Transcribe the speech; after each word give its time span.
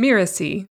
Miracy. 0.00 0.64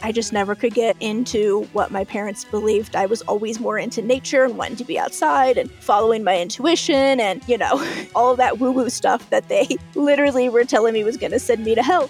I 0.00 0.12
just 0.12 0.32
never 0.32 0.54
could 0.54 0.74
get 0.74 0.94
into 1.00 1.64
what 1.72 1.90
my 1.90 2.04
parents 2.04 2.44
believed. 2.44 2.94
I 2.94 3.06
was 3.06 3.22
always 3.22 3.58
more 3.58 3.76
into 3.80 4.00
nature 4.00 4.44
and 4.44 4.56
wanting 4.56 4.76
to 4.76 4.84
be 4.84 4.96
outside 4.96 5.58
and 5.58 5.68
following 5.80 6.22
my 6.22 6.40
intuition 6.40 7.18
and, 7.18 7.42
you 7.48 7.58
know, 7.58 7.84
all 8.14 8.36
that 8.36 8.60
woo 8.60 8.70
woo 8.70 8.90
stuff 8.90 9.28
that 9.30 9.48
they 9.48 9.76
literally 9.96 10.48
were 10.48 10.62
telling 10.62 10.94
me 10.94 11.02
was 11.02 11.16
going 11.16 11.32
to 11.32 11.40
send 11.40 11.64
me 11.64 11.74
to 11.74 11.82
hell. 11.82 12.08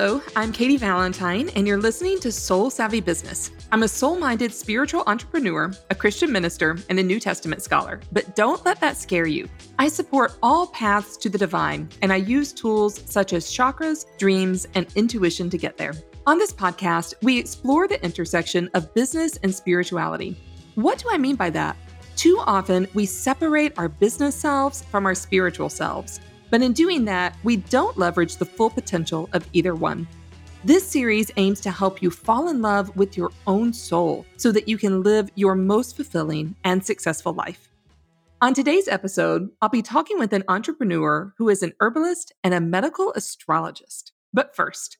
Hello, 0.00 0.22
I'm 0.36 0.52
Katy 0.52 0.76
Valentine, 0.76 1.48
and 1.56 1.66
you're 1.66 1.76
listening 1.76 2.20
to 2.20 2.30
Soul 2.30 2.70
Savvy 2.70 3.00
Business. 3.00 3.50
I'm 3.72 3.82
a 3.82 3.88
soul 3.88 4.16
minded 4.16 4.54
spiritual 4.54 5.02
entrepreneur, 5.08 5.72
a 5.90 5.94
Christian 5.96 6.30
minister, 6.30 6.78
and 6.88 7.00
a 7.00 7.02
New 7.02 7.18
Testament 7.18 7.62
scholar. 7.62 7.98
But 8.12 8.36
don't 8.36 8.64
let 8.64 8.78
that 8.78 8.96
scare 8.96 9.26
you. 9.26 9.48
I 9.76 9.88
support 9.88 10.38
all 10.40 10.68
paths 10.68 11.16
to 11.16 11.28
the 11.28 11.36
divine, 11.36 11.88
and 12.00 12.12
I 12.12 12.16
use 12.16 12.52
tools 12.52 13.02
such 13.06 13.32
as 13.32 13.50
chakras, 13.50 14.06
dreams, 14.18 14.68
and 14.76 14.86
intuition 14.94 15.50
to 15.50 15.58
get 15.58 15.76
there. 15.76 15.94
On 16.28 16.38
this 16.38 16.52
podcast, 16.52 17.14
we 17.22 17.36
explore 17.36 17.88
the 17.88 18.00
intersection 18.04 18.70
of 18.74 18.94
business 18.94 19.36
and 19.42 19.52
spirituality. 19.52 20.40
What 20.76 20.98
do 20.98 21.08
I 21.10 21.18
mean 21.18 21.34
by 21.34 21.50
that? 21.50 21.76
Too 22.14 22.40
often, 22.46 22.86
we 22.94 23.04
separate 23.04 23.76
our 23.76 23.88
business 23.88 24.36
selves 24.36 24.84
from 24.84 25.06
our 25.06 25.14
spiritual 25.16 25.68
selves. 25.68 26.20
But 26.50 26.62
in 26.62 26.72
doing 26.72 27.04
that, 27.06 27.36
we 27.44 27.56
don't 27.56 27.98
leverage 27.98 28.36
the 28.36 28.44
full 28.44 28.70
potential 28.70 29.28
of 29.32 29.48
either 29.52 29.74
one. 29.74 30.06
This 30.64 30.86
series 30.86 31.30
aims 31.36 31.60
to 31.60 31.70
help 31.70 32.02
you 32.02 32.10
fall 32.10 32.48
in 32.48 32.60
love 32.60 32.94
with 32.96 33.16
your 33.16 33.30
own 33.46 33.72
soul 33.72 34.26
so 34.36 34.50
that 34.52 34.68
you 34.68 34.76
can 34.76 35.02
live 35.02 35.30
your 35.34 35.54
most 35.54 35.94
fulfilling 35.94 36.56
and 36.64 36.84
successful 36.84 37.32
life. 37.32 37.68
On 38.40 38.54
today's 38.54 38.88
episode, 38.88 39.50
I'll 39.60 39.68
be 39.68 39.82
talking 39.82 40.18
with 40.18 40.32
an 40.32 40.44
entrepreneur 40.48 41.32
who 41.38 41.48
is 41.48 41.62
an 41.62 41.72
herbalist 41.80 42.32
and 42.44 42.54
a 42.54 42.60
medical 42.60 43.12
astrologist. 43.14 44.12
But 44.32 44.54
first, 44.54 44.98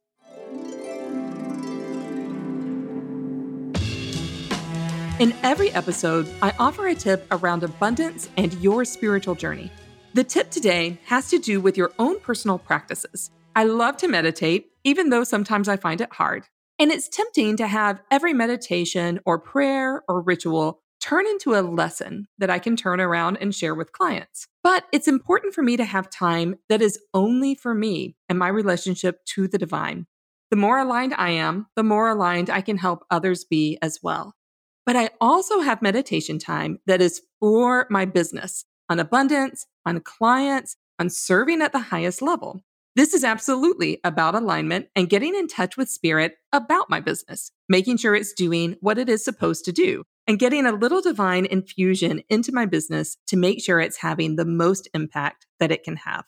in 5.18 5.34
every 5.42 5.70
episode, 5.70 6.28
I 6.40 6.52
offer 6.58 6.88
a 6.88 6.94
tip 6.94 7.26
around 7.30 7.62
abundance 7.62 8.28
and 8.36 8.52
your 8.54 8.84
spiritual 8.84 9.34
journey. 9.34 9.70
The 10.14 10.24
tip 10.24 10.50
today 10.50 10.98
has 11.04 11.28
to 11.30 11.38
do 11.38 11.60
with 11.60 11.76
your 11.76 11.92
own 11.98 12.18
personal 12.20 12.58
practices. 12.58 13.30
I 13.54 13.64
love 13.64 13.98
to 13.98 14.08
meditate, 14.08 14.70
even 14.82 15.10
though 15.10 15.22
sometimes 15.22 15.68
I 15.68 15.76
find 15.76 16.00
it 16.00 16.12
hard. 16.14 16.44
And 16.78 16.90
it's 16.90 17.10
tempting 17.10 17.58
to 17.58 17.66
have 17.66 18.00
every 18.10 18.32
meditation 18.32 19.20
or 19.26 19.38
prayer 19.38 20.02
or 20.08 20.22
ritual 20.22 20.80
turn 21.00 21.26
into 21.26 21.54
a 21.54 21.60
lesson 21.60 22.26
that 22.38 22.48
I 22.48 22.58
can 22.58 22.74
turn 22.74 23.00
around 23.00 23.36
and 23.40 23.54
share 23.54 23.74
with 23.74 23.92
clients. 23.92 24.48
But 24.62 24.84
it's 24.92 25.08
important 25.08 25.54
for 25.54 25.62
me 25.62 25.76
to 25.76 25.84
have 25.84 26.08
time 26.08 26.56
that 26.70 26.80
is 26.80 26.98
only 27.12 27.54
for 27.54 27.74
me 27.74 28.16
and 28.30 28.38
my 28.38 28.48
relationship 28.48 29.24
to 29.34 29.46
the 29.46 29.58
divine. 29.58 30.06
The 30.50 30.56
more 30.56 30.78
aligned 30.78 31.14
I 31.18 31.30
am, 31.30 31.66
the 31.76 31.82
more 31.82 32.08
aligned 32.08 32.48
I 32.48 32.62
can 32.62 32.78
help 32.78 33.04
others 33.10 33.44
be 33.44 33.78
as 33.82 33.98
well. 34.02 34.34
But 34.86 34.96
I 34.96 35.10
also 35.20 35.60
have 35.60 35.82
meditation 35.82 36.38
time 36.38 36.78
that 36.86 37.02
is 37.02 37.20
for 37.40 37.86
my 37.90 38.06
business 38.06 38.64
on 38.88 38.98
abundance, 38.98 39.66
on 39.88 40.00
clients, 40.00 40.76
on 40.98 41.08
serving 41.08 41.62
at 41.62 41.72
the 41.72 41.78
highest 41.78 42.20
level. 42.20 42.60
This 42.94 43.14
is 43.14 43.24
absolutely 43.24 44.00
about 44.04 44.34
alignment 44.34 44.88
and 44.94 45.08
getting 45.08 45.34
in 45.34 45.48
touch 45.48 45.78
with 45.78 45.88
spirit 45.88 46.34
about 46.52 46.90
my 46.90 47.00
business, 47.00 47.52
making 47.70 47.96
sure 47.96 48.14
it's 48.14 48.34
doing 48.34 48.76
what 48.80 48.98
it 48.98 49.08
is 49.08 49.24
supposed 49.24 49.64
to 49.64 49.72
do, 49.72 50.04
and 50.26 50.38
getting 50.38 50.66
a 50.66 50.72
little 50.72 51.00
divine 51.00 51.46
infusion 51.46 52.22
into 52.28 52.52
my 52.52 52.66
business 52.66 53.16
to 53.28 53.36
make 53.38 53.62
sure 53.62 53.80
it's 53.80 53.96
having 53.98 54.36
the 54.36 54.44
most 54.44 54.88
impact 54.92 55.46
that 55.58 55.72
it 55.72 55.84
can 55.84 55.96
have. 55.96 56.26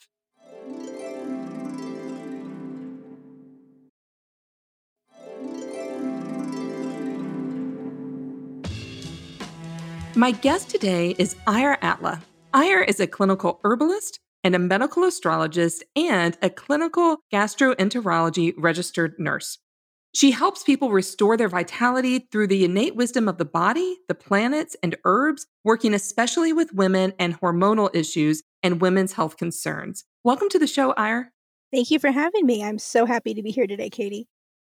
My 10.17 10.31
guest 10.33 10.71
today 10.71 11.15
is 11.19 11.35
Eir 11.47 11.77
Atla. 11.83 12.23
Eir 12.53 12.85
is 12.89 12.99
a 12.99 13.07
clinical 13.07 13.61
herbalist 13.63 14.19
and 14.43 14.57
a 14.57 14.59
medical 14.59 15.05
astrologist 15.05 15.85
and 15.95 16.37
a 16.43 16.51
clinical 16.51 17.19
gastroenterology 17.33 18.55
registered 18.57 19.15
nurse. 19.19 19.59
She 20.17 20.33
helps 20.33 20.65
people 20.65 20.91
restore 20.91 21.37
their 21.37 21.49
vitality 21.49 22.27
through 22.33 22.49
the 22.49 22.65
innate 22.65 22.97
wisdom 22.97 23.29
of 23.29 23.39
the 23.39 23.45
body, 23.45 23.99
the 24.09 24.17
planets, 24.17 24.75
and 24.83 24.97
herbs, 25.05 25.47
working 25.63 25.95
especially 25.95 26.53
with 26.53 26.75
women 26.75 27.13
and 27.21 27.41
hormonal 27.41 27.89
issues 27.95 28.43
and 28.65 28.81
women's 28.81 29.13
health 29.13 29.37
concerns. 29.37 30.05
Welcome 30.25 30.49
to 30.49 30.59
the 30.59 30.67
show, 30.67 30.93
Eir. 30.95 31.27
Thank 31.73 31.93
you 31.93 32.01
for 32.01 32.11
having 32.11 32.47
me. 32.47 32.65
I'm 32.65 32.81
so 32.81 33.07
happy 33.07 33.33
to 33.33 33.43
be 33.45 33.53
here 33.53 33.69
today, 33.69 33.91
Katy. 33.91 34.27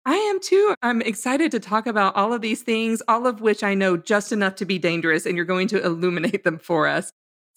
I 0.06 0.16
am 0.16 0.40
too. 0.40 0.75
I'm 0.81 1.02
excited 1.02 1.52
to 1.52 1.59
talk 1.59 1.88
about 1.88 2.16
all 2.16 2.31
of 2.31 2.40
these 2.40 2.62
things, 2.62 3.02
all 3.09 3.28
of 3.28 3.41
which 3.41 3.64
I 3.64 3.74
know 3.74 3.97
just 3.97 4.31
enough 4.31 4.56
to 4.56 4.66
be 4.66 4.80
dangerous, 4.80 5.25
and 5.25 5.35
you're 5.35 5.44
going 5.44 5.68
to 5.69 5.84
illuminate 5.84 6.46
them 6.46 6.58
for 6.58 6.88
us. 6.88 7.12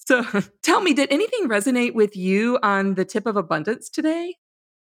So 0.08 0.22
tell 0.62 0.80
me, 0.80 0.94
did 0.94 1.12
anything 1.12 1.48
resonate 1.48 1.92
with 1.92 2.16
you 2.16 2.58
on 2.62 2.94
the 2.94 3.04
tip 3.04 3.26
of 3.26 3.36
abundance 3.36 3.90
today? 3.90 4.36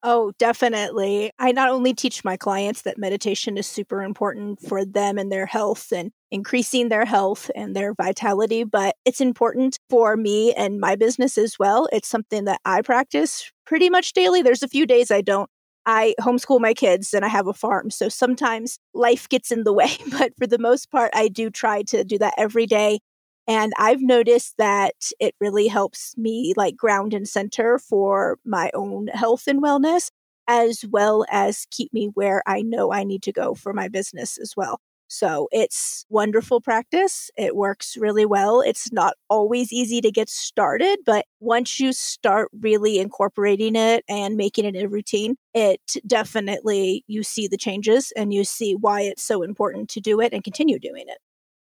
Oh, 0.07 0.33
definitely. 0.39 1.31
I 1.39 1.53
not 1.53 1.71
only 1.71 1.95
teach 1.95 2.25
my 2.25 2.37
clients 2.37 2.83
that 2.83 2.99
meditation 2.99 3.57
is 3.57 3.67
super 3.67 4.03
important 4.03 4.61
for 4.61 4.85
them 4.85 5.17
and 5.17 5.33
their 5.33 5.47
health 5.47 5.93
and 5.93 6.11
increasing 6.31 6.91
their 6.91 7.07
health 7.07 7.51
and 7.55 7.75
their 7.75 7.95
vitality, 7.95 8.65
but 8.65 8.97
it's 9.07 9.23
important 9.23 9.79
for 9.89 10.15
me 10.19 10.53
and 10.53 10.79
my 10.79 10.95
business 10.95 11.39
as 11.39 11.59
well. 11.59 11.89
It's 11.91 12.09
something 12.09 12.45
that 12.45 12.61
I 12.67 12.83
practice 12.83 13.51
pretty 13.65 13.89
much 13.89 14.13
daily. 14.13 14.43
There's 14.43 14.63
a 14.63 14.69
few 14.69 14.85
days 14.85 15.11
I 15.11 15.23
don't. 15.23 15.49
I 15.87 16.15
homeschool 16.21 16.61
my 16.61 16.75
kids 16.75 17.15
and 17.15 17.25
I 17.25 17.29
have 17.29 17.47
a 17.47 17.55
farm. 17.55 17.91
So 17.91 18.11
sometimes 18.11 18.79
life 18.93 19.27
gets 19.31 19.51
in 19.51 19.65
the 19.65 19.73
way, 19.81 19.97
but 20.11 20.33
for 20.37 20.47
the 20.47 20.59
most 20.59 20.91
part, 20.91 21.13
I 21.15 21.29
do 21.29 21.49
try 21.49 21.83
to 21.85 22.05
do 22.05 22.19
that 22.19 22.35
every 22.37 22.67
day. 22.67 22.99
And 23.47 23.73
I've 23.79 24.01
noticed 24.01 24.55
that 24.59 24.95
it 25.21 25.35
really 25.41 25.69
helps 25.69 26.17
me 26.17 26.55
like 26.57 26.77
ground 26.77 27.13
and 27.13 27.29
center 27.29 27.79
for 27.79 28.39
my 28.45 28.71
own 28.75 29.09
health 29.09 29.47
and 29.47 29.63
wellness, 29.63 30.11
as 30.49 30.85
well 30.91 31.25
as 31.31 31.67
keep 31.71 31.93
me 31.93 32.07
where 32.15 32.43
I 32.47 32.63
know 32.63 32.93
I 32.93 33.05
need 33.05 33.23
to 33.25 33.33
go 33.33 33.55
for 33.55 33.73
my 33.73 33.89
business 33.89 34.39
as 34.39 34.55
well. 34.57 34.81
So 35.09 35.49
it's 35.53 36.07
wonderful 36.09 36.61
practice. 36.61 37.31
It 37.37 37.55
works 37.55 37.97
really 37.97 38.25
well. 38.25 38.63
It's 38.63 38.91
not 38.91 39.15
always 39.29 39.73
easy 39.73 40.01
to 40.01 40.11
get 40.11 40.29
started, 40.31 40.99
but 41.05 41.27
once 41.41 41.79
you 41.79 41.93
start 41.93 42.49
really 42.61 42.99
incorporating 42.99 43.77
it 43.77 44.03
and 44.09 44.37
making 44.37 44.65
it 44.65 44.83
a 44.83 44.89
routine, 44.89 45.37
it 45.53 45.81
definitely 46.07 47.05
you 47.07 47.23
see 47.23 47.47
the 47.47 47.59
changes 47.59 48.13
and 48.17 48.33
you 48.33 48.45
see 48.45 48.75
why 48.75 49.03
it's 49.03 49.23
so 49.23 49.43
important 49.43 49.91
to 49.91 50.01
do 50.01 50.21
it 50.21 50.33
and 50.33 50.43
continue 50.43 50.79
doing 50.79 51.05
it. 51.07 51.19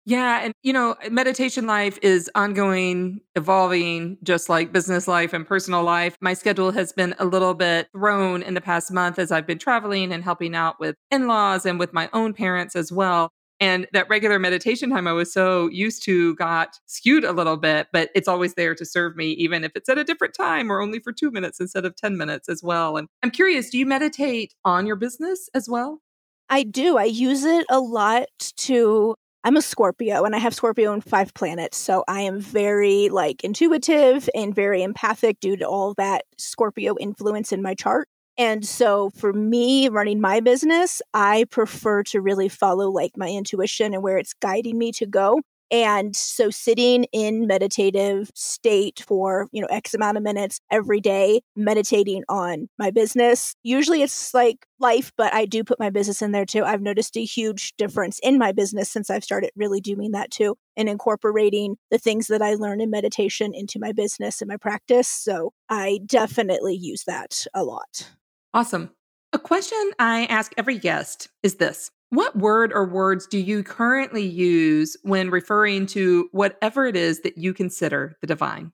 Yeah. 0.08 0.40
And, 0.42 0.54
you 0.62 0.72
know, 0.72 0.96
meditation 1.10 1.66
life 1.66 1.98
is 2.00 2.30
ongoing, 2.34 3.20
evolving, 3.36 4.16
just 4.22 4.48
like 4.48 4.72
business 4.72 5.06
life 5.06 5.34
and 5.34 5.46
personal 5.46 5.82
life. 5.82 6.16
My 6.22 6.32
schedule 6.32 6.70
has 6.70 6.92
been 6.94 7.14
a 7.18 7.26
little 7.26 7.52
bit 7.52 7.88
thrown 7.92 8.42
in 8.42 8.54
the 8.54 8.62
past 8.62 8.90
month 8.90 9.18
as 9.18 9.30
I've 9.30 9.46
been 9.46 9.58
traveling 9.58 10.10
and 10.10 10.24
helping 10.24 10.54
out 10.56 10.80
with 10.80 10.96
in 11.10 11.26
laws 11.26 11.66
and 11.66 11.78
with 11.78 11.92
my 11.92 12.08
own 12.14 12.32
parents 12.32 12.74
as 12.74 12.90
well. 12.90 13.28
And 13.60 13.86
that 13.92 14.08
regular 14.08 14.38
meditation 14.38 14.88
time 14.88 15.06
I 15.06 15.12
was 15.12 15.30
so 15.30 15.68
used 15.68 16.02
to 16.04 16.34
got 16.36 16.78
skewed 16.86 17.24
a 17.24 17.32
little 17.32 17.58
bit, 17.58 17.88
but 17.92 18.08
it's 18.14 18.28
always 18.28 18.54
there 18.54 18.74
to 18.76 18.86
serve 18.86 19.14
me, 19.14 19.32
even 19.32 19.62
if 19.62 19.72
it's 19.74 19.90
at 19.90 19.98
a 19.98 20.04
different 20.04 20.32
time 20.32 20.72
or 20.72 20.80
only 20.80 21.00
for 21.00 21.12
two 21.12 21.30
minutes 21.30 21.60
instead 21.60 21.84
of 21.84 21.94
10 21.96 22.16
minutes 22.16 22.48
as 22.48 22.62
well. 22.62 22.96
And 22.96 23.08
I'm 23.22 23.30
curious, 23.30 23.68
do 23.68 23.76
you 23.76 23.84
meditate 23.84 24.54
on 24.64 24.86
your 24.86 24.96
business 24.96 25.50
as 25.54 25.68
well? 25.68 26.00
I 26.48 26.62
do. 26.62 26.96
I 26.96 27.04
use 27.04 27.44
it 27.44 27.66
a 27.68 27.80
lot 27.80 28.28
to 28.58 29.14
I'm 29.44 29.56
a 29.56 29.62
Scorpio 29.62 30.24
and 30.24 30.34
I 30.34 30.38
have 30.38 30.54
Scorpio 30.54 30.92
in 30.92 31.00
five 31.00 31.32
planets. 31.34 31.76
So 31.76 32.04
I 32.08 32.20
am 32.22 32.40
very 32.40 33.08
like 33.08 33.44
intuitive 33.44 34.28
and 34.34 34.54
very 34.54 34.82
empathic 34.82 35.40
due 35.40 35.56
to 35.56 35.64
all 35.66 35.94
that 35.94 36.24
Scorpio 36.36 36.96
influence 36.98 37.52
in 37.52 37.62
my 37.62 37.74
chart. 37.74 38.08
And 38.36 38.64
so 38.64 39.10
for 39.10 39.32
me 39.32 39.88
running 39.88 40.20
my 40.20 40.40
business, 40.40 41.02
I 41.14 41.44
prefer 41.50 42.02
to 42.04 42.20
really 42.20 42.48
follow 42.48 42.90
like 42.90 43.12
my 43.16 43.28
intuition 43.28 43.94
and 43.94 44.02
where 44.02 44.18
it's 44.18 44.34
guiding 44.34 44.78
me 44.78 44.92
to 44.92 45.06
go 45.06 45.40
and 45.70 46.14
so 46.14 46.50
sitting 46.50 47.04
in 47.12 47.46
meditative 47.46 48.30
state 48.34 49.02
for, 49.06 49.48
you 49.52 49.60
know, 49.60 49.68
X 49.70 49.94
amount 49.94 50.16
of 50.16 50.22
minutes 50.22 50.60
every 50.70 51.00
day, 51.00 51.40
meditating 51.56 52.24
on 52.28 52.68
my 52.78 52.90
business. 52.90 53.54
Usually 53.62 54.02
it's 54.02 54.32
like 54.32 54.66
life, 54.80 55.12
but 55.16 55.32
I 55.34 55.44
do 55.44 55.64
put 55.64 55.78
my 55.78 55.90
business 55.90 56.22
in 56.22 56.32
there 56.32 56.46
too. 56.46 56.64
I've 56.64 56.80
noticed 56.80 57.16
a 57.16 57.24
huge 57.24 57.74
difference 57.76 58.18
in 58.22 58.38
my 58.38 58.52
business 58.52 58.90
since 58.90 59.10
I've 59.10 59.24
started 59.24 59.50
really 59.56 59.80
doing 59.80 60.12
that 60.12 60.30
too 60.30 60.56
and 60.76 60.88
incorporating 60.88 61.76
the 61.90 61.98
things 61.98 62.28
that 62.28 62.42
I 62.42 62.54
learn 62.54 62.80
in 62.80 62.90
meditation 62.90 63.52
into 63.54 63.78
my 63.78 63.92
business 63.92 64.40
and 64.40 64.48
my 64.48 64.56
practice. 64.56 65.08
So 65.08 65.52
I 65.68 66.00
definitely 66.06 66.76
use 66.76 67.04
that 67.06 67.46
a 67.54 67.64
lot. 67.64 68.10
Awesome. 68.54 68.90
A 69.32 69.38
question 69.38 69.90
I 69.98 70.24
ask 70.26 70.52
every 70.56 70.78
guest 70.78 71.28
is 71.42 71.56
this 71.56 71.90
What 72.10 72.36
word 72.36 72.72
or 72.72 72.86
words 72.86 73.26
do 73.26 73.38
you 73.38 73.62
currently 73.62 74.24
use 74.24 74.96
when 75.02 75.30
referring 75.30 75.86
to 75.88 76.28
whatever 76.32 76.86
it 76.86 76.96
is 76.96 77.20
that 77.20 77.36
you 77.36 77.52
consider 77.52 78.16
the 78.22 78.26
divine? 78.26 78.72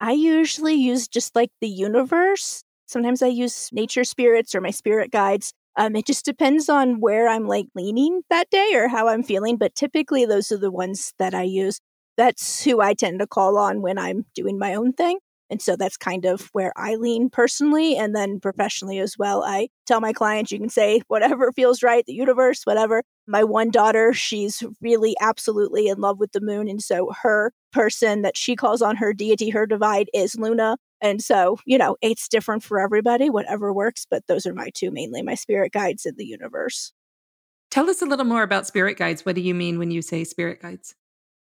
I 0.00 0.12
usually 0.12 0.74
use 0.74 1.06
just 1.06 1.36
like 1.36 1.50
the 1.60 1.68
universe. 1.68 2.64
Sometimes 2.86 3.22
I 3.22 3.28
use 3.28 3.70
nature 3.72 4.02
spirits 4.02 4.54
or 4.54 4.60
my 4.60 4.70
spirit 4.70 5.12
guides. 5.12 5.52
Um, 5.76 5.94
it 5.94 6.04
just 6.04 6.24
depends 6.24 6.68
on 6.68 7.00
where 7.00 7.28
I'm 7.28 7.46
like 7.46 7.66
leaning 7.76 8.22
that 8.28 8.50
day 8.50 8.72
or 8.74 8.88
how 8.88 9.08
I'm 9.08 9.22
feeling, 9.22 9.56
but 9.56 9.74
typically 9.76 10.24
those 10.24 10.50
are 10.50 10.58
the 10.58 10.70
ones 10.70 11.14
that 11.18 11.32
I 11.32 11.42
use. 11.42 11.78
That's 12.16 12.64
who 12.64 12.80
I 12.80 12.94
tend 12.94 13.20
to 13.20 13.26
call 13.26 13.56
on 13.56 13.82
when 13.82 13.98
I'm 13.98 14.26
doing 14.34 14.58
my 14.58 14.74
own 14.74 14.92
thing. 14.92 15.18
And 15.50 15.60
so 15.60 15.76
that's 15.76 15.96
kind 15.96 16.24
of 16.24 16.48
where 16.52 16.72
I 16.76 16.96
lean 16.96 17.30
personally 17.30 17.96
and 17.96 18.14
then 18.14 18.40
professionally 18.40 18.98
as 18.98 19.16
well. 19.18 19.44
I 19.44 19.68
tell 19.86 20.00
my 20.00 20.12
clients, 20.12 20.50
you 20.50 20.58
can 20.58 20.68
say 20.68 21.02
whatever 21.08 21.52
feels 21.52 21.82
right, 21.82 22.04
the 22.06 22.14
universe, 22.14 22.62
whatever. 22.64 23.02
My 23.26 23.44
one 23.44 23.70
daughter, 23.70 24.12
she's 24.12 24.62
really 24.80 25.14
absolutely 25.20 25.88
in 25.88 26.00
love 26.00 26.18
with 26.18 26.32
the 26.32 26.40
moon. 26.40 26.68
And 26.68 26.82
so 26.82 27.12
her 27.22 27.52
person 27.72 28.22
that 28.22 28.36
she 28.36 28.56
calls 28.56 28.82
on 28.82 28.96
her 28.96 29.12
deity, 29.12 29.50
her 29.50 29.66
divide, 29.66 30.08
is 30.14 30.34
Luna. 30.36 30.76
And 31.00 31.22
so, 31.22 31.58
you 31.66 31.76
know, 31.76 31.96
it's 32.00 32.28
different 32.28 32.62
for 32.62 32.80
everybody, 32.80 33.28
whatever 33.28 33.72
works. 33.72 34.06
But 34.10 34.26
those 34.26 34.46
are 34.46 34.54
my 34.54 34.70
two 34.74 34.90
mainly 34.90 35.22
my 35.22 35.34
spirit 35.34 35.72
guides 35.72 36.06
in 36.06 36.14
the 36.16 36.24
universe. 36.24 36.92
Tell 37.70 37.90
us 37.90 38.00
a 38.00 38.06
little 38.06 38.24
more 38.24 38.42
about 38.42 38.66
spirit 38.66 38.96
guides. 38.96 39.26
What 39.26 39.34
do 39.34 39.40
you 39.40 39.54
mean 39.54 39.78
when 39.78 39.90
you 39.90 40.00
say 40.00 40.24
spirit 40.24 40.62
guides? 40.62 40.94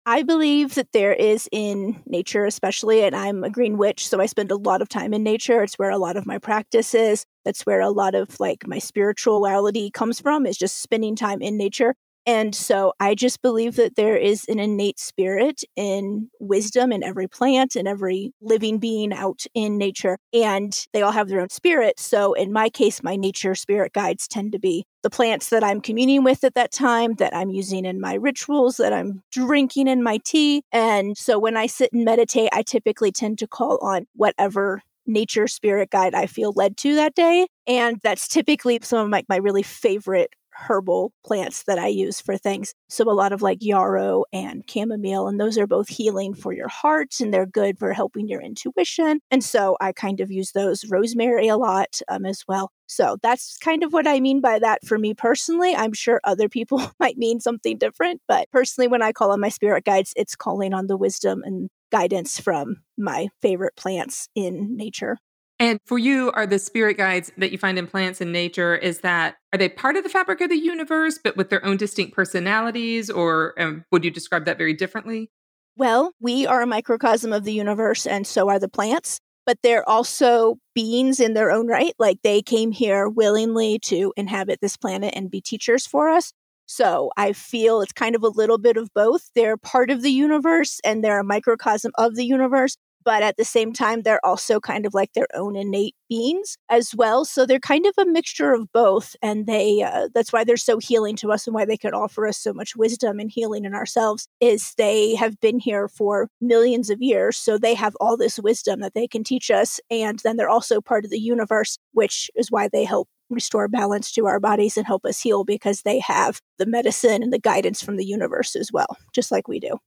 I 0.09 0.23
believe 0.23 0.75
that 0.75 0.93
there 0.93 1.11
is 1.13 1.49
in 1.51 2.01
nature, 2.05 2.45
especially, 2.45 3.03
and 3.03 3.13
I'm 3.15 3.43
a 3.43 3.49
green 3.49 3.77
witch, 3.77 4.07
so 4.07 4.21
I 4.21 4.25
spend 4.25 4.51
a 4.51 4.55
lot 4.55 4.81
of 4.81 4.87
time 4.87 5.13
in 5.13 5.21
nature. 5.21 5.61
It's 5.63 5.77
where 5.77 5.89
a 5.89 5.97
lot 5.97 6.15
of 6.15 6.25
my 6.25 6.37
practice 6.37 6.95
is. 6.95 7.25
That's 7.43 7.65
where 7.65 7.81
a 7.81 7.89
lot 7.89 8.15
of 8.15 8.39
like 8.39 8.65
my 8.67 8.79
spirituality 8.79 9.91
comes 9.91 10.21
from, 10.21 10.45
is 10.45 10.57
just 10.57 10.81
spending 10.81 11.17
time 11.17 11.41
in 11.41 11.57
nature. 11.57 11.93
And 12.27 12.53
so 12.53 12.91
I 12.99 13.15
just 13.15 13.41
believe 13.41 13.77
that 13.77 13.95
there 13.95 14.17
is 14.17 14.45
an 14.49 14.59
innate 14.59 14.99
spirit 14.99 15.63
in 15.77 16.29
wisdom 16.41 16.91
in 16.91 17.01
every 17.01 17.29
plant 17.29 17.77
and 17.77 17.87
every 17.87 18.33
living 18.41 18.79
being 18.79 19.13
out 19.13 19.45
in 19.53 19.77
nature. 19.77 20.17
And 20.33 20.77
they 20.91 21.01
all 21.01 21.13
have 21.13 21.29
their 21.29 21.39
own 21.39 21.49
spirit. 21.49 22.01
So 22.01 22.33
in 22.33 22.51
my 22.51 22.67
case, 22.67 23.01
my 23.01 23.15
nature 23.15 23.55
spirit 23.55 23.93
guides 23.93 24.27
tend 24.27 24.51
to 24.51 24.59
be 24.59 24.83
the 25.03 25.09
plants 25.09 25.49
that 25.49 25.63
I'm 25.63 25.79
communing 25.79 26.25
with 26.25 26.43
at 26.43 26.55
that 26.55 26.73
time, 26.73 27.15
that 27.15 27.33
I'm 27.33 27.49
using 27.49 27.85
in 27.85 28.01
my 28.01 28.15
rituals, 28.15 28.75
that 28.75 28.91
I'm 28.91 29.23
drinking 29.31 29.87
in 29.87 30.03
my 30.03 30.19
tea. 30.25 30.63
And 30.73 31.17
so 31.17 31.39
when 31.39 31.55
I 31.55 31.67
sit 31.67 31.93
and 31.93 32.03
meditate, 32.03 32.49
I 32.51 32.61
typically 32.61 33.13
tend 33.13 33.39
to 33.39 33.47
call 33.47 33.77
on 33.77 34.05
whatever 34.15 34.81
nature 35.05 35.47
spirit 35.47 35.91
guide 35.91 36.13
I 36.13 36.25
feel 36.25 36.51
led 36.57 36.75
to 36.77 36.95
that 36.95 37.15
day. 37.15 37.47
And 37.65 38.01
that's 38.03 38.27
typically 38.27 38.79
some 38.81 38.99
of 38.99 39.09
my, 39.09 39.23
my 39.29 39.37
really 39.37 39.63
favorite 39.63 40.31
herbal 40.57 41.13
plants 41.25 41.63
that 41.63 41.77
I 41.77 41.87
use 41.87 42.19
for 42.19 42.37
things. 42.37 42.73
So 42.89 43.09
a 43.09 43.11
lot 43.11 43.33
of 43.33 43.41
like 43.41 43.59
yarrow 43.61 44.25
and 44.33 44.63
chamomile, 44.69 45.27
and 45.27 45.39
those 45.39 45.57
are 45.57 45.67
both 45.67 45.89
healing 45.89 46.33
for 46.33 46.53
your 46.53 46.67
heart 46.67 47.15
and 47.19 47.33
they're 47.33 47.45
good 47.45 47.77
for 47.77 47.93
helping 47.93 48.27
your 48.27 48.41
intuition. 48.41 49.19
And 49.31 49.43
so 49.43 49.77
I 49.79 49.91
kind 49.91 50.19
of 50.19 50.31
use 50.31 50.51
those 50.51 50.85
rosemary 50.85 51.47
a 51.47 51.57
lot 51.57 52.01
um, 52.07 52.25
as 52.25 52.43
well. 52.47 52.71
So 52.87 53.17
that's 53.21 53.57
kind 53.57 53.83
of 53.83 53.93
what 53.93 54.07
I 54.07 54.19
mean 54.19 54.41
by 54.41 54.59
that 54.59 54.85
for 54.85 54.97
me 54.97 55.13
personally. 55.13 55.75
I'm 55.75 55.93
sure 55.93 56.21
other 56.23 56.49
people 56.49 56.91
might 56.99 57.17
mean 57.17 57.39
something 57.39 57.77
different, 57.77 58.21
but 58.27 58.49
personally, 58.51 58.87
when 58.87 59.01
I 59.01 59.11
call 59.11 59.31
on 59.31 59.39
my 59.39 59.49
spirit 59.49 59.83
guides, 59.83 60.13
it's 60.15 60.35
calling 60.35 60.73
on 60.73 60.87
the 60.87 60.97
wisdom 60.97 61.43
and 61.43 61.69
guidance 61.91 62.39
from 62.39 62.77
my 62.97 63.29
favorite 63.41 63.75
plants 63.75 64.29
in 64.35 64.75
nature. 64.75 65.17
And 65.59 65.79
for 65.85 65.97
you, 65.97 66.31
are 66.31 66.45
the 66.45 66.59
spirit 66.59 66.97
guides 66.97 67.31
that 67.37 67.51
you 67.51 67.57
find 67.57 67.79
in 67.79 67.87
plants 67.87 68.21
and 68.21 68.31
nature, 68.31 68.75
is 68.75 68.99
that, 68.99 69.37
are 69.51 69.57
they 69.57 69.69
part 69.69 69.95
of 69.95 70.03
the 70.03 70.09
fabric 70.09 70.39
of 70.41 70.49
the 70.49 70.55
universe, 70.55 71.19
but 71.23 71.35
with 71.35 71.49
their 71.49 71.65
own 71.65 71.77
distinct 71.77 72.13
personalities? 72.13 73.09
Or 73.09 73.59
um, 73.59 73.83
would 73.91 74.05
you 74.05 74.11
describe 74.11 74.45
that 74.45 74.59
very 74.59 74.73
differently? 74.73 75.31
Well, 75.75 76.13
we 76.19 76.45
are 76.45 76.61
a 76.61 76.67
microcosm 76.67 77.33
of 77.33 77.43
the 77.43 77.53
universe, 77.53 78.05
and 78.05 78.25
so 78.27 78.49
are 78.49 78.59
the 78.59 78.69
plants, 78.69 79.19
but 79.45 79.57
they're 79.63 79.87
also 79.87 80.57
beings 80.75 81.19
in 81.19 81.33
their 81.33 81.51
own 81.51 81.67
right. 81.67 81.93
Like 81.97 82.19
they 82.23 82.41
came 82.41 82.71
here 82.71 83.09
willingly 83.09 83.79
to 83.85 84.13
inhabit 84.15 84.59
this 84.61 84.77
planet 84.77 85.13
and 85.15 85.31
be 85.31 85.41
teachers 85.41 85.87
for 85.87 86.09
us. 86.09 86.33
So 86.65 87.11
I 87.15 87.31
feel 87.33 87.81
it's 87.81 87.93
kind 87.93 88.15
of 88.15 88.23
a 88.23 88.27
little 88.27 88.57
bit 88.57 88.75
of 88.75 88.89
both. 88.93 89.29
They're 89.35 89.55
part 89.55 89.89
of 89.89 90.01
the 90.01 90.11
universe 90.11 90.81
and 90.83 91.03
they're 91.03 91.19
a 91.19 91.23
microcosm 91.23 91.93
of 91.95 92.15
the 92.15 92.25
universe, 92.25 92.75
but 93.07 93.23
at 93.23 93.37
the 93.37 93.45
same 93.45 93.71
time, 93.71 94.01
they're 94.01 94.25
also 94.25 94.59
kind 94.59 94.85
of 94.85 94.93
like 94.93 95.13
their 95.13 95.29
own 95.33 95.55
innate 95.55 95.95
beings 96.09 96.57
as 96.67 96.93
well. 96.93 97.23
So 97.23 97.45
they're 97.45 97.57
kind 97.57 97.85
of 97.85 97.93
a 97.97 98.05
mixture 98.05 98.51
of 98.51 98.69
both. 98.73 99.15
And 99.21 99.47
they, 99.47 99.81
uh, 99.81 100.09
that's 100.13 100.33
why 100.33 100.43
they're 100.43 100.57
so 100.57 100.77
healing 100.77 101.15
to 101.17 101.31
us 101.31 101.47
and 101.47 101.53
why 101.53 101.63
they 101.63 101.77
can 101.77 101.93
offer 101.93 102.27
us 102.27 102.37
so 102.37 102.51
much 102.51 102.75
wisdom 102.75 103.21
and 103.21 103.31
healing 103.31 103.63
in 103.63 103.73
ourselves 103.73 104.27
is 104.41 104.73
they 104.77 105.15
have 105.15 105.39
been 105.39 105.57
here 105.57 105.87
for 105.87 106.27
millions 106.41 106.89
of 106.89 107.01
years. 107.01 107.37
So 107.37 107.57
they 107.57 107.75
have 107.75 107.95
all 108.01 108.17
this 108.17 108.39
wisdom 108.39 108.81
that 108.81 108.93
they 108.93 109.07
can 109.07 109.23
teach 109.23 109.49
us. 109.49 109.79
And 109.89 110.19
then 110.19 110.35
they're 110.35 110.49
also 110.49 110.81
part 110.81 111.05
of 111.05 111.09
the 111.09 111.17
universe, 111.17 111.77
which 111.93 112.29
is 112.35 112.51
why 112.51 112.67
they 112.67 112.83
help 112.83 113.07
restore 113.29 113.69
balance 113.69 114.11
to 114.11 114.25
our 114.25 114.41
bodies 114.41 114.75
and 114.75 114.85
help 114.85 115.05
us 115.05 115.21
heal 115.21 115.45
because 115.45 115.83
they 115.83 115.99
have 115.99 116.41
the 116.57 116.65
medicine 116.65 117.23
and 117.23 117.31
the 117.31 117.39
guidance 117.39 117.81
from 117.81 117.95
the 117.95 118.05
universe 118.05 118.53
as 118.53 118.69
well, 118.69 118.97
just 119.13 119.31
like 119.31 119.47
we 119.47 119.61
do. 119.61 119.79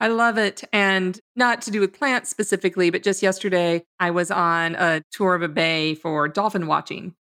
I 0.00 0.08
love 0.08 0.38
it. 0.38 0.62
And 0.72 1.18
not 1.36 1.62
to 1.62 1.70
do 1.70 1.80
with 1.80 1.96
plants 1.96 2.30
specifically, 2.30 2.90
but 2.90 3.02
just 3.02 3.22
yesterday, 3.22 3.84
I 4.00 4.10
was 4.10 4.30
on 4.30 4.74
a 4.74 5.02
tour 5.12 5.34
of 5.34 5.42
a 5.42 5.48
bay 5.48 5.94
for 5.94 6.28
dolphin 6.28 6.66
watching 6.66 7.14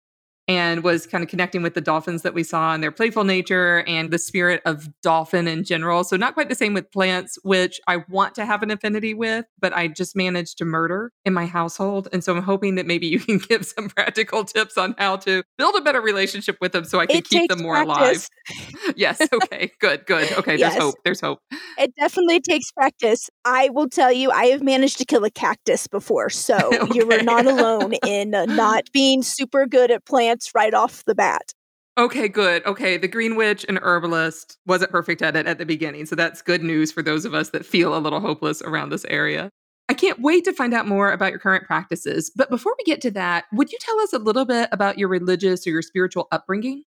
and 0.50 0.82
was 0.82 1.06
kind 1.06 1.22
of 1.22 1.30
connecting 1.30 1.62
with 1.62 1.74
the 1.74 1.80
dolphins 1.80 2.22
that 2.22 2.34
we 2.34 2.42
saw 2.42 2.74
and 2.74 2.82
their 2.82 2.90
playful 2.90 3.22
nature 3.22 3.84
and 3.86 4.10
the 4.10 4.18
spirit 4.18 4.60
of 4.64 4.88
dolphin 5.00 5.46
in 5.46 5.62
general. 5.62 6.02
So, 6.02 6.16
not 6.16 6.34
quite 6.34 6.48
the 6.48 6.56
same 6.56 6.74
with 6.74 6.90
plants, 6.90 7.38
which 7.44 7.80
I 7.86 7.98
want 8.08 8.34
to 8.34 8.44
have 8.44 8.64
an 8.64 8.72
affinity 8.72 9.14
with, 9.14 9.44
but 9.60 9.72
I 9.72 9.86
just 9.86 10.16
managed 10.16 10.58
to 10.58 10.64
murder 10.64 11.12
in 11.24 11.34
my 11.34 11.46
household. 11.46 12.08
And 12.12 12.24
so, 12.24 12.34
I'm 12.34 12.42
hoping 12.42 12.74
that 12.74 12.84
maybe 12.84 13.06
you 13.06 13.20
can 13.20 13.38
give 13.48 13.64
some 13.64 13.90
practical 13.90 14.42
tips 14.42 14.76
on 14.76 14.96
how 14.98 15.18
to 15.18 15.44
build 15.56 15.76
a 15.76 15.82
better 15.82 16.00
relationship 16.00 16.56
with 16.60 16.72
them 16.72 16.84
so 16.84 16.98
I 16.98 17.06
can 17.06 17.18
it 17.18 17.28
keep 17.28 17.48
them 17.48 17.62
more 17.62 17.84
practice. 17.84 18.28
alive. 18.50 18.94
yes. 18.96 19.20
Okay. 19.32 19.70
good. 19.78 20.04
Good. 20.04 20.32
Okay. 20.32 20.56
There's 20.56 20.74
hope. 20.74 20.96
There's 21.04 21.20
hope. 21.20 21.38
It 21.78 21.94
definitely 21.94 22.40
takes 22.40 22.72
practice. 22.72 23.30
I 23.44 23.68
will 23.68 23.88
tell 23.88 24.12
you, 24.12 24.32
I 24.32 24.46
have 24.46 24.62
managed 24.62 24.98
to 24.98 25.04
kill 25.04 25.24
a 25.24 25.30
cactus 25.30 25.86
before. 25.86 26.28
So, 26.28 26.56
okay. 26.56 26.90
you 26.94 27.06
were 27.06 27.22
not 27.22 27.46
alone 27.46 27.94
in 28.04 28.34
uh, 28.34 28.46
not 28.46 28.90
being 28.92 29.22
super 29.22 29.66
good 29.66 29.92
at 29.92 30.04
plants 30.04 30.39
right 30.54 30.74
off 30.74 31.04
the 31.04 31.14
bat. 31.14 31.52
Okay, 31.98 32.28
good. 32.28 32.64
Okay, 32.64 32.96
the 32.96 33.08
Green 33.08 33.36
Witch 33.36 33.66
and 33.68 33.78
herbalist 33.82 34.56
wasn't 34.66 34.90
perfect 34.90 35.22
at 35.22 35.36
it 35.36 35.46
at 35.46 35.58
the 35.58 35.66
beginning. 35.66 36.06
So 36.06 36.16
that's 36.16 36.40
good 36.40 36.62
news 36.62 36.90
for 36.92 37.02
those 37.02 37.24
of 37.24 37.34
us 37.34 37.50
that 37.50 37.66
feel 37.66 37.96
a 37.96 37.98
little 37.98 38.20
hopeless 38.20 38.62
around 38.62 38.90
this 38.90 39.04
area. 39.06 39.50
I 39.88 39.94
can't 39.94 40.20
wait 40.20 40.44
to 40.44 40.52
find 40.52 40.72
out 40.72 40.86
more 40.86 41.10
about 41.10 41.30
your 41.30 41.40
current 41.40 41.66
practices. 41.66 42.30
But 42.34 42.48
before 42.48 42.74
we 42.78 42.84
get 42.84 43.00
to 43.02 43.10
that, 43.10 43.46
would 43.52 43.72
you 43.72 43.78
tell 43.80 43.98
us 44.00 44.12
a 44.12 44.18
little 44.18 44.44
bit 44.44 44.68
about 44.70 44.98
your 44.98 45.08
religious 45.08 45.66
or 45.66 45.70
your 45.70 45.82
spiritual 45.82 46.28
upbringing? 46.30 46.84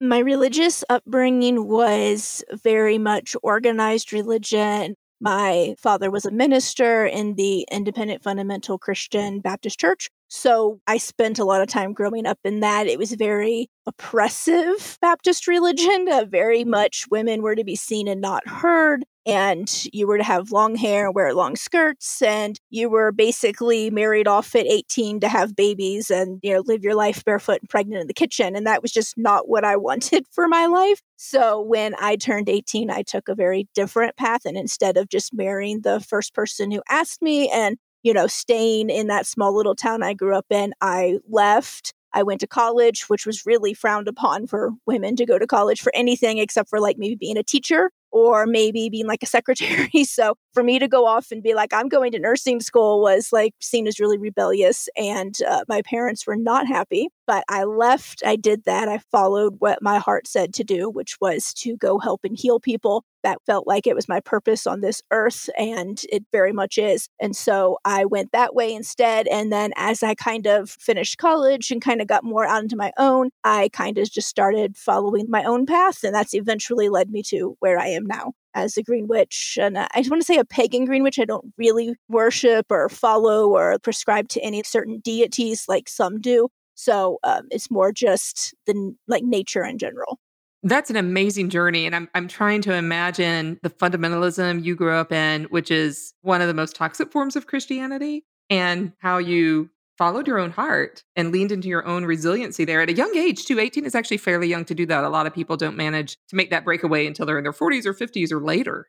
My 0.00 0.18
religious 0.18 0.82
upbringing 0.90 1.68
was 1.68 2.42
very 2.50 2.98
much 2.98 3.36
organized 3.44 4.12
religion. 4.12 4.96
My 5.20 5.76
father 5.78 6.10
was 6.10 6.24
a 6.24 6.32
minister 6.32 7.06
in 7.06 7.36
the 7.36 7.64
Independent 7.70 8.24
Fundamental 8.24 8.76
Christian 8.76 9.38
Baptist 9.38 9.78
Church. 9.78 10.10
So 10.34 10.80
I 10.86 10.96
spent 10.96 11.38
a 11.38 11.44
lot 11.44 11.60
of 11.60 11.68
time 11.68 11.92
growing 11.92 12.24
up 12.24 12.38
in 12.42 12.60
that. 12.60 12.86
It 12.86 12.98
was 12.98 13.12
very 13.12 13.68
oppressive 13.84 14.96
Baptist 15.02 15.46
religion. 15.46 16.08
Uh, 16.10 16.24
very 16.24 16.64
much 16.64 17.04
women 17.10 17.42
were 17.42 17.54
to 17.54 17.64
be 17.64 17.76
seen 17.76 18.08
and 18.08 18.22
not 18.22 18.48
heard. 18.48 19.04
And 19.26 19.70
you 19.92 20.06
were 20.06 20.16
to 20.16 20.24
have 20.24 20.50
long 20.50 20.74
hair, 20.74 21.10
wear 21.10 21.34
long 21.34 21.54
skirts, 21.54 22.22
and 22.22 22.58
you 22.70 22.88
were 22.88 23.12
basically 23.12 23.90
married 23.90 24.26
off 24.26 24.54
at 24.56 24.64
18 24.64 25.20
to 25.20 25.28
have 25.28 25.54
babies 25.54 26.10
and, 26.10 26.40
you 26.42 26.54
know, 26.54 26.62
live 26.64 26.82
your 26.82 26.94
life 26.94 27.22
barefoot 27.26 27.60
and 27.60 27.68
pregnant 27.68 28.00
in 28.00 28.06
the 28.06 28.14
kitchen. 28.14 28.56
And 28.56 28.66
that 28.66 28.80
was 28.80 28.90
just 28.90 29.18
not 29.18 29.50
what 29.50 29.66
I 29.66 29.76
wanted 29.88 30.24
for 30.30 30.48
my 30.48 30.64
life. 30.64 31.02
So 31.16 31.60
when 31.60 31.94
I 32.00 32.16
turned 32.16 32.48
18, 32.48 32.90
I 32.90 33.02
took 33.02 33.28
a 33.28 33.34
very 33.34 33.68
different 33.74 34.16
path. 34.16 34.46
And 34.46 34.56
instead 34.56 34.96
of 34.96 35.10
just 35.10 35.34
marrying 35.34 35.82
the 35.82 36.00
first 36.00 36.32
person 36.32 36.70
who 36.70 36.82
asked 36.88 37.20
me 37.20 37.50
and 37.50 37.76
you 38.02 38.12
know, 38.12 38.26
staying 38.26 38.90
in 38.90 39.06
that 39.08 39.26
small 39.26 39.54
little 39.54 39.74
town 39.74 40.02
I 40.02 40.14
grew 40.14 40.36
up 40.36 40.46
in, 40.50 40.74
I 40.80 41.18
left. 41.28 41.94
I 42.12 42.22
went 42.22 42.40
to 42.40 42.46
college, 42.46 43.08
which 43.08 43.24
was 43.24 43.46
really 43.46 43.72
frowned 43.74 44.08
upon 44.08 44.46
for 44.46 44.72
women 44.86 45.16
to 45.16 45.26
go 45.26 45.38
to 45.38 45.46
college 45.46 45.80
for 45.80 45.92
anything 45.94 46.38
except 46.38 46.68
for 46.68 46.78
like 46.80 46.98
maybe 46.98 47.14
being 47.14 47.38
a 47.38 47.42
teacher. 47.42 47.90
Or 48.12 48.46
maybe 48.46 48.88
being 48.90 49.06
like 49.06 49.22
a 49.22 49.26
secretary. 49.26 50.04
so 50.04 50.34
for 50.52 50.62
me 50.62 50.78
to 50.78 50.86
go 50.86 51.06
off 51.06 51.32
and 51.32 51.42
be 51.42 51.54
like, 51.54 51.72
I'm 51.72 51.88
going 51.88 52.12
to 52.12 52.18
nursing 52.18 52.60
school 52.60 53.00
was 53.00 53.32
like 53.32 53.54
seen 53.60 53.86
as 53.86 53.98
really 53.98 54.18
rebellious. 54.18 54.88
And 54.96 55.34
uh, 55.48 55.64
my 55.68 55.82
parents 55.82 56.26
were 56.26 56.36
not 56.36 56.66
happy. 56.66 57.08
But 57.26 57.44
I 57.48 57.64
left, 57.64 58.22
I 58.26 58.36
did 58.36 58.64
that. 58.64 58.88
I 58.88 58.98
followed 58.98 59.56
what 59.60 59.80
my 59.80 59.98
heart 59.98 60.26
said 60.26 60.52
to 60.54 60.64
do, 60.64 60.90
which 60.90 61.16
was 61.20 61.54
to 61.54 61.76
go 61.76 61.98
help 61.98 62.24
and 62.24 62.36
heal 62.36 62.60
people. 62.60 63.04
That 63.22 63.38
felt 63.46 63.68
like 63.68 63.86
it 63.86 63.94
was 63.94 64.08
my 64.08 64.18
purpose 64.18 64.66
on 64.66 64.80
this 64.80 65.00
earth, 65.12 65.48
and 65.56 66.02
it 66.10 66.24
very 66.32 66.52
much 66.52 66.76
is. 66.76 67.08
And 67.20 67.36
so 67.36 67.78
I 67.84 68.04
went 68.04 68.32
that 68.32 68.52
way 68.52 68.74
instead. 68.74 69.28
And 69.28 69.52
then 69.52 69.70
as 69.76 70.02
I 70.02 70.16
kind 70.16 70.46
of 70.48 70.70
finished 70.70 71.18
college 71.18 71.70
and 71.70 71.80
kind 71.80 72.00
of 72.00 72.08
got 72.08 72.24
more 72.24 72.44
out 72.44 72.64
into 72.64 72.74
my 72.74 72.92
own, 72.98 73.30
I 73.44 73.70
kind 73.72 73.96
of 73.96 74.10
just 74.10 74.28
started 74.28 74.76
following 74.76 75.26
my 75.28 75.44
own 75.44 75.66
path. 75.66 76.02
And 76.02 76.12
that's 76.12 76.34
eventually 76.34 76.88
led 76.88 77.10
me 77.10 77.22
to 77.28 77.56
where 77.60 77.78
I 77.78 77.86
am 77.86 78.01
now 78.06 78.32
as 78.54 78.76
a 78.76 78.82
green 78.82 79.08
witch. 79.08 79.58
And 79.60 79.78
I 79.78 79.88
just 79.96 80.10
want 80.10 80.20
to 80.20 80.26
say 80.26 80.38
a 80.38 80.44
pagan 80.44 80.84
green 80.84 81.02
witch. 81.02 81.18
I 81.18 81.24
don't 81.24 81.52
really 81.56 81.94
worship 82.08 82.66
or 82.70 82.88
follow 82.88 83.48
or 83.48 83.78
prescribe 83.78 84.28
to 84.30 84.40
any 84.40 84.62
certain 84.62 85.00
deities 85.00 85.64
like 85.68 85.88
some 85.88 86.20
do. 86.20 86.48
So 86.74 87.18
um, 87.24 87.48
it's 87.50 87.70
more 87.70 87.92
just 87.92 88.54
the 88.66 88.94
like 89.08 89.24
nature 89.24 89.64
in 89.64 89.78
general. 89.78 90.18
That's 90.62 90.90
an 90.90 90.96
amazing 90.96 91.50
journey. 91.50 91.86
And 91.86 91.96
I'm, 91.96 92.08
I'm 92.14 92.28
trying 92.28 92.62
to 92.62 92.74
imagine 92.74 93.58
the 93.62 93.70
fundamentalism 93.70 94.62
you 94.62 94.76
grew 94.76 94.94
up 94.94 95.10
in, 95.10 95.44
which 95.44 95.70
is 95.70 96.14
one 96.22 96.40
of 96.40 96.48
the 96.48 96.54
most 96.54 96.76
toxic 96.76 97.10
forms 97.10 97.34
of 97.34 97.46
Christianity, 97.46 98.24
and 98.48 98.92
how 98.98 99.18
you 99.18 99.70
followed 100.02 100.26
your 100.26 100.40
own 100.40 100.50
heart 100.50 101.04
and 101.14 101.30
leaned 101.30 101.52
into 101.52 101.68
your 101.68 101.86
own 101.86 102.04
resiliency 102.04 102.64
there 102.64 102.80
at 102.80 102.88
a 102.88 102.92
young 102.92 103.16
age, 103.16 103.44
too. 103.44 103.60
18 103.60 103.84
is 103.84 103.94
actually 103.94 104.16
fairly 104.16 104.48
young 104.48 104.64
to 104.64 104.74
do 104.74 104.84
that. 104.84 105.04
A 105.04 105.08
lot 105.08 105.28
of 105.28 105.32
people 105.32 105.56
don't 105.56 105.76
manage 105.76 106.16
to 106.28 106.34
make 106.34 106.50
that 106.50 106.64
breakaway 106.64 107.06
until 107.06 107.24
they're 107.24 107.38
in 107.38 107.44
their 107.44 107.52
40s 107.52 107.86
or 107.86 107.94
50s 107.94 108.32
or 108.32 108.40
later. 108.40 108.88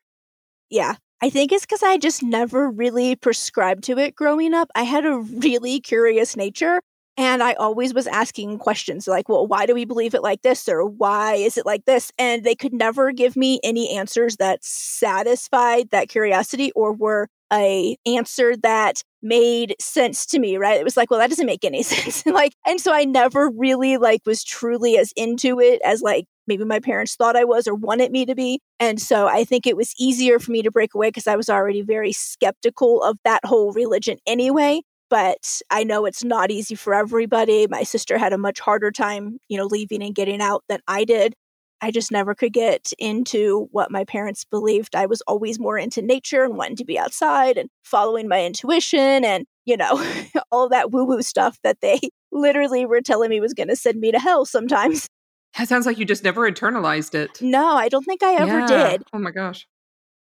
Yeah. 0.72 0.96
I 1.22 1.29
think 1.29 1.51
it's 1.51 1.67
because 1.67 1.84
I 1.84 2.00
just 2.00 2.24
never 2.24 2.67
really 2.67 3.15
prescribed 3.15 3.84
to 3.84 4.00
it 4.00 4.15
growing 4.15 4.55
up. 4.55 4.72
I 4.74 4.82
had 4.82 5.05
a 5.05 5.20
really 5.20 5.79
curious 5.79 6.36
nature. 6.36 6.82
And 7.15 7.43
I 7.43 7.53
always 7.53 7.93
was 7.93 8.08
asking 8.08 8.58
questions 8.58 9.08
like, 9.08 9.29
well, 9.29 9.46
why 9.46 9.67
do 9.67 9.75
we 9.75 9.86
believe 9.86 10.15
it 10.15 10.24
like 10.24 10.41
this? 10.41 10.67
Or 10.67 10.84
why 10.84 11.36
is 11.36 11.60
it 11.60 11.65
like 11.67 11.86
this? 11.86 12.12
And 12.17 12.43
they 12.43 12.55
could 12.55 12.74
never 12.74 13.12
give 13.12 13.36
me 13.36 13.60
any 13.63 13.96
answers 13.96 14.38
that 14.38 14.63
satisfied 14.63 15.91
that 15.91 16.10
curiosity 16.10 16.72
or 16.72 16.91
were 16.91 17.27
a 17.53 17.95
answer 18.05 18.55
that 18.57 19.03
made 19.22 19.75
sense 19.79 20.25
to 20.27 20.39
me, 20.39 20.57
right? 20.57 20.79
It 20.79 20.83
was 20.83 20.98
like, 20.98 21.10
well, 21.10 21.19
that 21.19 21.29
doesn't 21.29 21.45
make 21.45 21.63
any 21.63 21.83
sense. 21.83 22.25
like, 22.25 22.53
and 22.65 22.79
so 22.81 22.93
I 22.93 23.05
never 23.05 23.50
really 23.50 23.98
like 23.98 24.22
was 24.25 24.43
truly 24.43 24.98
as 24.98 25.13
into 25.15 25.60
it 25.60 25.81
as 25.86 26.01
like 26.01 26.25
maybe 26.48 26.65
my 26.65 26.79
parents 26.79 27.15
thought 27.15 27.38
I 27.38 27.45
was 27.45 27.67
or 27.67 27.75
wanted 27.75 28.12
me 28.12 28.25
to 28.25 28.36
be. 28.36 28.60
And 28.79 29.00
so 29.00 29.27
I 29.27 29.45
think 29.45 29.65
it 29.65 29.77
was 29.77 29.93
easier 29.98 30.39
for 30.39 30.51
me 30.51 30.62
to 30.62 30.72
break 30.72 30.93
away 30.93 31.07
because 31.07 31.27
I 31.27 31.38
was 31.38 31.50
already 31.50 31.81
very 31.81 32.12
skeptical 32.12 33.01
of 33.03 33.17
that 33.24 33.45
whole 33.45 33.72
religion 33.72 34.17
anyway 34.25 34.81
but 35.10 35.62
I 35.69 35.83
know 35.83 36.05
it's 36.05 36.24
not 36.24 36.50
easy 36.50 36.74
for 36.74 36.95
everybody. 36.95 37.67
My 37.67 37.83
sister 37.83 38.17
had 38.17 38.33
a 38.33 38.38
much 38.39 38.60
harder 38.60 38.89
time, 38.89 39.38
you 39.48 39.60
know, 39.60 39.65
leaving 39.65 40.01
and 40.01 40.15
getting 40.15 40.41
out 40.41 40.63
than 40.67 40.79
I 40.88 41.03
did. 41.03 41.36
I 41.83 41.91
just 41.91 42.13
never 42.13 42.33
could 42.33 42.53
get 42.53 42.93
into 42.97 43.67
what 43.71 43.91
my 43.91 44.05
parents 44.05 44.45
believed. 44.45 44.95
I 44.95 45.05
was 45.05 45.21
always 45.27 45.59
more 45.59 45.77
into 45.77 46.01
nature 46.01 46.45
and 46.45 46.55
wanting 46.55 46.77
to 46.77 46.85
be 46.85 46.97
outside 46.97 47.57
and 47.57 47.69
following 47.83 48.29
my 48.29 48.45
intuition 48.45 49.25
and, 49.25 49.45
you 49.65 49.75
know, 49.75 50.01
all 50.51 50.69
that 50.69 50.91
woo 50.91 51.03
woo 51.03 51.21
stuff 51.21 51.59
that 51.61 51.81
they 51.81 51.99
literally 52.31 52.85
were 52.85 53.01
telling 53.01 53.29
me 53.29 53.41
was 53.41 53.53
going 53.53 53.67
to 53.67 53.75
send 53.75 53.99
me 53.99 54.13
to 54.13 54.19
hell 54.19 54.45
sometimes. 54.45 55.09
That 55.57 55.67
sounds 55.67 55.85
like 55.85 55.97
you 55.97 56.05
just 56.05 56.23
never 56.23 56.49
internalized 56.49 57.15
it. 57.15 57.41
No, 57.41 57.75
I 57.75 57.89
don't 57.89 58.05
think 58.05 58.23
I 58.23 58.35
ever 58.35 58.59
yeah. 58.59 58.91
did. 58.91 59.03
Oh 59.11 59.19
my 59.19 59.31
gosh. 59.31 59.67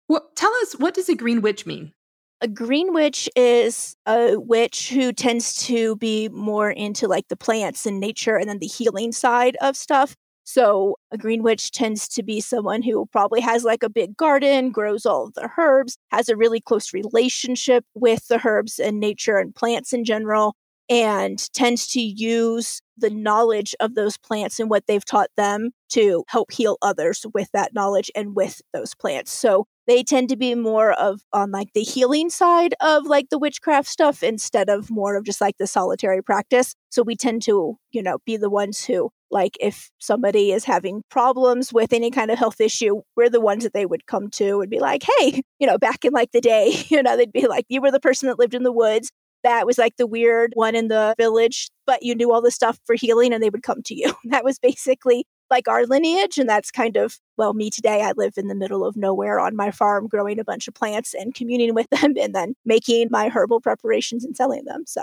Well, 0.08 0.30
tell 0.34 0.52
us, 0.62 0.72
what 0.72 0.94
does 0.94 1.10
a 1.10 1.14
green 1.14 1.42
witch 1.42 1.66
mean? 1.66 1.92
a 2.40 2.48
green 2.48 2.94
witch 2.94 3.28
is 3.36 3.96
a 4.06 4.36
witch 4.36 4.88
who 4.88 5.12
tends 5.12 5.66
to 5.66 5.96
be 5.96 6.28
more 6.30 6.70
into 6.70 7.06
like 7.06 7.28
the 7.28 7.36
plants 7.36 7.84
and 7.84 8.00
nature 8.00 8.36
and 8.36 8.48
then 8.48 8.60
the 8.60 8.66
healing 8.66 9.12
side 9.12 9.58
of 9.60 9.76
stuff. 9.76 10.16
So 10.52 10.96
a 11.12 11.16
green 11.16 11.44
witch 11.44 11.70
tends 11.70 12.08
to 12.08 12.24
be 12.24 12.40
someone 12.40 12.82
who 12.82 13.06
probably 13.12 13.40
has 13.40 13.62
like 13.62 13.84
a 13.84 13.88
big 13.88 14.16
garden, 14.16 14.72
grows 14.72 15.06
all 15.06 15.26
of 15.26 15.34
the 15.34 15.48
herbs, 15.56 15.96
has 16.10 16.28
a 16.28 16.36
really 16.36 16.60
close 16.60 16.92
relationship 16.92 17.84
with 17.94 18.26
the 18.26 18.40
herbs 18.44 18.80
and 18.80 18.98
nature 18.98 19.36
and 19.36 19.54
plants 19.54 19.92
in 19.92 20.04
general, 20.04 20.56
and 20.88 21.38
tends 21.52 21.86
to 21.90 22.00
use 22.00 22.82
the 22.98 23.10
knowledge 23.10 23.76
of 23.78 23.94
those 23.94 24.18
plants 24.18 24.58
and 24.58 24.68
what 24.68 24.88
they've 24.88 25.04
taught 25.04 25.30
them 25.36 25.70
to 25.90 26.24
help 26.26 26.50
heal 26.50 26.78
others 26.82 27.24
with 27.32 27.48
that 27.52 27.72
knowledge 27.72 28.10
and 28.16 28.34
with 28.34 28.60
those 28.72 28.92
plants. 28.92 29.30
So 29.30 29.68
they 29.86 30.02
tend 30.02 30.30
to 30.30 30.36
be 30.36 30.56
more 30.56 30.94
of 30.94 31.20
on 31.32 31.52
like 31.52 31.74
the 31.74 31.84
healing 31.84 32.28
side 32.28 32.74
of 32.80 33.06
like 33.06 33.28
the 33.30 33.38
witchcraft 33.38 33.88
stuff 33.88 34.24
instead 34.24 34.68
of 34.68 34.90
more 34.90 35.14
of 35.14 35.24
just 35.24 35.40
like 35.40 35.58
the 35.58 35.68
solitary 35.68 36.24
practice. 36.24 36.74
So 36.90 37.04
we 37.04 37.14
tend 37.14 37.42
to, 37.42 37.76
you 37.92 38.02
know, 38.02 38.18
be 38.26 38.36
the 38.36 38.50
ones 38.50 38.84
who 38.84 39.10
like 39.30 39.56
if 39.60 39.90
somebody 39.98 40.52
is 40.52 40.64
having 40.64 41.02
problems 41.10 41.72
with 41.72 41.92
any 41.92 42.10
kind 42.10 42.30
of 42.30 42.38
health 42.38 42.60
issue, 42.60 43.02
we're 43.16 43.30
the 43.30 43.40
ones 43.40 43.64
that 43.64 43.72
they 43.72 43.86
would 43.86 44.06
come 44.06 44.28
to 44.30 44.60
and 44.60 44.70
be 44.70 44.80
like, 44.80 45.04
hey, 45.18 45.42
you 45.58 45.66
know, 45.66 45.78
back 45.78 46.04
in 46.04 46.12
like 46.12 46.32
the 46.32 46.40
day, 46.40 46.74
you 46.88 47.02
know, 47.02 47.16
they'd 47.16 47.32
be 47.32 47.46
like, 47.46 47.66
you 47.68 47.80
were 47.80 47.90
the 47.90 48.00
person 48.00 48.28
that 48.28 48.38
lived 48.38 48.54
in 48.54 48.62
the 48.62 48.72
woods. 48.72 49.10
That 49.42 49.64
was 49.66 49.78
like 49.78 49.96
the 49.96 50.06
weird 50.06 50.52
one 50.54 50.74
in 50.74 50.88
the 50.88 51.14
village, 51.16 51.70
but 51.86 52.02
you 52.02 52.14
knew 52.14 52.30
all 52.30 52.42
the 52.42 52.50
stuff 52.50 52.78
for 52.84 52.94
healing 52.94 53.32
and 53.32 53.42
they 53.42 53.48
would 53.48 53.62
come 53.62 53.82
to 53.84 53.94
you. 53.94 54.12
That 54.24 54.44
was 54.44 54.58
basically 54.58 55.24
like 55.48 55.66
our 55.66 55.86
lineage. 55.86 56.36
And 56.36 56.48
that's 56.48 56.70
kind 56.70 56.96
of, 56.96 57.18
well, 57.38 57.54
me 57.54 57.70
today. 57.70 58.02
I 58.02 58.12
live 58.16 58.34
in 58.36 58.48
the 58.48 58.54
middle 58.54 58.84
of 58.84 58.96
nowhere 58.96 59.40
on 59.40 59.56
my 59.56 59.70
farm, 59.70 60.06
growing 60.06 60.38
a 60.38 60.44
bunch 60.44 60.68
of 60.68 60.74
plants 60.74 61.14
and 61.14 61.34
communing 61.34 61.74
with 61.74 61.88
them 61.90 62.14
and 62.20 62.34
then 62.34 62.54
making 62.66 63.08
my 63.10 63.30
herbal 63.30 63.60
preparations 63.60 64.24
and 64.24 64.36
selling 64.36 64.64
them. 64.66 64.84
So, 64.86 65.02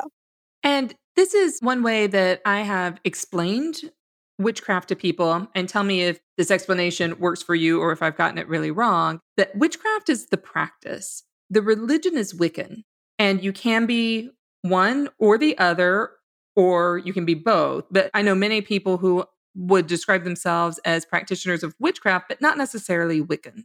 and 0.63 0.93
this 1.15 1.33
is 1.33 1.57
one 1.61 1.81
way 1.81 2.07
that 2.07 2.41
I 2.45 2.61
have 2.61 2.99
explained 3.03 3.91
witchcraft 4.39 4.89
to 4.89 4.95
people 4.95 5.47
and 5.55 5.67
tell 5.67 5.83
me 5.83 6.03
if 6.03 6.19
this 6.37 6.51
explanation 6.51 7.17
works 7.19 7.41
for 7.41 7.55
you 7.55 7.81
or 7.81 7.91
if 7.91 8.01
I've 8.01 8.17
gotten 8.17 8.37
it 8.37 8.47
really 8.47 8.71
wrong. 8.71 9.19
That 9.35 9.55
witchcraft 9.55 10.09
is 10.09 10.27
the 10.27 10.37
practice, 10.37 11.23
the 11.49 11.61
religion 11.61 12.17
is 12.17 12.33
Wiccan, 12.33 12.83
and 13.17 13.43
you 13.43 13.51
can 13.53 13.85
be 13.85 14.29
one 14.61 15.09
or 15.19 15.37
the 15.37 15.57
other, 15.57 16.11
or 16.55 16.97
you 16.99 17.13
can 17.13 17.25
be 17.25 17.33
both. 17.33 17.85
But 17.89 18.09
I 18.13 18.21
know 18.21 18.35
many 18.35 18.61
people 18.61 18.97
who 18.97 19.25
would 19.55 19.87
describe 19.87 20.23
themselves 20.23 20.79
as 20.85 21.05
practitioners 21.05 21.63
of 21.63 21.75
witchcraft, 21.79 22.27
but 22.27 22.41
not 22.41 22.57
necessarily 22.57 23.21
Wiccan. 23.21 23.63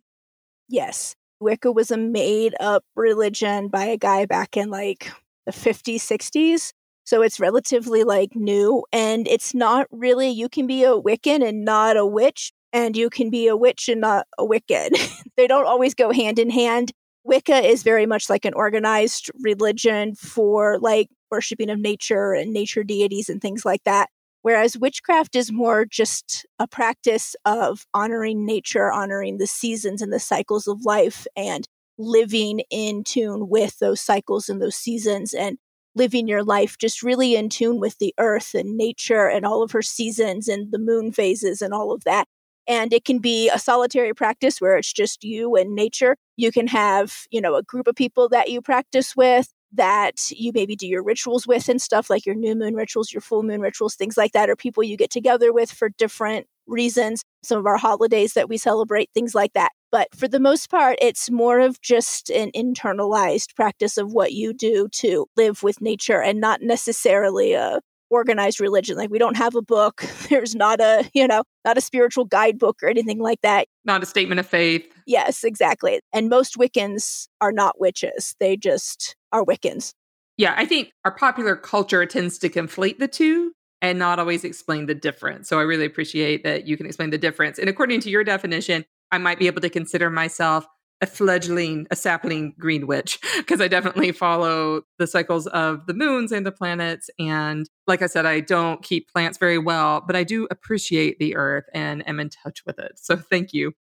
Yes. 0.69 1.17
Wicca 1.41 1.73
was 1.73 1.91
a 1.91 1.97
made 1.97 2.55
up 2.61 2.85
religion 2.95 3.69
by 3.69 3.85
a 3.85 3.97
guy 3.97 4.27
back 4.27 4.57
in 4.57 4.71
like 4.71 5.13
the 5.45 5.53
50s, 5.53 5.97
60s. 5.97 6.73
So 7.13 7.21
it's 7.21 7.39
relatively 7.39 8.05
like 8.05 8.35
new. 8.35 8.87
And 8.91 9.29
it's 9.29 9.53
not 9.53 9.87
really, 9.91 10.31
you 10.31 10.49
can 10.49 10.67
be 10.67 10.83
a 10.83 10.99
Wiccan 10.99 11.47
and 11.47 11.63
not 11.63 11.99
a 11.99 12.07
witch, 12.07 12.53
and 12.73 12.97
you 12.97 13.11
can 13.11 13.29
be 13.29 13.49
a 13.49 13.55
witch 13.55 13.91
and 13.91 14.01
not 14.01 14.27
a 14.39 14.47
Wiccan. 14.47 14.93
they 15.37 15.47
don't 15.47 15.67
always 15.67 15.95
go 15.95 16.11
hand 16.11 16.39
in 16.39 16.49
hand. 16.49 16.91
Wicca 17.23 17.69
is 17.69 17.83
very 17.83 18.07
much 18.07 18.31
like 18.31 18.47
an 18.47 18.55
organized 18.55 19.31
religion 19.43 20.15
for 20.15 20.79
like 20.79 21.11
worshiping 21.31 21.69
of 21.69 21.79
nature 21.79 22.33
and 22.33 22.51
nature 22.51 22.83
deities 22.83 23.29
and 23.29 23.43
things 23.43 23.67
like 23.67 23.85
that. 23.85 24.09
Whereas 24.41 24.79
witchcraft 24.79 25.37
is 25.37 25.53
more 25.53 25.85
just 25.85 26.47
a 26.59 26.67
practice 26.67 27.37
of 27.45 27.85
honoring 27.93 28.47
nature, 28.47 28.91
honoring 28.91 29.37
the 29.37 29.47
seasons 29.47 30.01
and 30.01 30.11
the 30.11 30.19
cycles 30.19 30.67
of 30.67 30.87
life, 30.87 31.27
and 31.37 31.69
living 31.99 32.63
in 32.71 33.05
tune 33.05 33.51
with 33.51 33.79
those 33.81 34.01
cycles 34.01 34.49
and 34.49 34.63
those 34.63 34.77
seasons, 34.77 35.35
and 35.35 35.59
living 35.95 36.29
your 36.29 36.43
life 36.43 36.77
just 36.79 37.03
really 37.03 37.37
in 37.37 37.49
tune 37.49 37.79
with 37.79 37.99
the 37.99 38.15
earth 38.19 38.55
and 38.55 38.77
nature 38.77 39.29
and 39.29 39.45
all 39.45 39.63
of 39.63 39.73
her 39.73 39.83
seasons 39.83 40.49
and 40.49 40.73
the 40.73 40.79
moon 40.79 41.13
phases 41.13 41.61
and 41.63 41.75
all 41.75 41.93
of 41.93 42.05
that. 42.05 42.27
And 42.69 42.93
it 42.93 43.05
can 43.05 43.19
be 43.19 43.51
a 43.51 43.59
solitary 43.59 44.15
practice 44.15 44.61
where 44.61 44.77
it's 44.77 44.93
just 44.93 45.25
you 45.25 45.57
and 45.57 45.75
nature. 45.75 46.17
You 46.37 46.53
can 46.53 46.69
have, 46.69 47.27
you 47.31 47.41
know, 47.41 47.57
a 47.57 47.63
group 47.63 47.89
of 47.89 47.97
people 47.97 48.29
that 48.29 48.51
you 48.51 48.63
practice 48.63 49.17
with 49.17 49.49
that 49.73 50.31
you 50.31 50.53
maybe 50.55 50.77
do 50.77 50.87
your 50.87 51.03
rituals 51.03 51.47
with 51.47 51.69
and 51.69 51.81
stuff 51.81 52.11
like 52.11 52.27
your 52.27 52.35
new 52.35 52.55
moon 52.55 52.75
rituals, 52.75 53.13
your 53.13 53.21
full 53.21 53.43
moon 53.43 53.61
rituals, 53.61 53.95
things 53.95 54.17
like 54.17 54.33
that, 54.33 54.51
or 54.51 54.57
people 54.57 54.83
you 54.83 54.97
get 54.97 55.11
together 55.11 55.53
with 55.53 55.73
for 55.73 55.89
different 55.89 56.47
reasons, 56.67 57.23
some 57.43 57.59
of 57.59 57.67
our 57.67 57.79
holidays 57.79 58.35
that 58.35 58.49
we 58.49 58.57
celebrate, 58.57 59.11
things 59.15 59.35
like 59.35 59.55
that. 59.55 59.73
But 59.93 60.09
for 60.17 60.27
the 60.27 60.41
most 60.41 60.71
part, 60.71 60.99
it's 61.03 61.31
more 61.31 61.61
of 61.61 61.81
just 61.83 62.31
an 62.31 62.51
internalized 62.57 63.55
practice 63.55 63.99
of 63.99 64.13
what 64.13 64.33
you 64.33 64.55
do 64.55 64.89
to 64.93 65.27
live 65.37 65.63
with 65.63 65.83
nature 65.83 66.21
and 66.21 66.41
not 66.41 66.63
necessarily 66.63 67.53
a 67.53 67.81
organized 68.13 68.61
religion. 68.61 68.97
Like 68.97 69.11
we 69.11 69.19
don't 69.19 69.37
have 69.37 69.55
a 69.55 69.63
book. 69.63 70.05
There's 70.29 70.55
not 70.55 70.81
a, 70.81 71.09
you 71.15 71.27
know, 71.27 71.45
not 71.65 71.79
a 71.79 71.81
spiritual 71.81 72.25
guidebook 72.25 72.83
or 72.83 72.89
anything 72.89 73.19
like 73.19 73.41
that. 73.43 73.67
Not 73.85 74.03
a 74.03 74.07
statement 74.07 74.39
of 74.41 74.47
faith. 74.47 74.87
Yes, 75.07 75.45
exactly. 75.45 76.01
And 76.13 76.29
most 76.29 76.57
Wiccans 76.57 77.29
are 77.41 77.53
not 77.53 77.81
witches. 77.81 78.35
They 78.41 78.57
just 78.57 79.17
are 79.31 79.45
Wiccans. 79.45 79.95
Yeah, 80.37 80.55
I 80.57 80.65
think 80.65 80.93
our 81.05 81.15
popular 81.15 81.57
culture 81.57 82.05
tends 82.07 82.39
to 82.39 82.49
conflate 82.49 82.99
the 82.99 83.09
two 83.09 83.53
and 83.83 83.99
not 83.99 84.19
always 84.19 84.45
explain 84.45 84.87
the 84.87 84.95
difference. 84.95 85.49
So 85.49 85.59
I 85.59 85.63
really 85.63 85.85
appreciate 85.85 86.45
that 86.45 86.67
you 86.67 86.77
can 86.77 86.87
explain 86.87 87.11
the 87.11 87.19
difference. 87.19 87.59
And 87.59 87.69
according 87.69 88.01
to 88.01 88.11
your 88.11 88.25
definition, 88.25 88.85
I 89.13 89.19
might 89.19 89.39
be 89.39 89.47
able 89.47 89.61
to 89.61 89.71
consider 89.71 90.11
myself 90.11 90.67
a 91.03 91.07
fledgling, 91.07 91.87
a 91.91 91.97
sapling 91.97 92.55
green 92.59 92.87
witch, 92.87 93.19
because 93.37 93.61
I 93.61 93.69
definitely 93.69 94.13
follow 94.13 94.83
the 94.99 95.07
cycles 95.07 95.47
of 95.49 95.87
the 95.87 95.95
moons 95.95 96.33
and 96.33 96.47
the 96.47 96.53
planets. 96.53 97.11
And 97.19 97.69
like 97.87 98.03
I 98.03 98.07
said, 98.07 98.25
I 98.25 98.41
don't 98.41 98.83
keep 98.83 99.11
plants 99.13 99.37
very 99.37 99.59
well, 99.59 100.01
but 100.01 100.17
I 100.17 100.25
do 100.25 100.47
appreciate 100.51 101.19
the 101.19 101.37
earth 101.37 101.65
and 101.75 102.09
am 102.09 102.21
in 102.21 102.31
touch 102.31 102.63
with 102.65 102.79
it. 102.79 102.93
So 102.97 103.17
thank 103.17 103.53
you. 103.53 103.73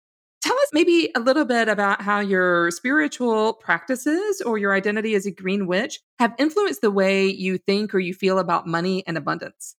Tell 0.42 0.56
us 0.56 0.70
maybe 0.72 1.12
a 1.14 1.20
little 1.20 1.44
bit 1.44 1.68
about 1.68 2.02
how 2.02 2.18
your 2.18 2.72
spiritual 2.72 3.52
practices 3.52 4.42
or 4.44 4.58
your 4.58 4.74
identity 4.74 5.14
as 5.14 5.24
a 5.24 5.30
green 5.30 5.68
witch 5.68 6.00
have 6.18 6.34
influenced 6.36 6.80
the 6.80 6.90
way 6.90 7.28
you 7.28 7.58
think 7.58 7.94
or 7.94 8.00
you 8.00 8.12
feel 8.12 8.40
about 8.40 8.66
money 8.66 9.04
and 9.06 9.16
abundance. 9.16 9.76